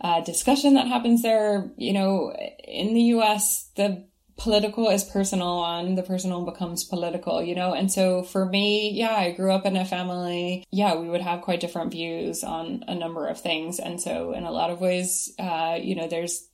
uh, 0.00 0.20
discussion 0.22 0.74
that 0.74 0.88
happens 0.88 1.22
there. 1.22 1.70
You 1.76 1.92
know, 1.92 2.32
in 2.64 2.94
the 2.94 3.02
U.S., 3.02 3.70
the 3.76 4.07
political 4.38 4.88
is 4.88 5.04
personal 5.04 5.64
and 5.66 5.98
the 5.98 6.02
personal 6.02 6.44
becomes 6.44 6.84
political, 6.84 7.42
you 7.42 7.54
know? 7.54 7.74
And 7.74 7.90
so 7.92 8.22
for 8.22 8.46
me, 8.46 8.90
yeah, 8.90 9.14
I 9.14 9.32
grew 9.32 9.52
up 9.52 9.66
in 9.66 9.76
a 9.76 9.84
family. 9.84 10.64
Yeah, 10.70 10.94
we 10.94 11.08
would 11.08 11.20
have 11.20 11.42
quite 11.42 11.60
different 11.60 11.90
views 11.90 12.44
on 12.44 12.84
a 12.86 12.94
number 12.94 13.26
of 13.26 13.40
things. 13.40 13.80
And 13.80 14.00
so 14.00 14.32
in 14.32 14.44
a 14.44 14.52
lot 14.52 14.70
of 14.70 14.80
ways, 14.80 15.34
uh, 15.38 15.78
you 15.80 15.96
know, 15.96 16.06
there's 16.06 16.48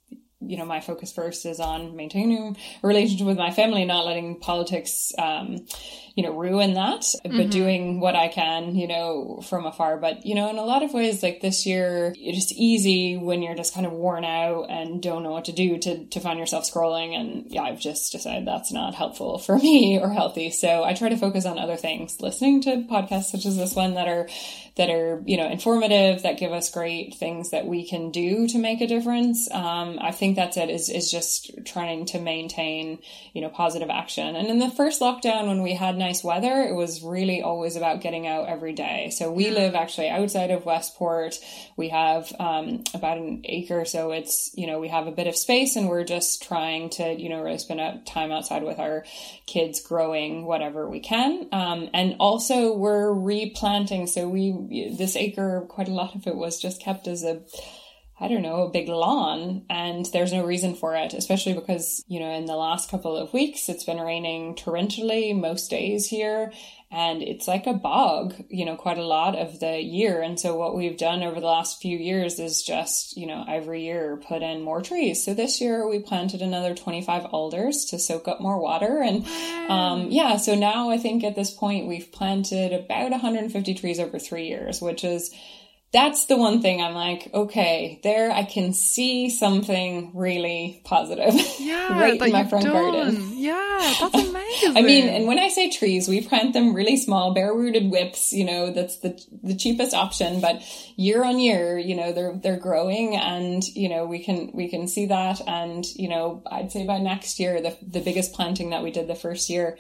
you 0.49 0.57
know, 0.57 0.65
my 0.65 0.81
focus 0.81 1.13
first 1.13 1.47
is 1.47 1.61
on 1.61 1.97
maintaining 1.97 2.57
a 2.83 2.87
relationship 2.87 3.27
with 3.27 3.39
my 3.39 3.51
family, 3.51 3.85
not 3.85 4.07
letting 4.07 4.39
politics, 4.41 5.13
um, 5.19 5.67
you 6.15 6.23
know, 6.23 6.33
ruin 6.33 6.75
that, 6.75 7.01
mm-hmm. 7.01 7.37
but 7.37 7.51
doing 7.51 8.01
what 8.01 8.15
I 8.15 8.29
can, 8.29 8.77
you 8.77 8.87
know, 8.87 9.41
from 9.49 9.67
afar. 9.67 9.97
But, 9.97 10.25
you 10.25 10.35
know, 10.35 10.49
in 10.49 10.59
a 10.59 10.65
lot 10.65 10.83
of 10.83 10.93
ways, 10.93 11.23
like 11.23 11.41
this 11.41 11.67
year, 11.67 12.15
it's 12.17 12.39
just 12.39 12.53
easy 12.53 13.17
when 13.17 13.43
you're 13.43 13.57
just 13.57 13.75
kind 13.75 13.85
of 13.85 13.93
worn 13.93 14.25
out 14.25 14.71
and 14.71 15.03
don't 15.03 15.25
know 15.25 15.33
what 15.33 15.47
to 15.47 15.53
do 15.53 15.79
to, 15.79 16.07
to 16.07 16.21
find 16.21 16.39
yourself 16.39 16.71
scrolling. 16.71 17.19
And 17.19 17.47
yeah, 17.51 17.63
I've 17.63 17.81
just 17.81 18.13
decided 18.13 18.47
that's 18.47 18.73
not 18.73 18.95
helpful 18.95 19.39
for 19.47 19.59
me 19.59 19.99
or 20.01 20.09
healthy. 20.09 20.51
So 20.51 20.85
I 20.85 20.95
try 20.95 21.09
to 21.09 21.17
focus 21.17 21.47
on 21.47 21.59
other 21.59 21.77
things, 21.77 22.21
listening 22.21 22.63
to 22.63 22.85
podcasts 22.89 23.31
such 23.31 23.47
as 23.47 23.57
this 23.57 23.75
one 23.75 23.95
that 23.95 24.09
are 24.09 24.29
that 24.77 24.91
are, 24.91 25.23
you 25.25 25.37
know, 25.37 25.49
informative, 25.49 26.23
that 26.23 26.39
give 26.39 26.53
us 26.53 26.71
great 26.71 27.15
things 27.15 27.51
that 27.51 27.65
we 27.67 27.89
can 27.89 28.11
do 28.11 28.49
to 28.49 28.59
make 28.59 28.81
a 28.81 28.89
difference. 28.89 29.49
Um, 29.51 29.99
I 30.01 30.11
think 30.11 30.34
that's 30.37 30.57
it 30.57 30.71
is, 30.71 30.89
is 30.89 31.11
just 31.11 31.51
trying 31.65 32.07
to 32.07 32.21
maintain, 32.21 32.99
you 33.33 33.41
know, 33.41 33.49
positive 33.49 33.91
action. 33.91 34.37
And 34.37 34.49
in 34.49 34.59
the 34.59 34.71
first 34.71 35.01
lockdown, 35.01 35.47
when 35.47 35.63
we 35.63 35.75
had 35.75 35.97
nice 35.97 36.23
weather, 36.25 36.63
it 36.63 36.75
was 36.75 37.03
really 37.03 37.43
always 37.43 37.77
about 37.77 38.01
getting 38.01 38.27
out 38.27 38.49
every 38.49 38.73
day. 38.73 39.11
So 39.11 39.31
we 39.33 39.51
live 39.51 39.75
actually 39.75 40.09
outside 40.09 40.51
of 40.51 40.65
Westport. 40.65 41.39
We 41.77 41.91
have, 41.91 42.33
um, 42.39 42.85
about 42.93 43.19
an 43.19 43.43
acre. 43.45 43.85
So 43.85 44.13
it's, 44.13 44.51
you 44.55 44.67
know, 44.67 44.81
we 44.81 44.89
have 44.89 45.07
a 45.07 45.13
bit 45.13 45.27
of 45.27 45.37
space 45.37 45.77
and 45.77 45.89
we're 45.89 46.05
just 46.05 46.43
trying 46.43 46.91
to, 46.91 47.13
you 47.13 47.29
know, 47.29 47.43
really 47.43 47.59
spend 47.59 48.07
time 48.07 48.33
outside 48.33 48.63
with 48.63 48.79
our 48.79 49.05
kids 49.47 49.81
growing 49.81 50.47
whatever 50.47 50.89
we 50.89 51.01
can. 51.01 51.49
Um, 51.53 51.91
and 51.93 52.17
also 52.21 52.75
we're 52.77 53.13
replanting. 53.13 54.07
So 54.07 54.29
we, 54.29 54.95
this 54.97 55.17
acre, 55.17 55.67
quite 55.69 55.89
a 55.89 55.95
lot 55.95 56.15
of 56.15 56.27
it 56.27 56.37
was 56.37 56.61
just 56.61 56.81
kept 56.81 57.07
as 57.07 57.25
a, 57.25 57.43
I 58.21 58.29
don't 58.29 58.43
know, 58.43 58.63
a 58.63 58.71
big 58.71 58.89
lawn, 58.89 59.65
and 59.69 60.07
there's 60.07 60.33
no 60.33 60.45
reason 60.45 60.77
for 60.77 60.95
it, 60.95 61.15
especially 61.15 61.53
because, 61.53 62.05
you 62.07 62.21
know, 62.21 62.31
in 62.31 62.47
the 62.47 62.55
last 62.55 62.89
couple 62.89 63.17
of 63.17 63.33
weeks, 63.33 63.69
it's 63.69 63.83
been 63.83 64.01
raining 64.01 64.55
torrentially 64.55 65.37
most 65.39 65.69
days 65.69 66.07
here, 66.07 66.53
and 66.93 67.23
it's 67.25 67.49
like 67.49 67.67
a 67.67 67.73
bog, 67.73 68.35
you 68.49 68.65
know, 68.65 68.77
quite 68.77 68.99
a 68.99 69.05
lot 69.05 69.35
of 69.37 69.59
the 69.59 69.81
year. 69.81 70.23
And 70.23 70.39
so, 70.39 70.55
what 70.55 70.77
we've 70.77 70.97
done 70.97 71.25
over 71.25 71.41
the 71.41 71.47
last 71.47 71.83
few 71.83 71.99
years 71.99 72.39
is 72.39 72.63
just, 72.63 73.17
you 73.17 73.27
know, 73.27 73.45
every 73.49 73.83
year 73.83 74.17
put 74.17 74.43
in 74.43 74.63
more 74.63 74.81
trees. 74.81 75.25
So, 75.25 75.35
this 75.35 75.61
year 75.61 75.89
we 75.89 75.99
planted 75.99 76.41
another 76.41 76.73
25 76.73 77.25
alders 77.33 77.85
to 77.87 77.99
soak 77.99 78.29
up 78.29 78.41
more 78.41 78.61
water. 78.61 79.03
And 79.03 79.27
um, 79.69 80.13
yeah, 80.13 80.37
so 80.37 80.55
now 80.55 80.91
I 80.91 80.99
think 80.99 81.25
at 81.25 81.35
this 81.35 81.51
point 81.51 81.89
we've 81.89 82.13
planted 82.13 82.73
about 82.73 83.11
150 83.11 83.75
trees 83.75 83.99
over 83.99 84.21
three 84.21 84.47
years, 84.47 84.81
which 84.81 85.03
is 85.03 85.35
that's 85.95 86.27
the 86.27 86.37
one 86.37 86.61
thing 86.61 86.83
I'm 86.83 86.93
like, 86.93 87.31
okay, 87.33 88.01
there 88.03 88.33
I 88.33 88.43
can 88.43 88.73
see 88.75 89.31
something 89.31 90.11
really 90.13 90.83
positive. 90.85 91.33
Yeah, 91.61 91.99
right 92.01 92.21
in 92.21 92.33
my 92.33 92.45
front 92.45 92.65
done. 92.65 92.73
garden. 92.73 93.33
Yeah, 93.37 93.95
that's 94.01 94.29
amazing. 94.29 94.77
I 94.77 94.83
mean, 94.83 95.09
and 95.09 95.29
when 95.29 95.39
I 95.39 95.49
say 95.49 95.71
trees, 95.71 96.09
we 96.09 96.21
plant 96.21 96.53
them 96.53 96.75
really 96.75 96.97
small, 96.97 97.33
bare 97.33 97.55
rooted 97.55 97.93
whips. 97.93 98.33
You 98.33 98.45
know, 98.45 98.73
that's 98.73 98.99
the 98.99 99.17
the 99.45 99.55
cheapest 99.55 99.95
option. 99.95 100.41
But 100.41 100.63
year 100.97 101.23
on 101.23 101.39
year, 101.39 101.79
you 101.79 101.95
know, 101.95 102.13
they're 102.13 102.37
they're 102.43 102.59
growing, 102.59 103.15
and 103.15 103.63
you 103.63 103.89
know, 103.89 104.05
we 104.05 104.25
can 104.25 104.51
we 104.53 104.69
can 104.69 104.89
see 104.89 105.07
that. 105.07 105.41
And 105.47 105.87
you 105.95 106.09
know, 106.09 106.43
I'd 106.51 106.73
say 106.73 106.85
by 106.85 106.99
next 106.99 107.39
year, 107.39 107.63
the 107.63 107.79
the 107.87 108.01
biggest 108.01 108.33
planting 108.33 108.71
that 108.71 108.83
we 108.83 108.91
did 108.91 109.07
the 109.07 109.15
first 109.15 109.49
year 109.49 109.79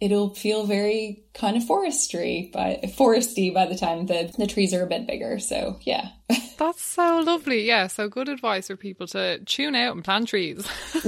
it'll 0.00 0.34
feel 0.34 0.66
very 0.66 1.24
kind 1.34 1.56
of 1.56 1.64
forestry, 1.64 2.50
but 2.52 2.82
foresty 2.82 3.52
by 3.52 3.66
the 3.66 3.76
time 3.76 4.06
the 4.06 4.32
the 4.36 4.46
trees 4.46 4.74
are 4.74 4.82
a 4.82 4.86
bit 4.86 5.06
bigger. 5.06 5.38
So 5.38 5.78
yeah. 5.82 6.08
That's 6.58 6.82
so 6.82 7.20
lovely. 7.20 7.66
Yeah, 7.66 7.86
so 7.86 8.08
good 8.08 8.28
advice 8.28 8.66
for 8.68 8.76
people 8.76 9.06
to 9.08 9.38
tune 9.40 9.74
out 9.74 9.94
and 9.94 10.04
plant 10.04 10.28
trees. 10.28 10.66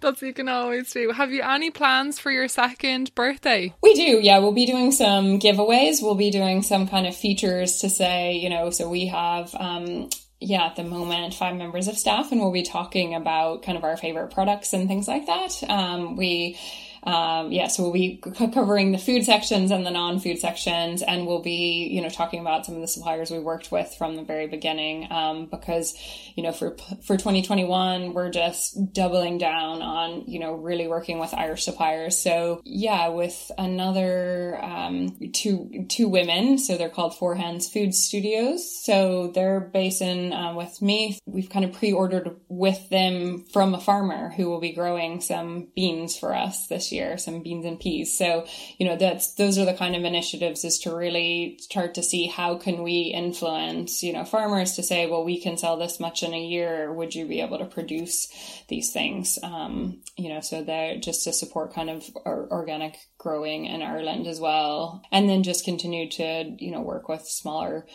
That's 0.00 0.20
what 0.20 0.22
you 0.22 0.34
can 0.34 0.48
always 0.48 0.92
do. 0.92 1.12
Have 1.12 1.32
you 1.32 1.42
any 1.42 1.70
plans 1.70 2.18
for 2.18 2.30
your 2.30 2.48
second 2.48 3.14
birthday? 3.14 3.72
We 3.82 3.94
do, 3.94 4.20
yeah. 4.20 4.38
We'll 4.38 4.52
be 4.52 4.66
doing 4.66 4.92
some 4.92 5.38
giveaways. 5.38 6.02
We'll 6.02 6.16
be 6.16 6.30
doing 6.30 6.62
some 6.62 6.88
kind 6.88 7.06
of 7.06 7.16
features 7.16 7.78
to 7.78 7.88
say, 7.88 8.34
you 8.34 8.50
know, 8.50 8.70
so 8.70 8.88
we 8.88 9.06
have 9.06 9.54
um, 9.54 10.10
yeah, 10.40 10.66
at 10.66 10.76
the 10.76 10.84
moment, 10.84 11.34
five 11.34 11.56
members 11.56 11.88
of 11.88 11.96
staff, 11.96 12.30
and 12.30 12.40
we'll 12.40 12.52
be 12.52 12.62
talking 12.62 13.14
about 13.14 13.62
kind 13.62 13.78
of 13.78 13.84
our 13.84 13.96
favorite 13.96 14.32
products 14.32 14.72
and 14.72 14.88
things 14.88 15.08
like 15.08 15.26
that. 15.26 15.62
Um, 15.70 16.16
we 16.16 16.58
um, 17.04 17.52
yeah, 17.52 17.68
so 17.68 17.82
we'll 17.82 17.92
be 17.92 18.20
c- 18.24 18.48
covering 18.48 18.92
the 18.92 18.98
food 18.98 19.24
sections 19.24 19.70
and 19.70 19.84
the 19.84 19.90
non-food 19.90 20.38
sections, 20.38 21.02
and 21.02 21.26
we'll 21.26 21.42
be, 21.42 21.88
you 21.92 22.00
know, 22.00 22.08
talking 22.08 22.40
about 22.40 22.64
some 22.64 22.74
of 22.74 22.80
the 22.80 22.88
suppliers 22.88 23.30
we 23.30 23.38
worked 23.38 23.70
with 23.70 23.94
from 23.98 24.16
the 24.16 24.22
very 24.22 24.46
beginning. 24.46 25.12
Um, 25.12 25.46
because, 25.46 25.94
you 26.34 26.42
know, 26.42 26.52
for 26.52 26.76
for 27.02 27.18
2021, 27.18 28.14
we're 28.14 28.30
just 28.30 28.92
doubling 28.94 29.36
down 29.36 29.82
on, 29.82 30.24
you 30.26 30.38
know, 30.38 30.54
really 30.54 30.88
working 30.88 31.18
with 31.18 31.34
Irish 31.34 31.64
suppliers. 31.64 32.16
So 32.16 32.62
yeah, 32.64 33.08
with 33.08 33.50
another 33.58 34.58
um, 34.62 35.18
two 35.34 35.84
two 35.90 36.08
women, 36.08 36.56
so 36.56 36.78
they're 36.78 36.88
called 36.88 37.18
Four 37.18 37.34
Hands 37.34 37.68
Food 37.68 37.94
Studios. 37.94 38.82
So 38.82 39.30
they're 39.34 39.60
based 39.60 40.00
in 40.00 40.32
uh, 40.32 40.54
with 40.54 40.80
me. 40.80 41.18
We've 41.26 41.50
kind 41.50 41.66
of 41.66 41.74
pre-ordered 41.74 42.40
with 42.48 42.88
them 42.88 43.44
from 43.52 43.74
a 43.74 43.80
farmer 43.80 44.30
who 44.30 44.48
will 44.48 44.60
be 44.60 44.72
growing 44.72 45.20
some 45.20 45.68
beans 45.76 46.16
for 46.16 46.34
us 46.34 46.66
this 46.68 46.92
year 46.92 46.93
year, 46.94 47.18
some 47.18 47.42
beans 47.42 47.66
and 47.66 47.78
peas. 47.78 48.16
So, 48.16 48.46
you 48.78 48.86
know, 48.86 48.96
that's, 48.96 49.34
those 49.34 49.58
are 49.58 49.66
the 49.66 49.74
kind 49.74 49.94
of 49.94 50.04
initiatives 50.04 50.64
is 50.64 50.78
to 50.80 50.96
really 50.96 51.58
start 51.60 51.94
to 51.94 52.02
see 52.02 52.26
how 52.26 52.56
can 52.56 52.82
we 52.82 53.12
influence, 53.14 54.02
you 54.02 54.12
know, 54.12 54.24
farmers 54.24 54.76
to 54.76 54.82
say, 54.82 55.06
well, 55.06 55.24
we 55.24 55.40
can 55.40 55.58
sell 55.58 55.76
this 55.76 56.00
much 56.00 56.22
in 56.22 56.32
a 56.32 56.40
year. 56.40 56.92
Would 56.92 57.14
you 57.14 57.26
be 57.26 57.40
able 57.40 57.58
to 57.58 57.66
produce 57.66 58.28
these 58.68 58.92
things? 58.92 59.38
Um, 59.42 59.98
you 60.16 60.28
know, 60.28 60.40
so 60.40 60.62
that 60.62 61.02
just 61.02 61.24
to 61.24 61.32
support 61.32 61.74
kind 61.74 61.90
of 61.90 62.08
organic 62.24 62.96
growing 63.18 63.66
in 63.66 63.82
Ireland 63.82 64.26
as 64.26 64.40
well. 64.40 65.02
And 65.10 65.28
then 65.28 65.42
just 65.42 65.64
continue 65.64 66.08
to, 66.12 66.54
you 66.58 66.70
know, 66.70 66.82
work 66.82 67.08
with 67.08 67.22
smaller, 67.22 67.86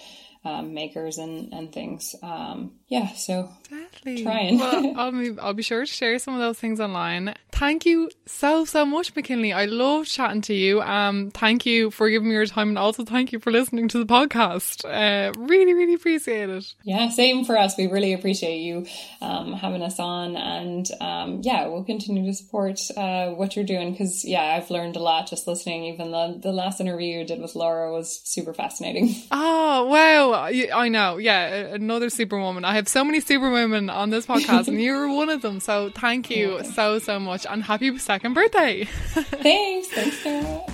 um, 0.45 0.73
makers 0.73 1.17
and, 1.17 1.53
and 1.53 1.71
things. 1.71 2.15
Um, 2.23 2.71
yeah, 2.87 3.09
so 3.09 3.49
exactly. 3.69 4.23
trying. 4.23 4.57
well, 4.57 4.93
I'll 4.97 5.11
be, 5.11 5.37
I'll 5.39 5.53
be 5.53 5.63
sure 5.63 5.81
to 5.81 5.85
share 5.85 6.17
some 6.17 6.33
of 6.33 6.39
those 6.39 6.57
things 6.57 6.79
online. 6.79 7.35
Thank 7.51 7.85
you 7.85 8.09
so, 8.25 8.63
so 8.63 8.85
much, 8.85 9.13
McKinley. 9.15 9.51
I 9.51 9.65
love 9.65 10.05
chatting 10.05 10.41
to 10.43 10.53
you. 10.53 10.81
Um, 10.81 11.29
thank 11.31 11.65
you 11.65 11.91
for 11.91 12.09
giving 12.09 12.29
me 12.29 12.35
your 12.35 12.45
time 12.45 12.69
and 12.69 12.77
also 12.77 13.03
thank 13.03 13.33
you 13.33 13.39
for 13.39 13.51
listening 13.51 13.89
to 13.89 13.99
the 13.99 14.05
podcast. 14.05 14.85
Uh, 14.85 15.33
really, 15.37 15.73
really 15.73 15.93
appreciate 15.93 16.49
it. 16.49 16.73
Yeah, 16.83 17.09
same 17.09 17.43
for 17.43 17.57
us. 17.57 17.77
We 17.77 17.87
really 17.87 18.13
appreciate 18.13 18.59
you 18.59 18.87
um, 19.21 19.53
having 19.53 19.83
us 19.83 19.99
on. 19.99 20.37
And 20.37 20.89
um, 21.01 21.41
yeah, 21.43 21.67
we'll 21.67 21.83
continue 21.83 22.25
to 22.25 22.33
support 22.33 22.79
uh, 22.95 23.31
what 23.31 23.57
you're 23.57 23.65
doing 23.65 23.91
because, 23.91 24.23
yeah, 24.23 24.55
I've 24.55 24.71
learned 24.71 24.95
a 24.95 24.99
lot 24.99 25.27
just 25.27 25.47
listening. 25.47 25.83
Even 25.83 26.11
the, 26.11 26.39
the 26.41 26.53
last 26.53 26.79
interview 26.79 27.19
you 27.19 27.25
did 27.25 27.41
with 27.41 27.55
Laura 27.55 27.91
was 27.91 28.21
super 28.23 28.53
fascinating. 28.53 29.15
Oh, 29.31 29.85
wow. 29.85 30.28
Uh, 30.33 30.51
I 30.73 30.89
know. 30.89 31.17
Yeah, 31.17 31.45
another 31.45 32.09
superwoman. 32.09 32.65
I 32.65 32.75
have 32.75 32.87
so 32.87 33.03
many 33.03 33.19
superwomen 33.19 33.89
on 33.89 34.09
this 34.09 34.25
podcast, 34.25 34.67
and 34.67 34.81
you're 34.81 35.07
one 35.13 35.29
of 35.29 35.41
them. 35.41 35.59
So 35.59 35.91
thank 35.93 36.29
you 36.29 36.63
so, 36.63 36.99
so 36.99 37.19
much. 37.19 37.45
And 37.49 37.63
happy 37.63 37.97
second 37.97 38.33
birthday. 38.33 38.85
Thanks. 38.85 39.87
Thanks, 39.89 40.17
Sarah. 40.19 40.65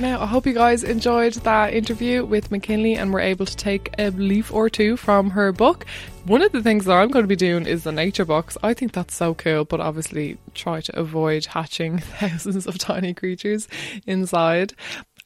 Now, 0.00 0.20
I 0.20 0.26
hope 0.26 0.46
you 0.46 0.52
guys 0.52 0.84
enjoyed 0.84 1.32
that 1.34 1.74
interview 1.74 2.24
with 2.24 2.52
McKinley 2.52 2.94
and 2.94 3.12
were 3.12 3.18
able 3.18 3.46
to 3.46 3.56
take 3.56 3.92
a 3.98 4.10
leaf 4.10 4.52
or 4.52 4.70
two 4.70 4.96
from 4.96 5.30
her 5.30 5.50
book. 5.50 5.86
One 6.24 6.40
of 6.40 6.52
the 6.52 6.62
things 6.62 6.84
that 6.84 6.92
I'm 6.92 7.08
going 7.08 7.24
to 7.24 7.28
be 7.28 7.34
doing 7.34 7.66
is 7.66 7.82
the 7.82 7.90
nature 7.90 8.24
box. 8.24 8.56
I 8.62 8.74
think 8.74 8.92
that's 8.92 9.16
so 9.16 9.34
cool, 9.34 9.64
but 9.64 9.80
obviously 9.80 10.38
try 10.54 10.82
to 10.82 10.96
avoid 10.96 11.46
hatching 11.46 11.98
thousands 12.20 12.68
of 12.68 12.78
tiny 12.78 13.12
creatures 13.12 13.66
inside. 14.06 14.72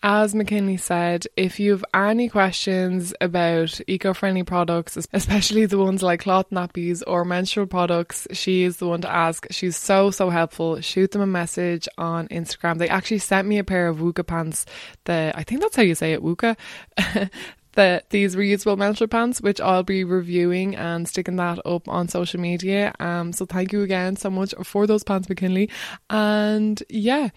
As 0.05 0.34
McKinley 0.34 0.78
said, 0.78 1.26
if 1.36 1.61
you 1.61 1.70
have 1.70 1.84
any 1.94 2.28
questions 2.28 3.14
about 3.20 3.80
eco 3.86 4.12
friendly 4.12 4.42
products, 4.42 4.98
especially 5.12 5.64
the 5.66 5.78
ones 5.78 6.03
like 6.03 6.22
cloth 6.22 6.50
nappies 6.50 7.05
or 7.07 7.24
menstrual 7.24 7.66
products, 7.66 8.26
she 8.32 8.64
is 8.64 8.78
the 8.78 8.88
one 8.88 9.00
to 9.03 9.11
ask. 9.11 9.46
She's 9.53 9.76
so, 9.76 10.11
so 10.11 10.28
helpful. 10.28 10.80
Shoot 10.80 11.12
them 11.12 11.22
a 11.22 11.26
message 11.26 11.88
on 11.98 12.26
Instagram. 12.28 12.78
They 12.78 12.88
actually 12.88 13.18
sent 13.18 13.46
me 13.46 13.59
a 13.59 13.64
pair 13.64 13.86
of 13.86 13.98
Wuka 13.98 14.26
pants. 14.26 14.66
The 15.05 15.32
I 15.36 15.44
think 15.44 15.61
that's 15.61 15.76
how 15.76 15.82
you 15.82 15.94
say 15.94 16.12
it, 16.12 16.22
Wuka. 16.22 16.57
the 17.72 18.03
these 18.11 18.36
reusable 18.36 18.76
menstrual 18.76 19.09
pants, 19.09 19.40
which 19.40 19.61
I'll 19.61 19.82
be 19.82 20.05
reviewing 20.05 20.76
and 20.76 21.09
sticking 21.09 21.36
that 21.36 21.59
up 21.64 21.88
on 21.88 22.09
social 22.09 22.40
media. 22.40 22.92
Um, 23.00 23.32
so 23.32 23.46
thank 23.46 23.72
you 23.72 23.82
again 23.82 24.16
so 24.16 24.30
much 24.30 24.55
for 24.64 24.86
those 24.86 25.05
pants, 25.05 25.28
McKinley. 25.28 25.70
And 26.11 26.82
yeah, 26.88 27.30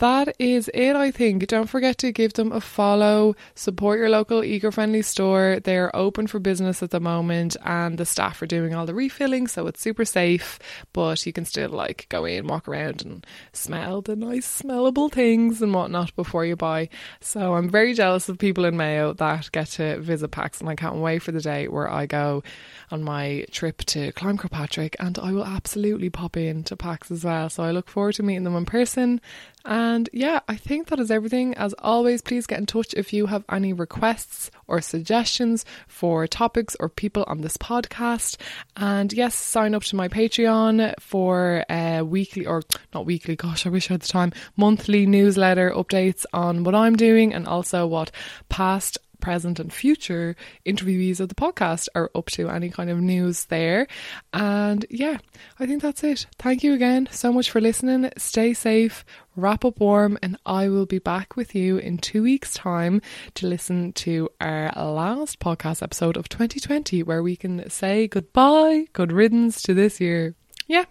that 0.00 0.34
is 0.38 0.70
it, 0.72 0.96
I 0.96 1.10
think. 1.10 1.46
Don't 1.46 1.68
forget 1.68 1.98
to 1.98 2.10
give 2.10 2.32
them 2.32 2.52
a 2.52 2.60
follow, 2.60 3.36
support 3.54 3.98
your 3.98 4.08
local 4.08 4.42
eco 4.42 4.70
friendly 4.70 5.02
store. 5.02 5.60
They're 5.62 5.94
open 5.94 6.26
for 6.26 6.38
business 6.38 6.82
at 6.82 6.90
the 6.90 7.00
moment, 7.00 7.56
and 7.64 7.98
the 7.98 8.06
staff 8.06 8.40
are 8.40 8.46
doing 8.46 8.74
all 8.74 8.86
the 8.86 8.94
refilling, 8.94 9.46
so 9.46 9.66
it's 9.66 9.80
super 9.80 10.06
safe. 10.06 10.58
But 10.92 11.24
you 11.26 11.32
can 11.32 11.44
still 11.44 11.68
like 11.68 12.06
go 12.08 12.24
in, 12.24 12.46
walk 12.46 12.66
around, 12.66 13.02
and 13.02 13.26
smell 13.52 14.00
the 14.00 14.16
nice, 14.16 14.62
smellable 14.62 15.12
things 15.12 15.60
and 15.60 15.74
whatnot 15.74 16.16
before 16.16 16.46
you 16.46 16.56
buy. 16.56 16.88
So 17.20 17.54
I'm 17.54 17.68
very 17.68 17.92
jealous 17.92 18.28
of 18.28 18.38
people 18.38 18.64
in 18.64 18.76
Mayo 18.76 19.12
that 19.14 19.52
get 19.52 19.68
to 19.68 20.00
visit 20.00 20.30
Pax, 20.30 20.60
and 20.60 20.68
I 20.68 20.76
can't 20.76 20.96
wait 20.96 21.22
for 21.22 21.32
the 21.32 21.42
day 21.42 21.68
where 21.68 21.90
I 21.90 22.06
go 22.06 22.42
on 22.90 23.02
my 23.02 23.44
trip 23.52 23.84
to 23.84 24.12
Climb 24.12 24.38
Croagh 24.38 24.50
Patrick, 24.50 24.96
and 24.98 25.18
I 25.18 25.32
will 25.32 25.44
absolutely 25.44 26.08
pop 26.08 26.38
in 26.38 26.64
to 26.64 26.76
Pax 26.76 27.10
as 27.10 27.22
well. 27.22 27.50
So 27.50 27.62
I 27.62 27.70
look 27.70 27.88
forward 27.90 28.14
to 28.14 28.22
meeting 28.22 28.44
them 28.44 28.56
in 28.56 28.64
person 28.64 29.20
and 29.64 29.89
yeah, 30.12 30.40
I 30.48 30.56
think 30.56 30.88
that 30.88 31.00
is 31.00 31.10
everything. 31.10 31.54
As 31.54 31.74
always, 31.78 32.22
please 32.22 32.46
get 32.46 32.58
in 32.58 32.66
touch 32.66 32.94
if 32.94 33.12
you 33.12 33.26
have 33.26 33.44
any 33.50 33.72
requests 33.72 34.50
or 34.66 34.80
suggestions 34.80 35.64
for 35.88 36.26
topics 36.26 36.76
or 36.78 36.88
people 36.88 37.24
on 37.26 37.40
this 37.40 37.56
podcast. 37.56 38.36
And 38.76 39.12
yes, 39.12 39.34
sign 39.34 39.74
up 39.74 39.82
to 39.84 39.96
my 39.96 40.08
Patreon 40.08 40.94
for 41.00 41.64
uh, 41.68 42.02
weekly 42.04 42.46
or 42.46 42.62
not 42.94 43.06
weekly, 43.06 43.36
gosh, 43.36 43.66
I 43.66 43.70
wish 43.70 43.90
I 43.90 43.94
had 43.94 44.02
the 44.02 44.08
time, 44.08 44.32
monthly 44.56 45.06
newsletter 45.06 45.70
updates 45.70 46.24
on 46.32 46.64
what 46.64 46.74
I'm 46.74 46.96
doing 46.96 47.34
and 47.34 47.46
also 47.46 47.86
what 47.86 48.10
past 48.48 48.98
present 49.20 49.60
and 49.60 49.72
future 49.72 50.34
interviewees 50.66 51.20
of 51.20 51.28
the 51.28 51.34
podcast 51.34 51.88
are 51.94 52.10
up 52.14 52.26
to, 52.30 52.48
any 52.48 52.70
kind 52.70 52.90
of 52.90 53.00
news 53.00 53.44
there. 53.46 53.86
And 54.32 54.84
yeah, 54.90 55.18
I 55.58 55.66
think 55.66 55.82
that's 55.82 56.02
it. 56.02 56.26
Thank 56.38 56.64
you 56.64 56.74
again 56.74 57.08
so 57.10 57.32
much 57.32 57.50
for 57.50 57.60
listening. 57.60 58.10
Stay 58.16 58.54
safe, 58.54 59.04
wrap 59.36 59.64
up 59.64 59.80
warm, 59.80 60.18
and 60.22 60.36
I 60.44 60.68
will 60.68 60.86
be 60.86 60.98
back 60.98 61.36
with 61.36 61.54
you 61.54 61.78
in 61.78 61.98
two 61.98 62.22
weeks' 62.22 62.54
time 62.54 63.02
to 63.34 63.46
listen 63.46 63.92
to 63.94 64.28
our 64.40 64.72
last 64.76 65.38
podcast 65.38 65.82
episode 65.82 66.16
of 66.16 66.28
2020, 66.28 67.02
where 67.02 67.22
we 67.22 67.36
can 67.36 67.68
say 67.70 68.08
goodbye, 68.08 68.86
good 68.92 69.12
riddance 69.12 69.62
to 69.62 69.74
this 69.74 70.00
year. 70.00 70.34
Yeah, 70.66 70.84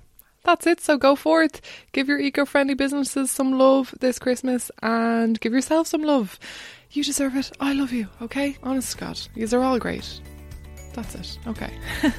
that's 0.44 0.66
it. 0.68 0.82
So 0.82 0.98
go 0.98 1.16
forth, 1.16 1.62
give 1.92 2.08
your 2.08 2.20
eco 2.20 2.46
friendly 2.46 2.74
businesses 2.74 3.32
some 3.32 3.58
love 3.58 3.94
this 4.00 4.20
Christmas, 4.20 4.72
and 4.82 5.40
give 5.40 5.54
yourself 5.54 5.88
some 5.88 6.04
love. 6.04 6.40
You 6.92 7.04
deserve 7.04 7.36
it. 7.36 7.52
I 7.60 7.74
love 7.74 7.92
you, 7.92 8.08
okay? 8.22 8.58
Honest 8.64 8.94
to 8.94 8.98
God. 8.98 9.54
Are 9.54 9.64
all 9.64 9.78
great. 9.78 10.22
That's 10.94 11.16
it. 11.16 11.40
Okay. 11.46 11.72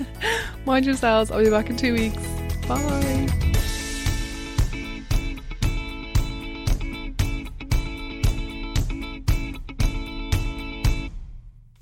Mind 0.64 0.86
yourselves. 0.86 1.30
I'll 1.30 1.42
be 1.42 1.50
back 1.50 1.70
in 1.70 1.76
two 1.76 1.92
weeks. 1.92 2.16
Bye. 2.68 3.26